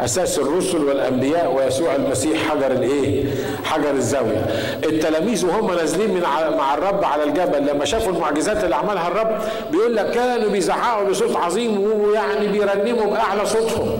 أساس 0.00 0.38
الرسل 0.38 0.84
والأنبياء 0.84 1.52
ويسوع 1.52 1.94
المسيح 1.96 2.48
حجر 2.50 2.70
الإيه؟ 2.72 3.24
حجر 3.64 3.90
الزاوية. 3.90 4.46
التلاميذ 4.84 5.46
وهم 5.46 5.74
نازلين 5.74 6.10
من 6.14 6.22
مع 6.58 6.74
الرب 6.74 7.04
على 7.04 7.24
الجبل 7.24 7.66
لما 7.66 7.84
شافوا 7.84 8.12
المعجزات 8.12 8.64
اللي 8.64 8.74
عملها 8.76 9.08
الرب 9.08 9.38
بيقول 9.72 9.96
لك 9.96 10.10
كانوا 10.10 10.50
بيزعقوا 10.50 11.08
بصوت 11.08 11.36
عظيم 11.36 11.80
ويعني 11.80 12.46
بيرنموا 12.48 13.06
بأعلى 13.10 13.46
صوتهم. 13.46 13.98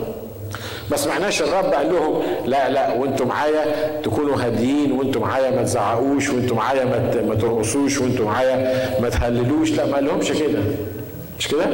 ما 0.90 0.96
سمعناش 0.96 1.42
الرب 1.42 1.64
قال 1.74 1.92
لهم 1.92 2.22
لا 2.46 2.68
لا 2.68 2.92
وانتوا 2.92 3.26
معايا 3.26 3.64
تكونوا 4.02 4.36
هاديين 4.36 4.92
وانتوا 4.92 5.20
معايا 5.20 5.50
ما 5.50 5.62
تزعقوش 5.62 6.30
وانتوا 6.30 6.56
معايا 6.56 6.84
ما 7.28 7.34
ترقصوش 7.34 7.98
وانتوا 8.00 8.24
معايا 8.26 8.88
ما 9.00 9.08
تهللوش 9.08 9.72
لا 9.72 9.86
ما 9.86 9.94
قالهمش 9.94 10.32
كده 10.32 10.58
مش 11.38 11.48
كده؟ 11.48 11.64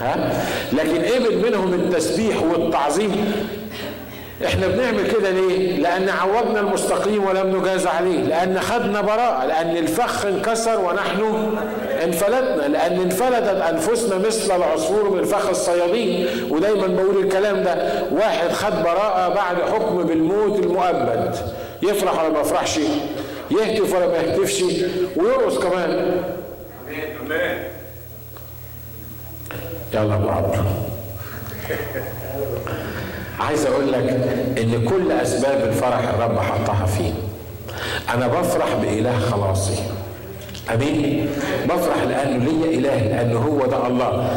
ها؟ 0.00 0.32
لكن 0.72 1.02
قبل 1.02 1.48
منهم 1.50 1.74
التسبيح 1.74 2.42
والتعظيم 2.42 3.10
إحنا 4.46 4.66
بنعمل 4.66 5.10
كده 5.10 5.30
ليه؟ 5.30 5.76
لأن 5.76 6.08
عوجنا 6.08 6.60
المستقيم 6.60 7.24
ولم 7.24 7.56
نجاز 7.56 7.86
عليه، 7.86 8.22
لأن 8.22 8.60
خدنا 8.60 9.00
براءة، 9.00 9.46
لأن 9.46 9.76
الفخ 9.76 10.26
انكسر 10.26 10.80
ونحن 10.80 11.54
انفلتنا، 12.04 12.68
لأن 12.68 13.00
انفلتت 13.00 13.62
أنفسنا 13.72 14.18
مثل 14.18 14.56
العصفور 14.56 15.10
من 15.10 15.24
فخ 15.24 15.48
الصيادين، 15.48 16.28
ودايما 16.50 16.86
بقول 16.86 17.24
الكلام 17.24 17.62
ده، 17.62 18.02
واحد 18.12 18.52
خد 18.52 18.82
براءة 18.82 19.28
بعد 19.28 19.56
حكم 19.62 20.02
بالموت 20.02 20.58
المؤبد، 20.58 21.36
يفرح 21.82 22.22
ولا 22.22 22.32
ما 22.32 22.40
يفرحش؟ 22.40 22.80
يهتف 23.50 23.94
ولا 23.94 24.06
ما 24.06 24.16
يهتفش؟ 24.16 24.62
ويرقص 25.16 25.58
كمان. 25.58 26.22
يلا 29.94 30.14
ابو 30.14 30.28
عايز 33.40 33.66
أقول 33.66 33.92
لك 33.92 34.08
ان 34.58 34.88
كل 34.88 35.12
اسباب 35.12 35.68
الفرح 35.68 36.08
الرب 36.08 36.38
حطها 36.38 36.86
فيه 36.86 37.12
أنا 38.14 38.26
بفرح 38.26 38.74
بإله 38.82 39.18
خلاصي. 39.18 39.74
امين؟ 40.74 41.28
بفرح 41.64 42.02
لأنه 42.02 42.44
ليا 42.44 42.78
إله 42.78 42.96
لأنه 42.96 43.38
هو 43.38 43.66
ده 43.66 43.86
الله. 43.86 44.30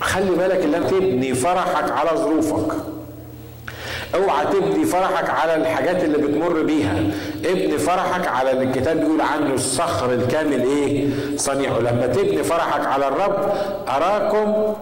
خلي 0.00 0.30
بالك 0.30 0.74
ان 0.74 0.86
تبني 0.86 1.34
فرحك 1.34 1.90
على 1.90 2.10
ظروفك. 2.18 2.72
اوعى 4.14 4.46
تبني 4.46 4.84
فرحك 4.84 5.30
على 5.30 5.56
الحاجات 5.56 6.04
اللي 6.04 6.18
بتمر 6.18 6.62
بيها. 6.62 6.96
ابني 7.44 7.78
فرحك 7.78 8.26
على 8.26 8.50
اللي 8.50 8.64
الكتاب 8.64 8.96
بيقول 9.00 9.20
عنه 9.20 9.54
الصخر 9.54 10.12
الكامل 10.12 10.60
إيه؟ 10.62 11.08
صنيعه 11.36 11.78
لما 11.78 12.06
تبني 12.06 12.42
فرحك 12.42 12.86
على 12.86 13.08
الرب 13.08 13.52
أراكم 13.88 14.74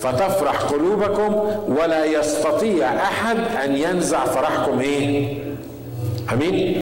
فتفرح 0.00 0.56
قلوبكم 0.60 1.50
ولا 1.68 2.04
يستطيع 2.04 2.94
أحد 2.94 3.36
أن 3.64 3.76
ينزع 3.76 4.24
فرحكم 4.24 4.80
إيه؟ 4.80 5.38
أمين؟ 6.32 6.80